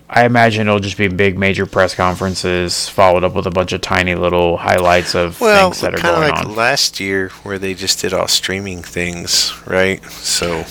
I 0.08 0.24
imagine 0.24 0.66
it'll 0.66 0.80
just 0.80 0.98
be 0.98 1.06
big 1.06 1.38
major 1.38 1.66
press 1.66 1.94
conferences 1.94 2.88
followed 2.88 3.22
up 3.22 3.34
with 3.34 3.46
a 3.46 3.50
bunch 3.50 3.72
of 3.72 3.80
tiny 3.80 4.16
little 4.16 4.56
highlights 4.56 5.14
of 5.14 5.40
well, 5.40 5.70
things 5.70 5.80
that 5.82 5.94
are 5.94 6.02
going 6.02 6.30
like 6.30 6.46
on. 6.46 6.56
last 6.56 6.98
year 6.98 7.28
where 7.44 7.58
they 7.58 7.74
just 7.74 8.00
did 8.00 8.12
all 8.12 8.26
streaming 8.26 8.82
things, 8.82 9.52
right? 9.66 10.04
So 10.04 10.64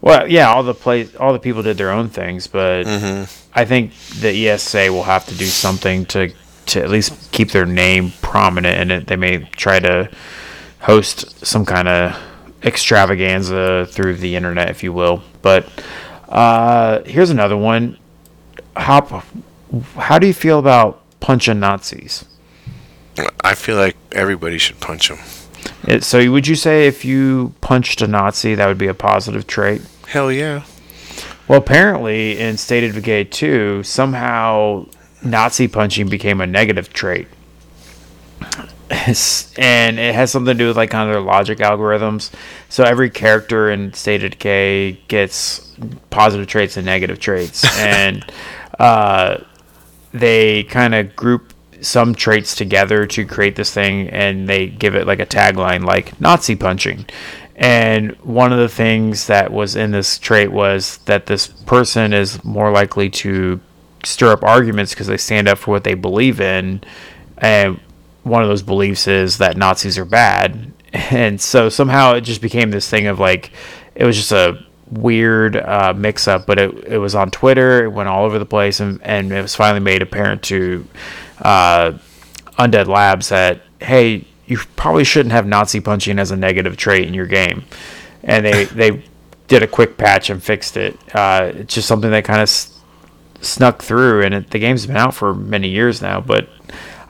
well, 0.00 0.28
yeah, 0.28 0.48
all 0.48 0.64
the 0.64 0.74
play 0.74 1.08
all 1.18 1.32
the 1.32 1.38
people 1.38 1.62
did 1.62 1.78
their 1.78 1.92
own 1.92 2.08
things, 2.08 2.48
but 2.48 2.84
mm-hmm. 2.84 3.24
I 3.54 3.64
think 3.64 3.94
the 4.20 4.48
ESA 4.48 4.92
will 4.92 5.04
have 5.04 5.24
to 5.26 5.36
do 5.36 5.46
something 5.46 6.04
to 6.06 6.32
to 6.66 6.82
at 6.82 6.90
least 6.90 7.30
keep 7.30 7.52
their 7.52 7.66
name 7.66 8.12
prominent 8.22 8.80
in 8.80 8.90
it. 8.90 9.06
They 9.06 9.16
may 9.16 9.38
try 9.56 9.78
to 9.78 10.10
host 10.80 11.46
some 11.46 11.64
kind 11.64 11.86
of 11.86 12.20
extravaganza 12.62 13.86
through 13.90 14.16
the 14.16 14.36
internet, 14.36 14.70
if 14.70 14.82
you 14.82 14.92
will. 14.92 15.22
But 15.42 15.68
uh, 16.28 17.02
here's 17.04 17.30
another 17.30 17.56
one. 17.56 17.98
How, 18.76 19.22
how 19.96 20.18
do 20.18 20.26
you 20.26 20.34
feel 20.34 20.58
about 20.58 21.02
punching 21.20 21.60
Nazis? 21.60 22.24
I 23.42 23.54
feel 23.54 23.76
like 23.76 23.96
everybody 24.12 24.58
should 24.58 24.80
punch 24.80 25.08
them. 25.08 25.18
It, 25.86 26.04
so, 26.04 26.30
would 26.30 26.46
you 26.46 26.56
say 26.56 26.86
if 26.86 27.04
you 27.04 27.54
punched 27.60 28.00
a 28.00 28.06
Nazi, 28.06 28.54
that 28.54 28.66
would 28.66 28.78
be 28.78 28.86
a 28.86 28.94
positive 28.94 29.46
trait? 29.46 29.82
Hell 30.08 30.32
yeah. 30.32 30.64
Well, 31.48 31.58
apparently 31.58 32.38
in 32.38 32.56
State 32.56 32.84
of 32.84 32.94
Decay 32.94 33.24
2, 33.24 33.82
somehow 33.82 34.86
Nazi 35.22 35.68
punching 35.68 36.08
became 36.08 36.40
a 36.40 36.46
negative 36.46 36.92
trait 36.92 37.26
and 39.56 40.00
it 40.00 40.14
has 40.16 40.32
something 40.32 40.52
to 40.52 40.58
do 40.58 40.66
with 40.66 40.76
like 40.76 40.90
kind 40.90 41.08
of 41.08 41.14
their 41.14 41.22
logic 41.22 41.58
algorithms. 41.58 42.32
So 42.68 42.82
every 42.82 43.08
character 43.08 43.70
in 43.70 43.92
State 43.92 44.24
of 44.24 44.32
Decay 44.32 45.00
gets 45.06 45.76
positive 46.10 46.48
traits 46.48 46.76
and 46.76 46.84
negative 46.84 47.20
traits, 47.20 47.64
and 47.78 48.24
uh, 48.80 49.38
they 50.12 50.64
kind 50.64 50.96
of 50.96 51.14
group 51.14 51.54
some 51.80 52.16
traits 52.16 52.56
together 52.56 53.06
to 53.06 53.24
create 53.24 53.54
this 53.54 53.72
thing, 53.72 54.08
and 54.08 54.48
they 54.48 54.66
give 54.66 54.96
it 54.96 55.06
like 55.06 55.20
a 55.20 55.26
tagline 55.26 55.84
like 55.84 56.20
Nazi 56.20 56.56
punching. 56.56 57.06
And 57.54 58.12
one 58.22 58.52
of 58.52 58.58
the 58.58 58.68
things 58.68 59.28
that 59.28 59.52
was 59.52 59.76
in 59.76 59.92
this 59.92 60.18
trait 60.18 60.50
was 60.50 60.96
that 61.04 61.26
this 61.26 61.46
person 61.46 62.12
is 62.12 62.42
more 62.42 62.72
likely 62.72 63.08
to 63.10 63.60
stir 64.02 64.32
up 64.32 64.42
arguments 64.42 64.94
because 64.94 65.06
they 65.06 65.16
stand 65.16 65.46
up 65.46 65.58
for 65.58 65.70
what 65.70 65.84
they 65.84 65.94
believe 65.94 66.40
in 66.40 66.82
and 67.38 67.78
one 68.22 68.42
of 68.42 68.48
those 68.48 68.62
beliefs 68.62 69.08
is 69.08 69.38
that 69.38 69.56
Nazis 69.56 69.98
are 69.98 70.04
bad, 70.04 70.72
and 70.92 71.40
so 71.40 71.68
somehow 71.68 72.14
it 72.14 72.22
just 72.22 72.42
became 72.42 72.70
this 72.70 72.88
thing 72.88 73.06
of 73.06 73.18
like 73.18 73.52
it 73.94 74.04
was 74.04 74.16
just 74.16 74.32
a 74.32 74.64
weird 74.90 75.56
uh, 75.56 75.94
mix 75.96 76.26
up, 76.26 76.46
but 76.46 76.58
it, 76.58 76.84
it 76.84 76.98
was 76.98 77.14
on 77.14 77.30
Twitter, 77.30 77.84
it 77.84 77.90
went 77.90 78.08
all 78.08 78.24
over 78.24 78.38
the 78.38 78.46
place, 78.46 78.80
and, 78.80 79.00
and 79.02 79.32
it 79.32 79.40
was 79.40 79.54
finally 79.54 79.80
made 79.80 80.02
apparent 80.02 80.42
to 80.42 80.86
uh, 81.42 81.92
Undead 82.58 82.86
Labs 82.86 83.28
that 83.28 83.62
hey, 83.80 84.26
you 84.46 84.58
probably 84.76 85.04
shouldn't 85.04 85.32
have 85.32 85.46
Nazi 85.46 85.80
punching 85.80 86.18
as 86.18 86.30
a 86.30 86.36
negative 86.36 86.76
trait 86.76 87.06
in 87.06 87.14
your 87.14 87.26
game, 87.26 87.64
and 88.22 88.44
they 88.44 88.64
they 88.76 89.04
did 89.48 89.62
a 89.62 89.66
quick 89.66 89.96
patch 89.96 90.30
and 90.30 90.42
fixed 90.42 90.76
it. 90.76 90.98
Uh, 91.14 91.52
it's 91.54 91.74
just 91.74 91.88
something 91.88 92.10
that 92.10 92.24
kind 92.24 92.40
of 92.40 92.44
s- 92.44 92.78
snuck 93.40 93.82
through, 93.82 94.22
and 94.22 94.34
it, 94.34 94.50
the 94.50 94.58
game's 94.58 94.86
been 94.86 94.96
out 94.96 95.14
for 95.14 95.34
many 95.34 95.68
years 95.68 96.02
now. 96.02 96.20
But 96.20 96.48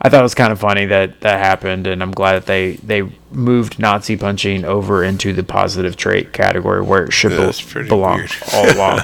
I 0.03 0.09
thought 0.09 0.21
it 0.21 0.23
was 0.23 0.35
kind 0.35 0.51
of 0.53 0.59
funny 0.59 0.87
that 0.87 1.21
that 1.21 1.39
happened, 1.39 1.87
and 1.87 2.03
I'm 2.03 2.13
glad 2.13 2.35
that 2.35 2.47
they 2.47 2.73
they 2.77 3.11
moved 3.31 3.79
Nazi 3.79 4.17
punching 4.17 4.65
over 4.65 5.05
into 5.05 5.33
the 5.33 5.43
positive 5.43 5.97
trait 5.97 6.33
category 6.33 6.81
where 6.81 7.05
it 7.05 7.13
should 7.13 7.33
pretty 7.69 7.89
belong 7.89 8.27
all 8.55 8.71
along. 8.75 9.01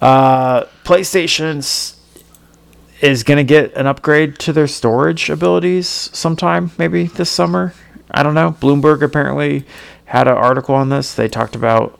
uh, 0.00 0.64
PlayStation's 0.84 1.98
is 3.00 3.24
going 3.24 3.38
to 3.38 3.44
get 3.44 3.74
an 3.74 3.86
upgrade 3.86 4.38
to 4.38 4.52
their 4.52 4.68
storage 4.68 5.28
abilities 5.28 5.88
sometime, 5.88 6.70
maybe 6.78 7.04
this 7.04 7.28
summer. 7.30 7.74
I 8.10 8.22
don't 8.22 8.34
know. 8.34 8.52
Bloomberg 8.60 9.02
apparently 9.02 9.64
had 10.04 10.28
an 10.28 10.34
article 10.34 10.74
on 10.74 10.90
this. 10.90 11.14
They 11.14 11.26
talked 11.28 11.56
about 11.56 11.98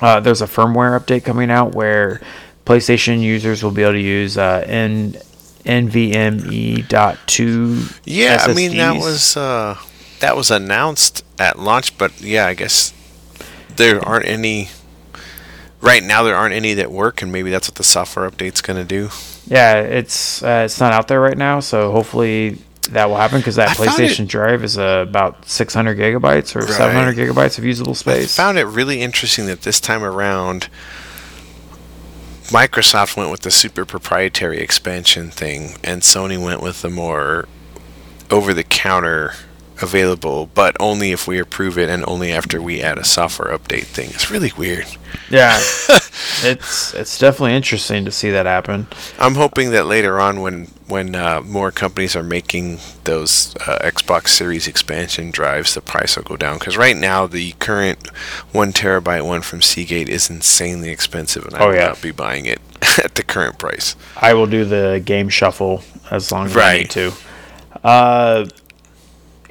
uh, 0.00 0.20
there's 0.20 0.42
a 0.42 0.46
firmware 0.46 0.98
update 0.98 1.24
coming 1.24 1.50
out 1.50 1.74
where 1.74 2.20
PlayStation 2.66 3.20
users 3.20 3.62
will 3.62 3.70
be 3.70 3.82
able 3.82 3.92
to 3.92 4.00
use 4.00 4.36
uh, 4.38 4.62
N- 4.66 5.16
NVMe.2. 5.64 8.00
Yeah, 8.04 8.44
I 8.46 8.54
mean 8.54 8.76
that 8.76 8.96
was 8.96 9.36
uh, 9.36 9.76
that 10.20 10.36
was 10.36 10.50
announced 10.50 11.24
at 11.38 11.58
launch, 11.58 11.96
but 11.98 12.20
yeah, 12.20 12.46
I 12.46 12.54
guess 12.54 12.92
there 13.76 14.00
aren't 14.06 14.26
any 14.26 14.68
right 15.80 16.02
now. 16.02 16.22
There 16.22 16.36
aren't 16.36 16.54
any 16.54 16.74
that 16.74 16.90
work, 16.90 17.22
and 17.22 17.32
maybe 17.32 17.50
that's 17.50 17.68
what 17.68 17.76
the 17.76 17.84
software 17.84 18.28
update's 18.30 18.60
going 18.60 18.78
to 18.78 18.84
do. 18.84 19.08
Yeah, 19.46 19.80
it's 19.80 20.42
uh, 20.42 20.62
it's 20.64 20.80
not 20.80 20.92
out 20.92 21.08
there 21.08 21.20
right 21.20 21.38
now, 21.38 21.60
so 21.60 21.92
hopefully 21.92 22.58
that 22.90 23.08
will 23.08 23.16
happen 23.16 23.38
because 23.38 23.56
that 23.56 23.70
I 23.70 23.74
PlayStation 23.74 24.20
it- 24.24 24.28
Drive 24.28 24.64
is 24.64 24.78
uh, 24.78 25.04
about 25.08 25.48
600 25.48 25.96
gigabytes 25.98 26.56
or 26.56 26.60
Right. 26.60 26.70
700 26.70 27.16
gigabytes 27.16 27.58
of 27.58 27.64
usable 27.64 27.94
space. 27.94 28.14
I 28.14 28.18
space. 28.22 28.36
found 28.36 28.58
it 28.58 28.64
really 28.64 29.00
interesting 29.00 29.46
that 29.46 29.62
this 29.62 29.80
time 29.80 30.02
around, 30.02 30.68
Microsoft 32.50 33.16
went 33.16 33.30
with 33.30 33.42
the 33.42 33.50
super 33.50 33.84
proprietary 33.84 34.58
expansion 34.58 35.30
thing, 35.30 35.76
and 35.84 36.02
Sony 36.02 36.36
went 36.42 36.60
with 36.60 36.82
the 36.82 36.90
more 36.90 37.46
over-the-counter 38.28 39.34
available, 39.82 40.50
but 40.54 40.76
only 40.80 41.12
if 41.12 41.26
we 41.26 41.38
approve 41.38 41.78
it 41.78 41.88
and 41.88 42.04
only 42.06 42.32
after 42.32 42.60
we 42.60 42.82
add 42.82 42.98
a 42.98 43.04
software 43.04 43.56
update 43.56 43.84
thing. 43.84 44.10
It's 44.10 44.30
really 44.30 44.52
weird. 44.56 44.86
Yeah, 45.30 45.56
it's 46.42 46.94
it's 46.94 47.18
definitely 47.18 47.54
interesting 47.54 48.04
to 48.04 48.10
see 48.12 48.30
that 48.30 48.46
happen. 48.46 48.86
I'm 49.18 49.34
hoping 49.34 49.70
that 49.70 49.86
later 49.86 50.20
on, 50.20 50.40
when 50.40 50.68
when 50.86 51.14
uh, 51.14 51.40
more 51.42 51.70
companies 51.70 52.16
are 52.16 52.22
making 52.22 52.78
those 53.04 53.54
uh, 53.66 53.78
Xbox 53.82 54.28
Series 54.28 54.66
expansion 54.68 55.30
drives, 55.30 55.74
the 55.74 55.80
price 55.80 56.16
will 56.16 56.24
go 56.24 56.36
down. 56.36 56.58
Because 56.58 56.76
right 56.76 56.96
now, 56.96 57.26
the 57.26 57.52
current 57.52 58.08
one 58.52 58.72
terabyte 58.72 59.26
one 59.26 59.42
from 59.42 59.62
Seagate 59.62 60.08
is 60.08 60.28
insanely 60.30 60.90
expensive, 60.90 61.44
and 61.44 61.54
I 61.54 61.60
Oh, 61.60 61.68
will 61.68 61.74
yeah. 61.74 61.86
not 61.88 62.02
be 62.02 62.10
buying 62.12 62.46
it 62.46 62.60
at 63.02 63.14
the 63.14 63.22
current 63.22 63.58
price. 63.58 63.94
I 64.16 64.34
will 64.34 64.46
do 64.46 64.64
the 64.64 65.00
game 65.04 65.28
shuffle 65.28 65.82
as 66.10 66.30
long 66.32 66.46
as 66.46 66.56
I 66.56 66.78
need 66.78 66.90
to. 66.90 67.12
Uh, 67.84 68.46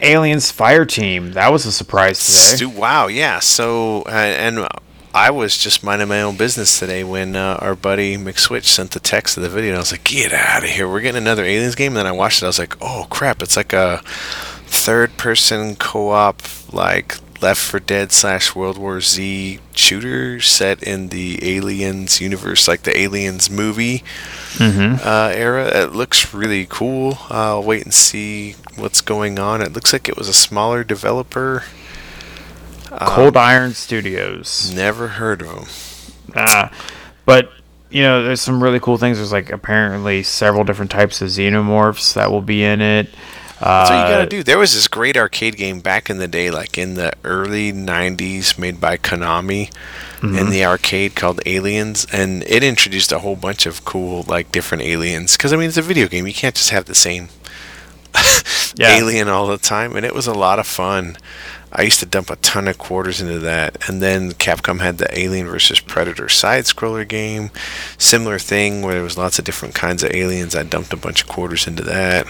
Aliens 0.02 0.52
Fire 0.52 0.86
Team 0.86 1.34
that 1.34 1.52
was 1.52 1.66
a 1.66 1.72
surprise 1.72 2.58
today. 2.58 2.66
Wow, 2.66 3.08
yeah. 3.08 3.40
So, 3.40 4.04
uh, 4.04 4.10
and 4.10 4.68
I 5.14 5.32
was 5.32 5.58
just 5.58 5.84
minding 5.84 6.08
my 6.08 6.22
own 6.22 6.38
business 6.38 6.78
today 6.78 7.04
when 7.04 7.36
uh, 7.36 7.58
our 7.62 7.76
buddy 7.76 8.16
McSwitch 8.16 8.66
sent 8.66 8.92
the 8.92 9.00
text 9.00 9.38
of 9.38 9.44
the 9.44 9.50
video, 9.50 9.72
and 9.72 9.78
I 9.78 9.80
was 9.80 9.92
like, 9.92 10.04
"Get 10.04 10.32
out 10.32 10.64
of 10.64 10.70
here! 10.70 10.88
We're 10.88 11.02
getting 11.02 11.22
another 11.22 11.44
Aliens 11.44 11.76
game." 11.76 11.94
And 11.94 11.98
then 11.98 12.08
I 12.08 12.12
watched 12.12 12.42
it. 12.42 12.46
I 12.46 12.50
was 12.50 12.60
like, 12.60 12.76
"Oh 12.82 13.08
crap! 13.10 13.42
It's 13.42 13.58
like 13.58 13.74
a 13.74 14.02
third-person 14.68 15.78
co-op, 15.78 16.42
like 16.72 17.18
Left 17.42 17.62
4 17.62 17.80
Dead 17.82 18.12
slash 18.12 18.54
World 18.56 18.78
War 18.78 19.00
Z 19.02 19.60
shooter 19.74 20.40
set 20.42 20.84
in 20.84 21.10
the 21.10 21.40
Aliens 21.56 22.20
universe, 22.20 22.68
like 22.68 22.84
the 22.84 22.98
Aliens 22.98 23.50
movie." 23.50 24.04
uh, 24.60 25.32
era. 25.34 25.84
It 25.84 25.94
looks 25.94 26.34
really 26.34 26.66
cool. 26.70 27.18
Uh, 27.30 27.56
I'll 27.56 27.64
wait 27.64 27.84
and 27.84 27.94
see 27.94 28.56
what's 28.76 29.02
going 29.02 29.40
on. 29.40 29.62
It 29.62 29.74
looks 29.74 29.94
like 29.94 30.10
it 30.10 30.18
was 30.18 30.28
a 30.28 30.34
smaller 30.34 30.84
developer. 30.84 31.64
Cold 32.90 33.38
Iron 33.38 33.74
Studios. 33.74 34.74
Never 34.76 35.08
heard 35.10 35.42
of 35.42 35.48
them. 35.48 35.66
Uh, 36.36 36.70
but 37.26 37.52
you 37.90 38.04
know, 38.04 38.24
there's 38.24 38.42
some 38.42 38.62
really 38.62 38.80
cool 38.80 38.98
things. 38.98 39.18
There's 39.18 39.32
like 39.32 39.50
apparently 39.52 40.24
several 40.24 40.64
different 40.64 40.92
types 40.92 41.22
of 41.22 41.30
xenomorphs 41.30 42.14
that 42.16 42.32
will 42.32 42.42
be 42.42 42.64
in 42.64 42.82
it. 42.82 43.10
Uh, 43.62 43.66
That's 43.66 43.90
what 43.90 43.96
you 44.10 44.16
gotta 44.16 44.30
do. 44.30 44.44
There 44.44 44.58
was 44.58 44.74
this 44.74 44.88
great 44.88 45.18
arcade 45.18 45.58
game 45.58 45.82
back 45.82 46.10
in 46.10 46.18
the 46.18 46.28
day, 46.28 46.50
like 46.50 46.78
in 46.78 46.94
the 46.96 47.12
early 47.26 47.74
'90s, 47.74 48.58
made 48.58 48.80
by 48.80 48.98
Konami 48.98 49.70
in 50.22 50.50
the 50.50 50.66
arcade 50.66 51.16
called 51.16 51.40
Aliens, 51.46 52.06
and 52.12 52.44
it 52.44 52.64
introduced 52.64 53.12
a 53.12 53.20
whole 53.20 53.36
bunch 53.38 53.66
of 53.66 53.86
cool, 53.86 54.24
like 54.28 54.52
different 54.52 54.84
aliens. 54.84 55.36
Because 55.38 55.52
I 55.54 55.58
mean, 55.58 55.68
it's 55.68 55.78
a 55.78 55.82
video 55.82 56.08
game; 56.08 56.26
you 56.28 56.34
can't 56.34 56.56
just 56.56 56.70
have 56.72 56.86
the 56.86 56.96
same 56.96 57.30
Yeah. 58.78 58.98
alien 58.98 59.28
all 59.28 59.48
the 59.48 59.58
time, 59.58 59.96
and 59.96 60.06
it 60.06 60.14
was 60.16 60.28
a 60.28 60.34
lot 60.34 60.60
of 60.60 60.68
fun. 60.68 61.18
I 61.72 61.84
used 61.84 62.00
to 62.00 62.06
dump 62.06 62.30
a 62.30 62.36
ton 62.38 62.68
of 62.68 62.78
quarters 62.78 63.22
into 63.22 63.40
that, 63.40 63.88
and 63.88 64.02
then 64.02 64.32
Capcom 64.32 64.80
had 64.80 64.98
the 64.98 65.20
Alien 65.20 65.46
versus 65.48 65.80
Predator 65.80 66.28
side 66.28 66.64
scroller 66.64 67.08
game, 67.08 67.52
similar 67.98 68.40
thing 68.40 68.82
where 68.82 68.96
there 68.96 69.04
was 69.04 69.18
lots 69.18 69.38
of 69.38 69.46
different 69.46 69.76
kinds 69.76 70.02
of 70.04 70.12
aliens. 70.12 70.56
I 70.56 70.64
dumped 70.64 70.94
a 70.94 70.98
bunch 70.98 71.22
of 71.22 71.28
quarters 71.28 71.68
into 71.68 71.84
that. 71.84 72.26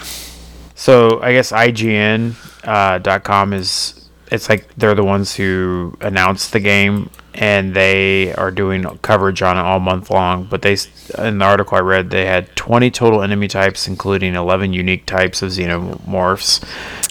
So 0.80 1.20
I 1.20 1.34
guess 1.34 1.52
IGN 1.52 2.36
uh, 2.66 2.96
dot 3.00 3.22
com 3.22 3.52
is 3.52 4.08
it's 4.32 4.48
like 4.48 4.74
they're 4.76 4.94
the 4.94 5.04
ones 5.04 5.36
who 5.36 5.94
announced 6.00 6.54
the 6.54 6.60
game 6.60 7.10
and 7.34 7.74
they 7.74 8.32
are 8.36 8.50
doing 8.50 8.84
coverage 9.02 9.42
on 9.42 9.58
it 9.58 9.60
all 9.60 9.78
month 9.78 10.10
long. 10.10 10.44
But 10.44 10.62
they 10.62 10.78
in 11.18 11.36
the 11.36 11.44
article 11.44 11.76
I 11.76 11.82
read 11.82 12.08
they 12.08 12.24
had 12.24 12.56
20 12.56 12.90
total 12.92 13.22
enemy 13.22 13.46
types, 13.46 13.86
including 13.86 14.34
11 14.34 14.72
unique 14.72 15.04
types 15.04 15.42
of 15.42 15.50
xenomorphs, 15.50 16.64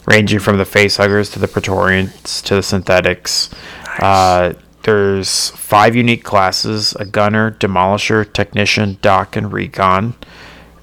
ranging 0.08 0.40
from 0.40 0.58
the 0.58 0.64
facehuggers 0.64 1.32
to 1.34 1.40
the 1.40 1.48
Praetorians 1.48 2.42
to 2.42 2.56
the 2.56 2.64
synthetics. 2.64 3.52
Uh, 4.00 4.54
there's 4.82 5.52
five 5.52 5.96
unique 5.96 6.24
classes: 6.24 6.94
a 6.94 7.06
gunner, 7.06 7.52
demolisher, 7.52 8.34
technician, 8.34 8.98
doc, 9.04 9.36
and 9.36 9.54
recon 9.54 10.16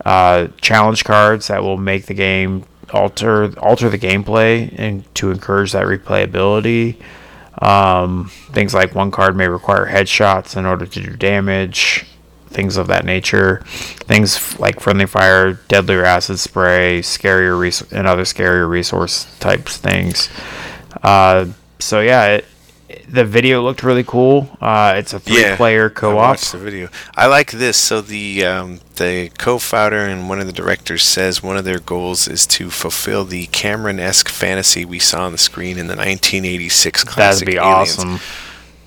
uh, 0.07 0.47
challenge 0.61 1.03
cards 1.03 1.49
that 1.49 1.65
will 1.65 1.77
make 1.77 2.07
the 2.07 2.15
game 2.15 2.65
alter 2.93 3.53
alter 3.59 3.89
the 3.89 3.99
gameplay 3.99 4.73
and 4.79 5.13
to 5.17 5.31
encourage 5.31 5.73
that 5.73 5.87
replayability. 5.87 6.97
Um, 7.61 8.31
things 8.51 8.75
like 8.75 8.95
one 8.95 9.11
card 9.11 9.37
may 9.37 9.49
require 9.49 9.87
headshots 9.87 10.57
in 10.57 10.67
order 10.67 10.87
to 10.87 11.01
do 11.01 11.17
damage, 11.17 12.05
things 12.49 12.77
of 12.77 12.87
that 12.89 13.05
nature. 13.05 13.63
Things 13.67 14.59
like 14.59 14.81
friendly 14.81 15.07
fire, 15.07 15.55
deadlier 15.55 16.05
acid 16.05 16.39
spray, 16.39 17.01
scarier 17.01 17.59
res- 17.59 17.91
and 17.93 18.07
other 18.07 18.23
scarier 18.23 18.69
resource 18.69 19.27
types 19.39 19.79
things. 19.79 20.29
Uh, 21.03 21.47
so 21.79 22.01
yeah, 22.01 22.27
it, 22.27 22.45
the 23.09 23.25
video 23.25 23.63
looked 23.63 23.83
really 23.83 24.05
cool. 24.05 24.49
Uh, 24.61 24.95
it's 24.97 25.13
a 25.13 25.19
three-player 25.21 25.87
I 25.87 25.89
co-op. 25.99 26.15
watched 26.17 26.53
the 26.53 26.59
video. 26.59 26.89
I 27.17 27.27
like 27.27 27.51
this. 27.53 27.77
So 27.77 28.01
the 28.01 28.45
um, 28.47 28.81
the 28.97 29.31
co-founder 29.39 29.99
and 29.99 30.29
one 30.29 30.41
of 30.41 30.47
the 30.47 30.53
directors 30.53 31.03
says 31.03 31.43
one 31.43 31.57
of 31.57 31.65
their 31.65 31.79
goals 31.81 32.29
is 32.29 32.47
to 32.49 32.71
fulfill 32.71 33.25
the 33.25 33.47
Cameron-esque 33.47 34.29
fantasy 34.29 34.85
we 34.85 34.99
saw 34.99 35.27
on 35.27 35.33
the 35.33 35.39
screen 35.39 35.79
in 35.79 35.87
the 35.89 35.97
1986 35.97 37.05
classic. 37.05 37.47
That'd 37.47 37.55
be 37.55 37.59
Aliens. 37.59 37.99
awesome. 37.99 38.21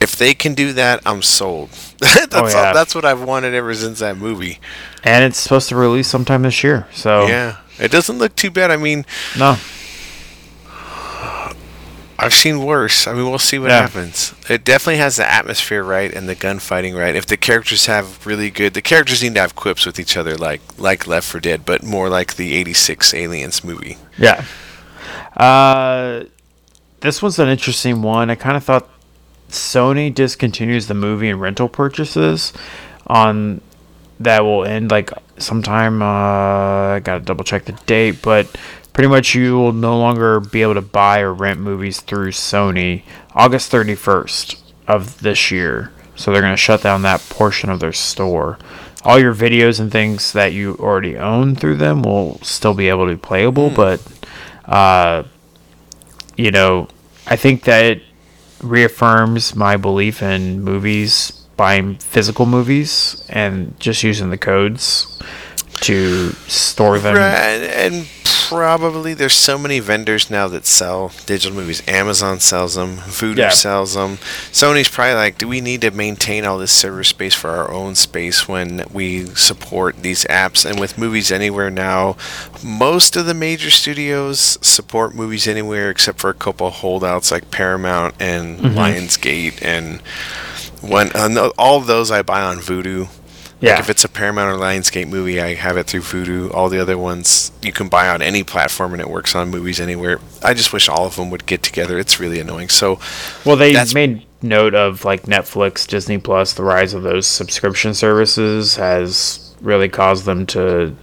If 0.02 0.16
they 0.16 0.34
can 0.34 0.54
do 0.54 0.72
that, 0.74 1.02
I'm 1.06 1.22
sold. 1.22 1.70
that's 2.00 2.34
Oh, 2.34 2.48
yeah. 2.48 2.68
all, 2.70 2.74
that's 2.74 2.96
what 2.96 3.04
I've 3.04 3.22
wanted 3.22 3.54
ever 3.54 3.74
since 3.74 4.00
that 4.00 4.16
movie. 4.16 4.60
And 5.04 5.26
it's 5.26 5.38
supposed 5.38 5.68
to 5.70 5.76
release 5.76 6.08
sometime 6.08 6.44
this 6.44 6.64
year. 6.64 6.88
So 6.94 7.28
Yeah, 7.28 7.58
it 7.78 7.92
doesn't 7.92 8.18
look 8.18 8.34
too 8.38 8.50
bad. 8.50 8.72
I 8.72 8.78
mean, 8.78 9.06
no, 9.38 9.58
I've 12.22 12.34
seen 12.34 12.64
worse. 12.64 13.08
I 13.08 13.14
mean, 13.14 13.30
we'll 13.30 13.40
see 13.40 13.60
what 13.60 13.70
Yeah. 13.70 13.82
happens. 13.82 14.34
It 14.50 14.64
definitely 14.64 14.98
has 14.98 15.16
the 15.18 15.30
atmosphere 15.32 15.84
right 15.84 16.14
and 16.14 16.28
the 16.30 16.36
gunfighting 16.36 16.96
right. 16.96 17.16
If 17.16 17.26
the 17.26 17.38
characters 17.38 17.86
have 17.88 18.26
really 18.26 18.50
good, 18.50 18.74
the 18.74 18.82
characters 18.82 19.24
need 19.24 19.36
to 19.36 19.42
have 19.42 19.56
quips 19.56 19.86
with 19.86 20.00
each 20.00 20.16
other, 20.18 20.36
like 20.38 20.62
like 20.78 21.08
Left 21.08 21.28
4 21.28 21.40
Dead, 21.42 21.66
but 21.66 21.84
more 21.84 22.10
like 22.10 22.36
the 22.36 22.54
'86 22.56 23.14
Aliens 23.14 23.64
movie. 23.64 23.98
yeah. 24.18 24.44
Uh, 25.38 26.24
this 27.02 27.22
one's 27.22 27.40
an 27.40 27.48
interesting 27.48 28.02
one. 28.02 28.30
I 28.30 28.36
kind 28.36 28.58
of 28.58 28.64
thought 28.64 28.90
Sony 29.50 30.14
discontinues 30.14 30.88
the 30.88 30.94
movie 30.94 31.30
and 31.30 31.40
rental 31.40 31.70
purchases 31.70 32.52
on 33.08 33.62
that 34.20 34.44
will 34.44 34.66
end 34.66 34.92
like 34.92 35.12
sometime. 35.38 36.02
Uh, 36.02 36.06
I 36.96 37.02
gotta 37.04 37.22
double 37.24 37.44
check 37.46 37.66
the 37.66 37.72
date, 37.86 38.22
but 38.22 38.48
pretty 38.94 39.08
much 39.08 39.36
you 39.36 39.58
will 39.58 39.74
no 39.74 39.98
longer 39.98 40.40
be 40.40 40.62
able 40.62 40.74
to 40.76 40.82
buy 40.82 41.20
or 41.20 41.34
rent 41.34 41.60
movies 41.60 42.02
through 42.02 42.32
Sony 42.32 43.04
August 43.34 43.72
31st 43.72 44.62
of 44.88 45.20
this 45.22 45.52
year. 45.52 45.92
So 46.16 46.32
they're 46.32 46.42
gonna 46.42 46.58
shut 46.58 46.82
down 46.82 47.04
that 47.04 47.22
portion 47.30 47.70
of 47.70 47.80
their 47.80 47.94
store. 47.94 48.58
All 49.04 49.18
your 49.18 49.34
videos 49.34 49.80
and 49.80 49.92
things 49.92 50.34
that 50.34 50.52
you 50.52 50.76
already 50.80 51.18
own 51.18 51.56
through 51.56 51.78
them 51.78 52.02
will 52.02 52.40
still 52.42 52.74
be 52.74 52.90
able 52.90 53.08
to 53.08 53.16
be 53.16 53.22
playable, 53.22 53.70
but 53.70 54.02
uh, 54.66 55.24
you 56.36 56.52
know, 56.52 56.88
I 57.26 57.36
think 57.36 57.64
that 57.64 57.86
it 57.86 58.04
reaffirms 58.62 59.56
my 59.56 59.78
belief 59.78 60.22
in 60.22 60.62
movies 60.62 61.32
buying 61.56 61.96
physical 61.96 62.46
movies 62.46 63.26
and 63.30 63.78
just 63.80 64.04
using 64.04 64.30
the 64.30 64.38
codes 64.38 65.20
to 65.82 66.30
store 66.48 67.00
them. 67.00 67.16
Right, 67.16 67.62
and 67.62 68.08
probably 68.50 69.14
there's 69.14 69.34
so 69.34 69.58
many 69.58 69.80
vendors 69.80 70.30
now 70.30 70.48
that 70.48 70.66
sell 70.66 71.12
digital 71.26 71.56
movies. 71.56 71.82
Amazon 71.88 72.40
sells 72.40 72.76
them, 72.76 72.98
Vudu 72.98 73.38
Yeah. 73.38 73.50
sells 73.50 73.94
them. 73.94 74.18
Sony's 74.52 74.90
probably 74.90 75.14
like, 75.14 75.38
do 75.38 75.48
we 75.48 75.62
need 75.62 75.82
to 75.82 75.92
maintain 75.92 76.46
all 76.46 76.58
this 76.58 76.72
server 76.72 77.04
space 77.04 77.36
for 77.36 77.52
our 77.52 77.72
own 77.72 77.96
space 77.96 78.48
when 78.48 78.84
we 78.92 79.26
support 79.36 80.02
these 80.02 80.24
apps? 80.26 80.66
And 80.70 80.80
with 80.80 80.98
Movies 80.98 81.32
Anywhere 81.32 81.70
now, 81.70 82.18
most 82.64 83.16
of 83.16 83.26
the 83.28 83.34
major 83.34 83.70
studios 83.70 84.58
support 84.62 85.14
Movies 85.14 85.48
Anywhere 85.48 85.90
except 85.90 86.20
for 86.20 86.30
a 86.30 86.34
couple 86.34 86.70
holdouts 86.72 87.32
like 87.32 87.52
Paramount 87.52 88.16
and 88.20 88.60
Lionsgate 88.60 89.62
and 89.62 90.02
when 90.82 91.12
uh, 91.16 91.28
no, 91.28 91.52
all 91.58 91.78
of 91.78 91.88
those 91.88 92.10
I 92.10 92.22
buy 92.24 92.42
on 92.42 92.58
Vudu. 92.58 93.10
Yeah. 93.62 93.72
Like 93.72 93.80
if 93.82 93.90
it's 93.90 94.06
a 94.06 94.10
Paramount 94.10 94.56
or 94.56 94.58
Lionsgate 94.58 95.10
movie, 95.10 95.42
I 95.42 95.54
have 95.56 95.76
it 95.78 95.88
through 95.88 96.02
Vudu. 96.02 96.54
All 96.54 96.70
the 96.70 96.80
other 96.80 96.98
ones 96.98 97.52
you 97.62 97.74
can 97.74 97.90
buy 97.90 98.08
on 98.08 98.22
any 98.22 98.44
platform, 98.44 98.94
and 98.94 99.02
it 99.02 99.10
works 99.10 99.36
on 99.36 99.50
movies 99.50 99.80
anywhere. 99.82 100.20
I 100.42 100.54
just 100.54 100.72
wish 100.72 100.88
all 100.88 101.06
of 101.06 101.16
them 101.18 101.30
would 101.30 101.46
get 101.46 101.62
together. 101.62 102.00
It's 102.00 102.20
really 102.20 102.40
annoying. 102.40 102.70
So, 102.70 103.00
Well, 103.46 103.58
they 103.58 103.74
made 103.94 104.26
note 104.42 104.76
of 104.76 105.04
like 105.04 105.24
Netflix, 105.24 105.86
Disney 105.86 106.18
Plus, 106.18 106.54
the 106.54 106.64
rise 106.64 106.94
of 106.94 107.04
those 107.04 107.28
subscription 107.28 107.94
services 107.94 108.76
has 108.78 109.54
really 109.62 109.90
caused 109.90 110.24
them 110.24 110.46
to 110.46 110.96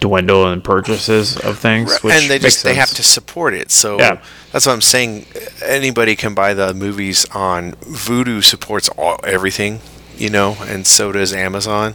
dwindle 0.00 0.50
in 0.50 0.62
purchases 0.62 1.36
of 1.36 1.58
things. 1.58 1.98
Which 2.00 2.14
and 2.14 2.30
they 2.30 2.38
just 2.38 2.64
they 2.64 2.74
have 2.74 2.88
to 2.90 3.02
support 3.02 3.52
it. 3.52 3.70
So 3.70 3.98
Yeah. 3.98 4.22
that's 4.52 4.64
what 4.64 4.72
I'm 4.72 4.80
saying. 4.80 5.26
Anybody 5.62 6.16
can 6.16 6.32
buy 6.34 6.54
the 6.54 6.72
movies 6.72 7.26
on 7.32 7.72
Vudu. 7.82 8.42
Supports 8.42 8.88
all 8.96 9.20
everything, 9.24 9.80
you 10.20 10.30
know, 10.30 10.56
and 10.60 10.86
so 10.86 11.10
does 11.12 11.32
Amazon. 11.32 11.94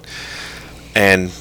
And 0.95 1.32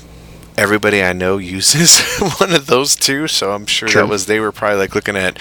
everybody 0.57 1.03
I 1.03 1.13
know 1.13 1.39
uses 1.57 2.01
one 2.39 2.53
of 2.53 2.67
those 2.67 2.95
too. 2.97 3.27
So 3.29 3.53
I'm 3.53 3.67
sure 3.67 3.89
True. 3.89 4.03
that 4.03 4.09
was 4.09 4.27
they 4.27 4.41
were 4.41 4.53
probably 4.53 4.79
like 4.79 4.95
looking 4.95 5.17
at, 5.17 5.39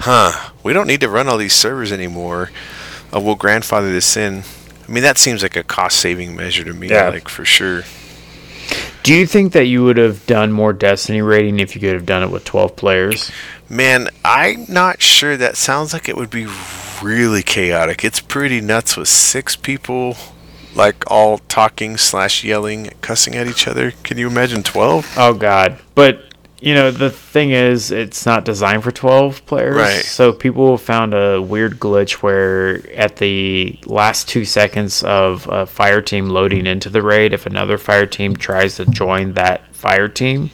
huh? 0.00 0.50
We 0.62 0.72
don't 0.72 0.86
need 0.86 1.00
to 1.02 1.08
run 1.08 1.28
all 1.28 1.38
these 1.38 1.54
servers 1.54 1.92
anymore. 1.92 2.50
Uh, 3.14 3.20
we'll 3.20 3.34
grandfather 3.36 3.92
this 3.92 4.16
in. 4.16 4.42
I 4.88 4.92
mean, 4.92 5.02
that 5.02 5.18
seems 5.18 5.42
like 5.42 5.56
a 5.56 5.62
cost 5.62 5.98
saving 5.98 6.36
measure 6.36 6.64
to 6.64 6.72
me, 6.72 6.88
Yeah. 6.88 7.08
like 7.08 7.28
for 7.28 7.44
sure. 7.44 7.82
Do 9.02 9.14
you 9.14 9.26
think 9.26 9.52
that 9.52 9.66
you 9.66 9.84
would 9.84 9.96
have 9.98 10.26
done 10.26 10.50
more 10.50 10.72
Destiny 10.72 11.22
raiding 11.22 11.60
if 11.60 11.74
you 11.76 11.80
could 11.80 11.94
have 11.94 12.06
done 12.06 12.24
it 12.24 12.30
with 12.30 12.44
12 12.44 12.74
players? 12.74 13.30
Man, 13.68 14.08
I'm 14.24 14.64
not 14.68 15.00
sure. 15.00 15.36
That 15.36 15.56
sounds 15.56 15.92
like 15.92 16.08
it 16.08 16.16
would 16.16 16.30
be 16.30 16.48
really 17.02 17.44
chaotic. 17.44 18.04
It's 18.04 18.18
pretty 18.20 18.60
nuts 18.60 18.96
with 18.96 19.06
six 19.08 19.54
people, 19.54 20.16
like 20.76 21.10
all 21.10 21.38
talking 21.38 21.96
slash 21.96 22.44
yelling, 22.44 22.90
cussing 23.00 23.34
at 23.34 23.46
each 23.46 23.66
other. 23.66 23.92
Can 24.02 24.18
you 24.18 24.28
imagine 24.28 24.62
twelve? 24.62 25.12
Oh 25.16 25.34
god. 25.34 25.78
But 25.94 26.22
you 26.60 26.74
know, 26.74 26.90
the 26.90 27.10
thing 27.10 27.50
is 27.50 27.90
it's 27.90 28.24
not 28.24 28.46
designed 28.46 28.82
for 28.82 28.90
12 28.90 29.44
players. 29.44 29.76
Right. 29.76 30.02
So 30.04 30.32
people 30.32 30.78
found 30.78 31.12
a 31.12 31.40
weird 31.40 31.78
glitch 31.78 32.22
where 32.22 32.80
at 32.96 33.16
the 33.16 33.78
last 33.84 34.26
2 34.30 34.46
seconds 34.46 35.02
of 35.02 35.46
a 35.50 35.66
fire 35.66 36.00
team 36.00 36.30
loading 36.30 36.66
into 36.66 36.88
the 36.88 37.02
raid 37.02 37.34
if 37.34 37.44
another 37.44 37.76
fire 37.76 38.06
team 38.06 38.34
tries 38.34 38.76
to 38.76 38.86
join 38.86 39.34
that 39.34 39.74
fire 39.74 40.08
team, 40.08 40.50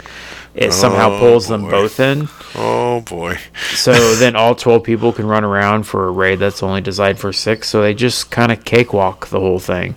it 0.54 0.72
somehow 0.72 1.12
Oh, 1.12 1.18
pulls 1.20 1.46
them 1.46 1.62
both 1.70 2.00
in. 2.00 2.28
Oh 2.54 3.00
boy! 3.00 3.38
So 3.74 4.14
then 4.16 4.36
all 4.36 4.54
12 4.54 4.82
people 4.82 5.12
can 5.12 5.26
run 5.26 5.44
around 5.44 5.84
for 5.84 6.06
a 6.06 6.10
raid 6.10 6.38
that's 6.38 6.62
only 6.62 6.80
designed 6.82 7.18
for 7.18 7.32
6. 7.32 7.68
So 7.68 7.80
they 7.82 7.94
just 7.94 8.30
kind 8.30 8.52
of 8.52 8.64
cakewalk 8.64 9.28
the 9.28 9.40
whole 9.40 9.58
thing. 9.58 9.94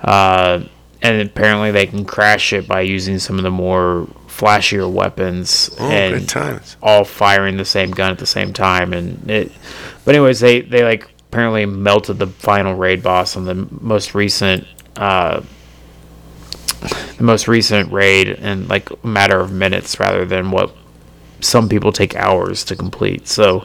Uh, 0.00 0.64
and 1.02 1.20
apparently 1.28 1.70
they 1.70 1.86
can 1.86 2.04
crash 2.04 2.52
it 2.52 2.66
by 2.66 2.80
using 2.80 3.18
some 3.18 3.36
of 3.36 3.42
the 3.44 3.50
more 3.50 4.06
flashier 4.26 4.90
weapons 4.90 5.70
Oh, 5.78 5.88
and 5.90 6.20
good 6.20 6.28
times. 6.28 6.76
all 6.82 7.04
firing 7.04 7.56
the 7.56 7.64
same 7.64 7.90
gun 7.90 8.10
at 8.12 8.18
the 8.18 8.26
same 8.26 8.52
time 8.52 8.92
and 8.92 9.28
it 9.28 9.50
but 10.04 10.14
anyways 10.14 10.38
they 10.38 10.60
they 10.60 10.84
like 10.84 11.08
apparently 11.28 11.66
melted 11.66 12.18
the 12.20 12.28
final 12.28 12.74
raid 12.74 13.02
boss 13.02 13.36
on 13.36 13.46
the 13.46 13.54
most 13.80 14.14
recent 14.14 14.64
uh 14.96 15.40
the 17.16 17.24
most 17.24 17.48
recent 17.48 17.90
raid 17.92 18.28
in 18.28 18.68
like 18.68 18.90
a 18.90 19.06
matter 19.06 19.40
of 19.40 19.50
minutes 19.52 19.98
rather 19.98 20.24
than 20.24 20.50
what 20.52 20.72
some 21.40 21.68
people 21.68 21.92
take 21.92 22.14
hours 22.16 22.64
to 22.64 22.74
complete 22.76 23.26
so 23.28 23.64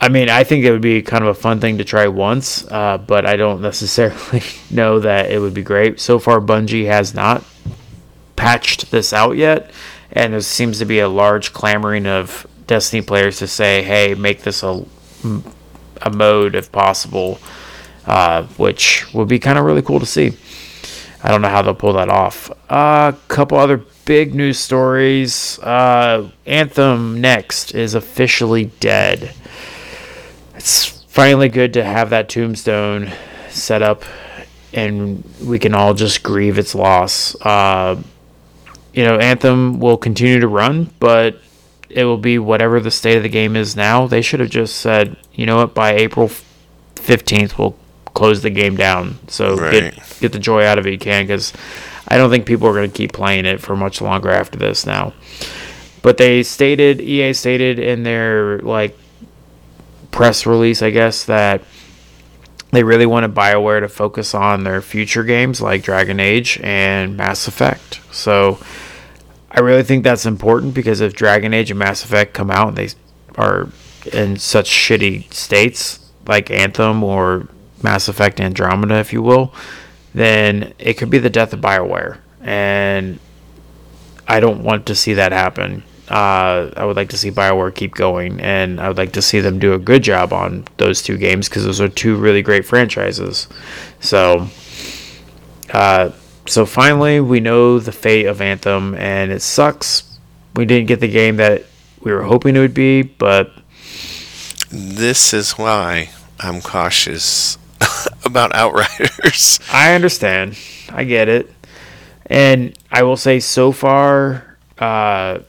I 0.00 0.08
mean, 0.08 0.28
I 0.28 0.44
think 0.44 0.64
it 0.64 0.70
would 0.70 0.80
be 0.80 1.02
kind 1.02 1.24
of 1.24 1.30
a 1.30 1.34
fun 1.34 1.60
thing 1.60 1.78
to 1.78 1.84
try 1.84 2.06
once, 2.06 2.64
uh, 2.70 2.98
but 2.98 3.26
I 3.26 3.36
don't 3.36 3.60
necessarily 3.62 4.42
know 4.70 5.00
that 5.00 5.30
it 5.30 5.40
would 5.40 5.54
be 5.54 5.62
great. 5.62 6.00
So 6.00 6.18
far, 6.18 6.40
Bungie 6.40 6.86
has 6.86 7.14
not 7.14 7.44
patched 8.36 8.90
this 8.90 9.12
out 9.12 9.36
yet, 9.36 9.72
and 10.12 10.32
there 10.32 10.40
seems 10.40 10.78
to 10.78 10.84
be 10.84 11.00
a 11.00 11.08
large 11.08 11.52
clamoring 11.52 12.06
of 12.06 12.46
Destiny 12.66 13.02
players 13.02 13.38
to 13.38 13.46
say, 13.46 13.82
"Hey, 13.82 14.14
make 14.14 14.42
this 14.42 14.62
a 14.62 14.84
a 16.02 16.10
mode 16.10 16.54
if 16.54 16.70
possible," 16.70 17.38
uh, 18.06 18.42
which 18.58 19.12
would 19.14 19.26
be 19.26 19.38
kind 19.38 19.58
of 19.58 19.64
really 19.64 19.82
cool 19.82 19.98
to 19.98 20.06
see. 20.06 20.32
I 21.22 21.30
don't 21.30 21.42
know 21.42 21.48
how 21.48 21.62
they'll 21.62 21.74
pull 21.74 21.94
that 21.94 22.08
off. 22.08 22.50
A 22.70 22.72
uh, 22.72 23.12
couple 23.26 23.58
other 23.58 23.82
big 24.04 24.34
news 24.34 24.58
stories. 24.58 25.58
Uh, 25.58 26.30
Anthem 26.46 27.20
Next 27.20 27.74
is 27.74 27.94
officially 27.94 28.66
dead. 28.80 29.34
It's 30.54 30.86
finally 31.08 31.48
good 31.48 31.72
to 31.74 31.84
have 31.84 32.10
that 32.10 32.28
tombstone 32.28 33.12
set 33.50 33.82
up, 33.82 34.04
and 34.72 35.24
we 35.44 35.58
can 35.58 35.74
all 35.74 35.94
just 35.94 36.22
grieve 36.22 36.58
its 36.58 36.74
loss. 36.74 37.34
Uh, 37.40 38.00
you 38.92 39.04
know, 39.04 39.16
Anthem 39.16 39.80
will 39.80 39.96
continue 39.96 40.40
to 40.40 40.48
run, 40.48 40.90
but 41.00 41.40
it 41.90 42.04
will 42.04 42.18
be 42.18 42.38
whatever 42.38 42.80
the 42.80 42.90
state 42.90 43.16
of 43.16 43.22
the 43.22 43.28
game 43.28 43.56
is 43.56 43.74
now. 43.74 44.06
They 44.06 44.22
should 44.22 44.40
have 44.40 44.50
just 44.50 44.76
said, 44.76 45.16
you 45.32 45.46
know 45.46 45.56
what, 45.56 45.74
by 45.74 45.94
April 45.94 46.28
15th, 46.94 47.58
we'll 47.58 47.76
close 48.18 48.42
the 48.42 48.50
game 48.50 48.74
down. 48.76 49.16
So 49.28 49.56
Right. 49.56 49.94
get, 49.94 50.16
get 50.18 50.32
the 50.32 50.40
joy 50.40 50.64
out 50.64 50.76
of 50.76 50.86
it 50.88 50.92
you 50.92 50.98
can, 50.98 51.24
because 51.24 51.52
I 52.08 52.16
don't 52.18 52.30
think 52.30 52.46
people 52.46 52.66
are 52.66 52.72
going 52.72 52.90
to 52.90 52.96
keep 52.96 53.12
playing 53.12 53.46
it 53.46 53.60
for 53.60 53.76
much 53.76 54.00
longer 54.00 54.28
after 54.28 54.58
this 54.58 54.84
now. 54.84 55.12
But 56.02 56.16
they 56.16 56.42
stated, 56.42 57.00
EA 57.00 57.32
stated 57.32 57.78
in 57.78 58.02
their, 58.02 58.58
like, 58.58 58.98
press 60.10 60.46
release, 60.46 60.82
I 60.82 60.90
guess, 60.90 61.24
that 61.26 61.62
they 62.72 62.82
really 62.82 63.06
wanted 63.06 63.34
BioWare 63.34 63.80
to 63.80 63.88
focus 63.88 64.34
on 64.34 64.64
their 64.64 64.82
future 64.82 65.22
games 65.22 65.60
like 65.60 65.84
Dragon 65.84 66.18
Age 66.18 66.58
and 66.60 67.16
Mass 67.16 67.46
Effect. 67.46 68.00
So 68.10 68.58
I 69.50 69.60
really 69.60 69.84
think 69.84 70.02
that's 70.02 70.26
important 70.26 70.74
because 70.74 71.00
if 71.00 71.14
Dragon 71.14 71.54
Age 71.54 71.70
and 71.70 71.78
Mass 71.78 72.04
Effect 72.04 72.34
come 72.34 72.50
out 72.50 72.68
and 72.68 72.76
they 72.76 72.88
are 73.36 73.68
in 74.12 74.36
such 74.38 74.68
shitty 74.68 75.32
states 75.32 76.00
like 76.26 76.50
Anthem 76.50 77.04
or 77.04 77.48
Mass 77.82 78.08
Effect 78.08 78.40
Andromeda, 78.40 78.96
if 78.96 79.12
you 79.12 79.22
will, 79.22 79.52
then 80.14 80.72
it 80.78 80.94
could 80.94 81.10
be 81.10 81.18
the 81.18 81.30
death 81.30 81.52
of 81.52 81.60
BioWare. 81.60 82.18
And 82.40 83.18
I 84.26 84.40
don't 84.40 84.62
want 84.62 84.86
to 84.86 84.94
see 84.94 85.14
that 85.14 85.32
happen. 85.32 85.82
Uh, 86.08 86.70
I 86.74 86.86
would 86.86 86.96
like 86.96 87.10
to 87.10 87.18
see 87.18 87.30
Bioware 87.30 87.74
keep 87.74 87.94
going, 87.94 88.40
and 88.40 88.80
I 88.80 88.88
would 88.88 88.96
like 88.96 89.12
to 89.12 89.22
see 89.22 89.40
them 89.40 89.58
do 89.58 89.74
a 89.74 89.78
good 89.78 90.02
job 90.02 90.32
on 90.32 90.66
those 90.78 91.02
two 91.02 91.18
games 91.18 91.48
because 91.48 91.64
those 91.64 91.80
are 91.82 91.88
two 91.88 92.16
really 92.16 92.40
great 92.40 92.64
franchises. 92.64 93.46
So, 94.00 94.48
uh, 95.70 96.10
so 96.46 96.64
finally, 96.64 97.20
we 97.20 97.40
know 97.40 97.78
the 97.78 97.92
fate 97.92 98.24
of 98.24 98.40
Anthem, 98.40 98.94
and 98.94 99.30
it 99.30 99.42
sucks. 99.42 100.18
We 100.56 100.64
didn't 100.64 100.86
get 100.88 101.00
the 101.00 101.08
game 101.08 101.36
that 101.36 101.64
we 102.00 102.10
were 102.10 102.22
hoping 102.22 102.56
it 102.56 102.60
would 102.60 102.74
be, 102.74 103.02
but 103.02 103.52
This 104.70 105.34
is 105.34 105.52
why 105.52 106.10
I'm 106.40 106.60
cautious 106.60 107.57
about 108.24 108.54
Outriders. 108.54 109.60
I 109.72 109.94
understand. 109.94 110.58
I 110.90 111.04
get 111.04 111.28
it. 111.28 111.52
And 112.26 112.76
I 112.90 113.02
will 113.02 113.16
say, 113.16 113.40
so 113.40 113.72
far, 113.72 114.56
uh, 114.78 115.40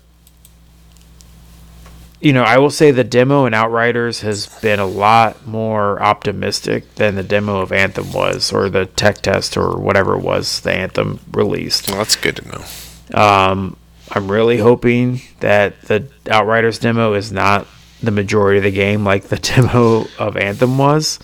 you 2.22 2.34
know, 2.34 2.44
I 2.44 2.58
will 2.58 2.70
say 2.70 2.92
the 2.92 3.04
demo 3.04 3.46
in 3.46 3.54
Outriders 3.54 4.22
has 4.22 4.48
been 4.62 4.80
a 4.80 4.86
lot 4.86 5.46
more 5.48 6.02
optimistic 6.02 6.96
than 6.96 7.16
the 7.16 7.24
demo 7.24 7.62
of 7.62 7.72
Anthem 7.72 8.12
was, 8.12 8.52
or 8.52 8.70
the 8.70 8.86
tech 8.86 9.18
test, 9.18 9.56
or 9.56 9.78
whatever 9.78 10.16
it 10.16 10.22
was 10.22 10.62
the 10.62 10.72
Anthem 10.72 11.20
released. 11.32 11.90
Well, 11.90 11.98
that's 11.98 12.16
good 12.16 12.38
to 12.38 12.48
know. 12.48 13.22
Um, 13.22 13.78
I'm 14.12 14.30
really 14.30 14.58
hoping 14.58 15.22
that 15.40 15.82
the 15.84 16.08
Outriders 16.30 16.80
demo 16.80 17.14
is 17.14 17.32
not 17.32 17.68
the 18.02 18.12
majority 18.12 18.58
of 18.58 18.64
the 18.64 18.72
game 18.72 19.04
like 19.04 19.26
the 19.26 19.38
demo 19.38 20.06
of 20.18 20.36
Anthem 20.36 20.78
was. 20.78 21.20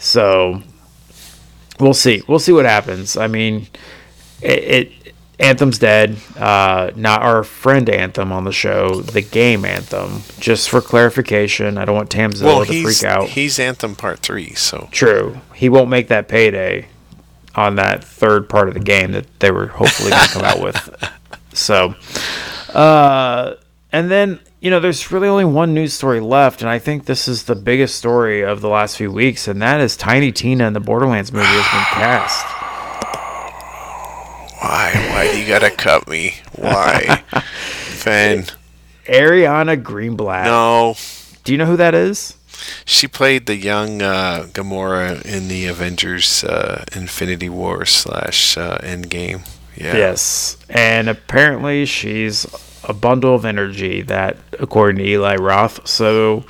So 0.00 0.62
we'll 1.78 1.94
see. 1.94 2.22
We'll 2.26 2.38
see 2.40 2.52
what 2.52 2.64
happens. 2.64 3.16
I 3.16 3.26
mean, 3.28 3.68
it, 4.42 4.58
it 4.64 5.14
Anthem's 5.38 5.78
dead. 5.78 6.16
Uh, 6.36 6.90
not 6.96 7.22
our 7.22 7.44
friend 7.44 7.88
Anthem 7.88 8.32
on 8.32 8.44
the 8.44 8.52
show, 8.52 9.00
the 9.02 9.22
game 9.22 9.64
Anthem. 9.64 10.22
Just 10.40 10.68
for 10.70 10.80
clarification, 10.80 11.78
I 11.78 11.84
don't 11.84 11.94
want 11.94 12.10
Tamzilla 12.10 12.44
Well, 12.44 12.64
to 12.64 12.82
freak 12.82 13.04
out. 13.04 13.28
he's 13.28 13.58
Anthem 13.58 13.94
Part 13.94 14.20
Three, 14.20 14.54
so 14.54 14.88
True. 14.90 15.40
He 15.54 15.68
won't 15.68 15.88
make 15.90 16.08
that 16.08 16.28
payday 16.28 16.88
on 17.54 17.76
that 17.76 18.02
third 18.04 18.48
part 18.48 18.68
of 18.68 18.74
the 18.74 18.80
game 18.80 19.12
that 19.12 19.26
they 19.40 19.50
were 19.50 19.66
hopefully 19.66 20.10
going 20.10 20.22
to 20.24 20.28
come 20.32 20.44
out 20.44 20.60
with. 20.60 21.12
So, 21.52 21.96
uh, 22.72 23.54
and 23.92 24.10
then, 24.10 24.38
you 24.60 24.70
know, 24.70 24.80
there's 24.80 25.10
really 25.12 25.28
only 25.28 25.44
one 25.44 25.74
news 25.74 25.92
story 25.92 26.20
left, 26.20 26.60
and 26.62 26.70
I 26.70 26.78
think 26.78 27.04
this 27.06 27.26
is 27.28 27.44
the 27.44 27.54
biggest 27.54 27.96
story 27.96 28.42
of 28.42 28.60
the 28.60 28.68
last 28.68 28.96
few 28.96 29.10
weeks, 29.10 29.48
and 29.48 29.60
that 29.62 29.80
is 29.80 29.96
Tiny 29.96 30.32
Tina 30.32 30.66
in 30.66 30.72
the 30.72 30.80
Borderlands 30.80 31.32
movie 31.32 31.46
has 31.46 31.64
been 31.72 32.02
cast. 32.02 32.46
why 34.60 34.92
why 35.10 35.30
do 35.32 35.40
you 35.40 35.46
gotta 35.48 35.70
cut 35.70 36.08
me? 36.08 36.34
Why, 36.56 37.22
Fen? 37.32 38.44
Ariana 39.06 39.82
Greenblatt. 39.82 40.44
No, 40.44 40.94
Do 41.44 41.52
you 41.52 41.58
know 41.58 41.66
who 41.66 41.76
that 41.76 41.94
is? 41.94 42.36
she 42.84 43.08
played 43.08 43.46
the 43.46 43.56
young 43.56 44.02
uh, 44.02 44.46
Gamora 44.52 45.24
in 45.24 45.48
the 45.48 45.66
Avengers 45.66 46.44
uh, 46.44 46.84
Infinity 46.94 47.48
War 47.48 47.86
slash 47.86 48.56
uh, 48.58 48.76
Endgame. 48.78 49.48
Yeah. 49.76 49.96
Yes. 49.96 50.58
And 50.68 51.08
apparently 51.08 51.86
she's 51.86 52.44
a 52.90 52.92
bundle 52.92 53.36
of 53.36 53.44
energy 53.44 54.02
that 54.02 54.36
according 54.58 54.96
to 54.96 55.08
Eli 55.08 55.36
Roth. 55.36 55.86
So 55.86 56.44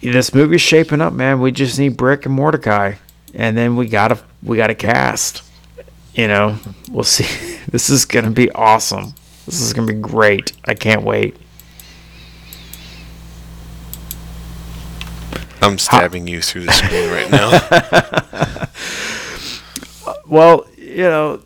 this 0.00 0.34
movie's 0.34 0.62
shaping 0.62 1.02
up, 1.02 1.12
man. 1.12 1.40
We 1.40 1.52
just 1.52 1.78
need 1.78 1.98
Brick 1.98 2.24
and 2.24 2.34
Mordecai. 2.34 2.94
And 3.34 3.56
then 3.56 3.76
we 3.76 3.86
gotta 3.86 4.18
we 4.42 4.56
gotta 4.56 4.74
cast. 4.74 5.42
You 6.14 6.28
know, 6.28 6.58
we'll 6.90 7.04
see. 7.04 7.48
This 7.70 7.88
is 7.88 8.04
gonna 8.04 8.32
be 8.32 8.50
awesome. 8.50 9.14
This 9.46 9.60
is 9.60 9.72
gonna 9.72 9.86
be 9.86 9.98
great. 9.98 10.52
I 10.66 10.74
can't 10.74 11.04
wait. 11.04 11.36
I'm 15.62 15.78
stabbing 15.78 16.26
you 16.26 16.42
through 16.42 16.64
the 16.64 16.72
screen 16.72 17.10
right 17.10 17.30
now. 17.30 18.68
Well, 20.26 20.66
you 20.78 21.04
know, 21.04 21.42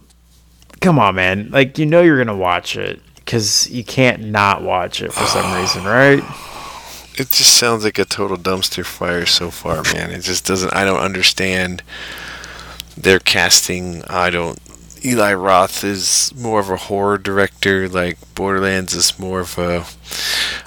come 0.80 1.00
on, 1.00 1.16
man. 1.16 1.50
Like 1.50 1.76
you 1.76 1.86
know 1.86 2.02
you're 2.02 2.18
gonna 2.18 2.36
watch 2.36 2.76
it 2.76 3.00
because 3.26 3.68
you 3.68 3.84
can't 3.84 4.22
not 4.22 4.62
watch 4.62 5.02
it 5.02 5.12
for 5.12 5.26
some 5.26 5.52
reason, 5.52 5.84
right? 5.84 6.22
It 7.18 7.30
just 7.30 7.56
sounds 7.56 7.82
like 7.82 7.98
a 7.98 8.04
total 8.04 8.36
dumpster 8.36 8.84
fire 8.84 9.24
so 9.24 9.50
far, 9.50 9.82
man. 9.94 10.10
It 10.10 10.20
just 10.20 10.44
doesn't. 10.46 10.74
I 10.74 10.84
don't 10.84 11.00
understand 11.00 11.82
their 12.94 13.18
casting. 13.18 14.04
I 14.04 14.28
don't. 14.28 14.58
Eli 15.02 15.32
Roth 15.32 15.82
is 15.82 16.30
more 16.36 16.60
of 16.60 16.68
a 16.68 16.76
horror 16.76 17.16
director. 17.16 17.88
Like 17.88 18.18
Borderlands 18.34 18.92
is 18.92 19.18
more 19.18 19.40
of 19.40 19.56
a. 19.56 19.86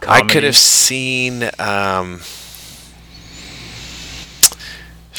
I 0.08 0.22
could 0.22 0.42
have 0.42 0.58
seen. 0.58 1.52
Um, 1.60 2.22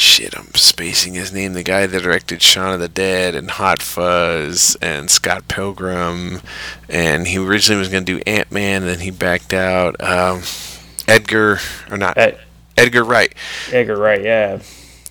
shit, 0.00 0.36
I'm 0.36 0.54
spacing 0.54 1.14
his 1.14 1.32
name. 1.32 1.52
The 1.52 1.62
guy 1.62 1.86
that 1.86 2.02
directed 2.02 2.42
Shaun 2.42 2.74
of 2.74 2.80
the 2.80 2.88
Dead 2.88 3.34
and 3.34 3.50
Hot 3.50 3.82
Fuzz 3.82 4.76
and 4.80 5.10
Scott 5.10 5.46
Pilgrim, 5.48 6.40
and 6.88 7.26
he 7.26 7.38
originally 7.38 7.78
was 7.78 7.88
going 7.88 8.04
to 8.04 8.18
do 8.18 8.22
Ant 8.26 8.50
Man, 8.50 8.82
and 8.82 8.90
then 8.90 9.00
he 9.00 9.10
backed 9.10 9.52
out. 9.52 10.00
Um, 10.00 10.42
Edgar 11.06 11.58
or 11.90 11.96
not 11.96 12.16
Ed- 12.16 12.38
Edgar 12.76 13.04
Wright. 13.04 13.34
Edgar 13.70 13.96
Wright, 13.96 14.22
yeah. 14.22 14.60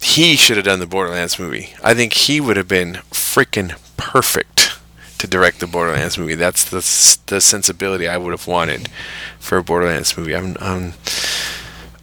He 0.01 0.35
should 0.35 0.57
have 0.57 0.65
done 0.65 0.79
the 0.79 0.87
Borderlands 0.87 1.37
movie. 1.37 1.73
I 1.83 1.93
think 1.93 2.13
he 2.13 2.39
would 2.39 2.57
have 2.57 2.69
been 2.69 2.93
freaking 3.11 3.77
perfect 3.97 4.79
to 5.17 5.27
direct 5.27 5.59
the 5.59 5.67
Borderlands 5.67 6.17
movie. 6.17 6.35
That's 6.35 6.63
the 6.63 6.77
the 7.27 7.41
sensibility 7.41 8.07
I 8.07 8.17
would 8.17 8.31
have 8.31 8.47
wanted 8.47 8.89
for 9.39 9.57
a 9.57 9.63
Borderlands 9.63 10.17
movie. 10.17 10.35
I'm, 10.35 10.55
um, 10.59 10.93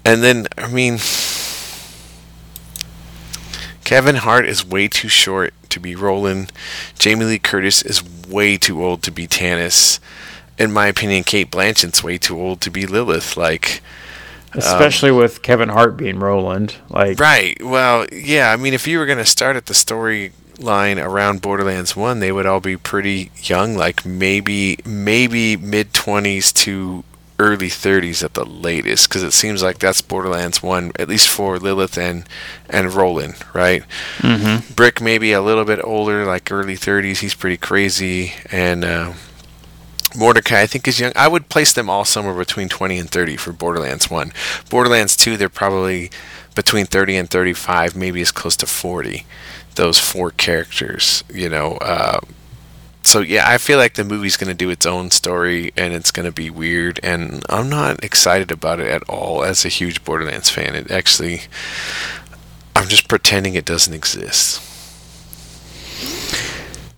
and 0.05 0.23
then 0.23 0.47
I 0.59 0.69
mean, 0.69 0.99
Kevin 3.87 4.17
Hart 4.17 4.49
is 4.49 4.67
way 4.67 4.89
too 4.89 5.09
short 5.09 5.55
to 5.71 5.79
be 5.79 5.95
Roland. 5.95 6.51
Jamie 6.99 7.25
Lee 7.25 7.39
Curtis 7.39 7.83
is 7.83 8.03
way 8.29 8.57
too 8.57 8.85
old 8.85 9.01
to 9.05 9.13
be 9.13 9.29
Tannis. 9.29 10.01
In 10.59 10.73
my 10.73 10.89
opinion, 10.89 11.23
Cate 11.23 11.53
Blanchett's 11.53 12.03
way 12.03 12.19
too 12.19 12.37
old 12.37 12.61
to 12.63 12.71
be 12.71 12.85
Lilith. 12.85 13.37
Like. 13.37 13.81
Um, 14.55 14.59
Especially 14.59 15.13
with 15.13 15.41
Kevin 15.43 15.69
Hart 15.69 15.97
being 15.97 16.19
Roland. 16.19 16.75
Like 16.91 17.21
Right. 17.21 17.57
Well, 17.63 18.09
yeah. 18.11 18.51
I 18.51 18.57
mean, 18.57 18.75
if 18.75 18.89
you 18.89 18.99
were 18.99 19.07
going 19.07 19.19
to 19.19 19.25
start 19.25 19.55
at 19.55 19.67
the 19.67 19.75
storyline 19.75 21.01
around 21.01 21.41
Borderlands 21.41 21.95
One, 21.95 22.19
they 22.19 22.33
would 22.33 22.45
all 22.45 22.59
be 22.59 22.77
pretty 22.77 23.31
young, 23.41 23.77
like 23.77 24.05
maybe 24.05 24.79
maybe 24.85 25.57
mid 25.57 25.93
twenties 25.93 26.53
to 26.55 27.05
early 27.39 27.69
thirties 27.69 28.23
at 28.23 28.35
the 28.35 28.45
latest, 28.45 29.09
because 29.09 29.23
it 29.23 29.33
seems 29.33 29.63
like 29.63 29.79
that's 29.79 30.01
Borderlands 30.01 30.63
One, 30.63 30.93
at 30.99 31.09
least 31.09 31.29
for 31.29 31.59
Lilith 31.59 31.99
and 31.99 32.25
and 32.69 32.93
Roland, 32.93 33.37
right? 33.55 33.83
Mm-hmm. 34.19 34.75
Brick 34.75 35.01
maybe 35.01 35.33
a 35.33 35.43
little 35.43 35.65
bit 35.65 35.81
older, 35.83 36.25
like 36.25 36.51
early 36.51 36.77
thirties. 36.77 37.21
He's 37.21 37.35
pretty 37.35 37.57
crazy, 37.57 38.35
and. 38.51 38.85
Uh, 38.85 39.13
Mordecai, 40.17 40.63
I 40.63 40.67
think, 40.67 40.89
is 40.89 40.99
young. 40.99 41.13
I 41.15 41.29
would 41.29 41.51
place 41.51 41.75
them 41.75 41.91
all 41.91 42.07
somewhere 42.07 42.35
between 42.35 42.71
20 42.71 42.99
and 42.99 43.11
30 43.11 43.37
for 43.37 43.53
Borderlands 43.53 44.11
1. 44.11 44.33
Borderlands 44.71 45.15
2, 45.15 45.37
they're 45.37 45.51
probably 45.51 46.11
between 46.55 46.87
30 46.87 47.17
and 47.17 47.31
35, 47.31 47.95
maybe 47.95 48.23
as 48.23 48.33
close 48.33 48.57
to 48.57 48.67
40. 48.67 49.27
Those 49.75 49.99
four 49.99 50.31
characters, 50.31 51.23
you 51.29 51.51
know. 51.51 51.73
Uh, 51.83 52.21
so, 53.07 53.21
yeah, 53.21 53.49
I 53.49 53.59
feel 53.59 53.79
like 53.79 53.95
the 53.95 54.05
movie's 54.05 54.37
going 54.37 54.49
to 54.49 54.55
do 54.55 54.69
its 54.69 54.85
own 54.85 55.13
story 55.13 55.73
and 55.77 55.95
it's 55.95 56.11
going 56.11 56.27
to 56.27 56.33
be 56.33 56.51
weird. 56.51 56.99
And 57.03 57.45
I'm 57.49 57.69
not 57.69 58.03
excited 58.03 58.51
about 58.51 58.81
it 58.81 58.89
at 58.89 59.03
all 59.09 59.45
as 59.45 59.65
a 59.65 59.69
huge 59.69 60.05
Borderlands 60.05 60.51
fan. 60.51 60.75
It 60.75 60.91
actually, 60.91 61.43
I'm 62.75 62.89
just 62.89 63.09
pretending 63.09 63.55
it 63.55 63.65
doesn't 63.65 63.95
exist. 63.95 64.61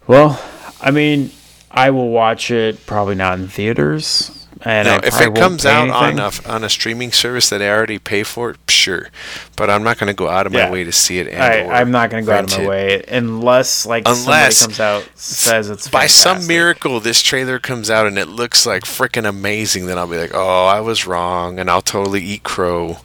Well, 0.07 0.41
I 0.81 0.91
mean, 0.91 1.31
I 1.71 1.91
will 1.91 2.09
watch 2.11 2.51
it 2.51 2.87
probably 2.87 3.15
not 3.15 3.39
in 3.39 3.49
theaters. 3.49 4.38
And 4.63 4.89
No, 4.89 4.97
if 5.05 5.21
it 5.21 5.35
comes 5.37 5.65
out 5.65 5.89
on 5.89 6.19
a, 6.19 6.31
on 6.47 6.65
a 6.65 6.69
streaming 6.69 7.13
service 7.13 7.49
that 7.51 7.63
I 7.63 7.69
already 7.71 7.99
pay 8.01 8.25
for, 8.25 8.57
sure. 8.69 9.09
But 9.57 9.71
I'm 9.71 9.85
not 9.85 9.99
going 9.99 10.09
to 10.09 10.15
go 10.15 10.29
out 10.29 10.47
of 10.47 10.53
my 10.53 10.61
Yeah. 10.61 10.71
way 10.71 10.83
to 10.85 10.91
see 10.91 11.19
it. 11.21 11.29
And 11.29 11.41
I, 11.43 11.81
I'm 11.81 11.91
not 11.93 12.11
going 12.11 12.25
to 12.25 12.27
go 12.27 12.37
out 12.37 12.45
of 12.45 12.51
my 12.59 12.65
it. 12.65 12.69
way 12.69 13.05
unless 13.07 13.87
like 13.87 14.03
Unless- 14.07 14.57
somebody 14.57 14.77
comes 14.79 14.81
out 14.81 15.09
says 15.19 15.71
it's 15.71 15.89
By 15.89 16.07
some 16.07 16.47
miracle, 16.47 16.99
this 16.99 17.23
trailer 17.23 17.59
comes 17.61 17.89
out 17.89 18.07
and 18.09 18.19
it 18.19 18.27
looks 18.29 18.67
like 18.67 18.83
freaking 18.83 19.29
amazing. 19.29 19.87
Then 19.87 19.97
I'll 19.99 20.09
be 20.09 20.19
like, 20.19 20.33
oh, 20.35 20.67
I 20.67 20.81
was 20.81 21.07
wrong, 21.07 21.59
and 21.61 21.71
I'll 21.71 21.83
totally 21.83 22.23
eat 22.23 22.43
crow. 22.43 22.99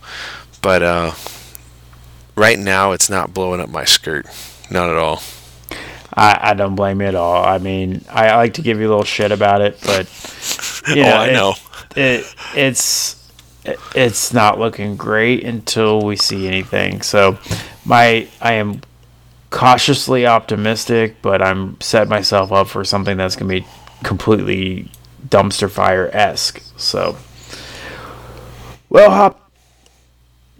But 0.61 0.81
uh, 0.81 1.11
right 2.35 2.57
now, 2.57 2.93
it's 2.93 3.09
not 3.09 3.33
blowing 3.33 3.61
up 3.61 3.69
my 3.69 3.83
skirt. 3.83 4.25
Not 4.71 4.89
at 4.89 4.95
all. 4.97 5.21
I, 6.15 6.51
I 6.51 6.53
don't 6.53 6.75
blame 6.75 7.01
you 7.01 7.07
at 7.07 7.15
all. 7.15 7.43
I 7.43 7.57
mean, 7.57 8.03
I 8.09 8.35
like 8.35 8.55
to 8.55 8.61
give 8.61 8.79
you 8.79 8.87
a 8.87 8.89
little 8.89 9.03
shit 9.03 9.31
about 9.31 9.61
it, 9.61 9.79
but 9.83 10.05
you 10.95 11.01
Oh, 11.03 11.07
I 11.09 11.27
it- 11.29 11.33
know. 11.33 11.53
It, 11.95 12.35
it's 12.55 13.19
it's 13.95 14.33
not 14.33 14.59
looking 14.59 14.95
great 14.97 15.43
until 15.43 16.01
we 16.01 16.15
see 16.15 16.47
anything. 16.47 17.01
So, 17.01 17.37
my 17.85 18.27
I 18.41 18.53
am 18.53 18.81
cautiously 19.51 20.25
optimistic, 20.25 21.21
but 21.21 21.41
I'm 21.41 21.79
set 21.81 22.07
myself 22.09 22.51
up 22.51 22.67
for 22.67 22.83
something 22.83 23.15
that's 23.15 23.35
gonna 23.35 23.49
be 23.49 23.65
completely 24.03 24.89
dumpster 25.29 25.69
fire 25.69 26.09
esque. 26.13 26.61
So, 26.77 27.15
well, 28.89 29.11
Hop, 29.11 29.49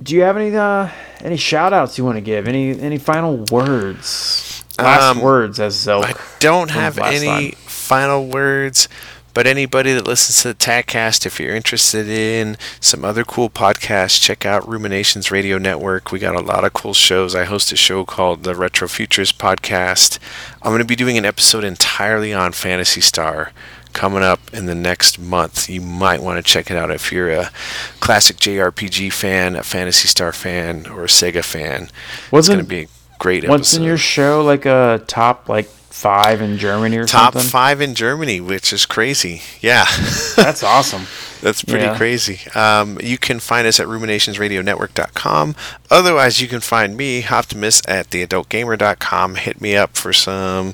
do 0.01 0.16
you 0.16 0.22
have 0.22 0.38
any 0.38 0.56
uh, 0.56 0.89
any 1.22 1.38
shout 1.38 1.74
outs 1.74 1.97
you 1.97 2.06
want 2.06 2.18
to 2.18 2.22
give? 2.22 2.47
Any 2.47 2.80
any 2.80 2.97
final 2.99 3.38
words? 3.51 4.43
Last 4.80 5.02
Um, 5.04 5.20
words 5.22 5.60
as 5.60 5.76
Zelk. 5.76 6.04
I 6.06 6.14
don't 6.40 6.72
have 6.72 6.98
any 6.98 7.52
time. 7.52 7.60
final 7.66 8.26
words, 8.28 8.88
but 9.36 9.46
anybody 9.46 9.94
that 9.94 10.08
listens 10.08 10.42
to 10.42 10.48
the 10.50 10.54
TagCast, 10.56 11.26
if 11.26 11.40
you're 11.40 11.56
interested 11.56 12.08
in 12.10 12.58
some 12.80 13.06
other 13.06 13.24
cool 13.24 13.50
podcasts, 13.50 14.20
check 14.22 14.46
out 14.46 14.68
Ruminations 14.68 15.30
Radio 15.32 15.58
Network. 15.58 16.12
We 16.12 16.20
got 16.20 16.36
a 16.36 16.40
lot 16.42 16.64
of 16.66 16.74
cool 16.74 16.94
shows. 16.94 17.36
I 17.36 17.44
host 17.46 17.72
a 17.72 17.76
show 17.76 18.04
called 18.04 18.44
the 18.44 18.56
Retro 18.56 18.88
Futures 18.88 19.32
Podcast. 19.32 20.18
I'm 20.64 20.72
going 20.72 20.80
to 20.80 20.86
be 20.86 20.96
doing 20.96 21.18
an 21.18 21.26
episode 21.26 21.64
entirely 21.64 22.34
on 22.34 22.52
Phantasy 22.52 23.02
Star 23.02 23.52
coming 23.94 24.24
up 24.24 24.40
in 24.52 24.66
the 24.66 24.74
next 24.74 25.20
month. 25.20 25.70
You 25.70 25.82
might 25.82 26.24
want 26.24 26.44
to 26.44 26.52
check 26.52 26.72
it 26.72 26.78
out 26.78 26.90
if 26.90 27.12
you're 27.12 27.30
a 27.32 27.52
classic 28.00 28.38
JRPG 28.38 29.14
fan, 29.14 29.56
a 29.56 29.62
Phantasy 29.62 30.08
Star 30.08 30.32
fan, 30.32 30.88
or 30.88 31.04
a 31.04 31.08
Sega 31.08 31.44
fan. 31.44 31.84
It's 32.24 32.32
Wasn't- 32.32 32.56
going 32.58 32.66
to 32.66 32.70
be 32.70 32.88
great 33.24 33.48
What's 33.48 33.70
episode. 33.74 33.78
in 33.82 33.88
your 33.88 33.98
show? 33.98 34.44
Like 34.44 34.66
a 34.66 35.02
top 35.08 35.48
like 35.50 35.68
five 35.68 36.42
in 36.42 36.58
Germany 36.58 36.98
or 36.98 37.06
Top 37.06 37.34
something? 37.34 37.50
five 37.50 37.80
in 37.80 37.96
Germany, 37.96 38.42
which 38.42 38.74
is 38.74 38.86
crazy. 38.86 39.42
Yeah. 39.62 39.86
That's 40.36 40.62
awesome. 40.64 41.04
That's 41.42 41.64
pretty 41.64 41.86
Yeah. 41.86 41.96
crazy. 41.98 42.40
Um, 42.56 42.98
you 43.02 43.18
can 43.18 43.40
find 43.40 43.68
us 43.68 43.80
at 43.80 43.88
ruminationsradionetwork.com. 43.88 45.56
Otherwise, 45.92 46.42
you 46.42 46.48
can 46.48 46.62
find 46.62 46.98
me, 46.98 47.24
Optimus, 47.26 47.82
at 47.88 48.10
theadultgamer.com. 48.10 49.36
Hit 49.36 49.62
me 49.62 49.76
up 49.76 49.96
for 49.96 50.14
some 50.14 50.74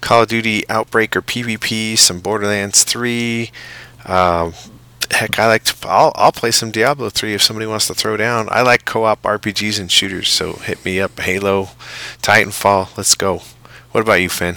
Call 0.00 0.22
of 0.22 0.28
Duty 0.28 0.68
Outbreak 0.68 1.16
or 1.16 1.22
PvP, 1.22 1.96
some 1.96 2.20
Borderlands 2.20 2.84
3. 2.84 3.50
Um, 4.06 4.52
heck, 5.12 5.38
I 5.38 5.46
like 5.46 5.64
to. 5.64 5.88
I'll, 5.88 6.12
I'll 6.14 6.32
play 6.32 6.50
some 6.50 6.70
Diablo 6.70 7.10
3 7.10 7.34
if 7.34 7.42
somebody 7.42 7.66
wants 7.66 7.86
to 7.88 7.94
throw 7.94 8.16
down. 8.16 8.48
I 8.50 8.62
like 8.62 8.84
co 8.84 9.04
op 9.04 9.22
RPGs 9.22 9.80
and 9.80 9.90
shooters, 9.90 10.28
so 10.28 10.54
hit 10.54 10.84
me 10.84 11.00
up. 11.00 11.18
Halo, 11.20 11.70
Titanfall, 12.22 12.96
let's 12.96 13.14
go. 13.14 13.42
What 13.92 14.02
about 14.02 14.14
you, 14.14 14.28
Fen? 14.28 14.56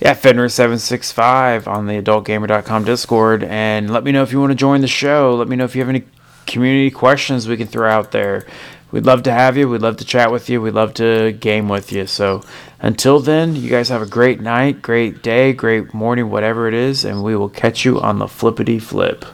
Yeah, 0.00 0.14
Fenrir765 0.14 1.66
on 1.66 1.86
the 1.86 2.00
adultgamer.com 2.00 2.84
Discord. 2.84 3.44
And 3.44 3.90
let 3.90 4.04
me 4.04 4.12
know 4.12 4.22
if 4.22 4.32
you 4.32 4.40
want 4.40 4.50
to 4.50 4.56
join 4.56 4.80
the 4.80 4.88
show. 4.88 5.34
Let 5.34 5.48
me 5.48 5.56
know 5.56 5.64
if 5.64 5.74
you 5.74 5.82
have 5.82 5.88
any 5.88 6.04
community 6.46 6.90
questions 6.90 7.48
we 7.48 7.56
can 7.56 7.66
throw 7.66 7.88
out 7.88 8.12
there. 8.12 8.46
We'd 8.90 9.06
love 9.06 9.24
to 9.24 9.32
have 9.32 9.56
you. 9.56 9.68
We'd 9.68 9.82
love 9.82 9.96
to 9.96 10.04
chat 10.04 10.30
with 10.30 10.48
you. 10.48 10.60
We'd 10.60 10.74
love 10.74 10.94
to 10.94 11.32
game 11.32 11.68
with 11.68 11.90
you. 11.90 12.06
So 12.06 12.44
until 12.80 13.18
then, 13.18 13.56
you 13.56 13.68
guys 13.68 13.88
have 13.88 14.02
a 14.02 14.06
great 14.06 14.40
night, 14.40 14.82
great 14.82 15.22
day, 15.22 15.52
great 15.52 15.92
morning, 15.92 16.30
whatever 16.30 16.68
it 16.68 16.74
is. 16.74 17.04
And 17.04 17.24
we 17.24 17.34
will 17.34 17.48
catch 17.48 17.84
you 17.84 18.00
on 18.00 18.18
the 18.18 18.28
flippity 18.28 18.78
flip. 18.78 19.24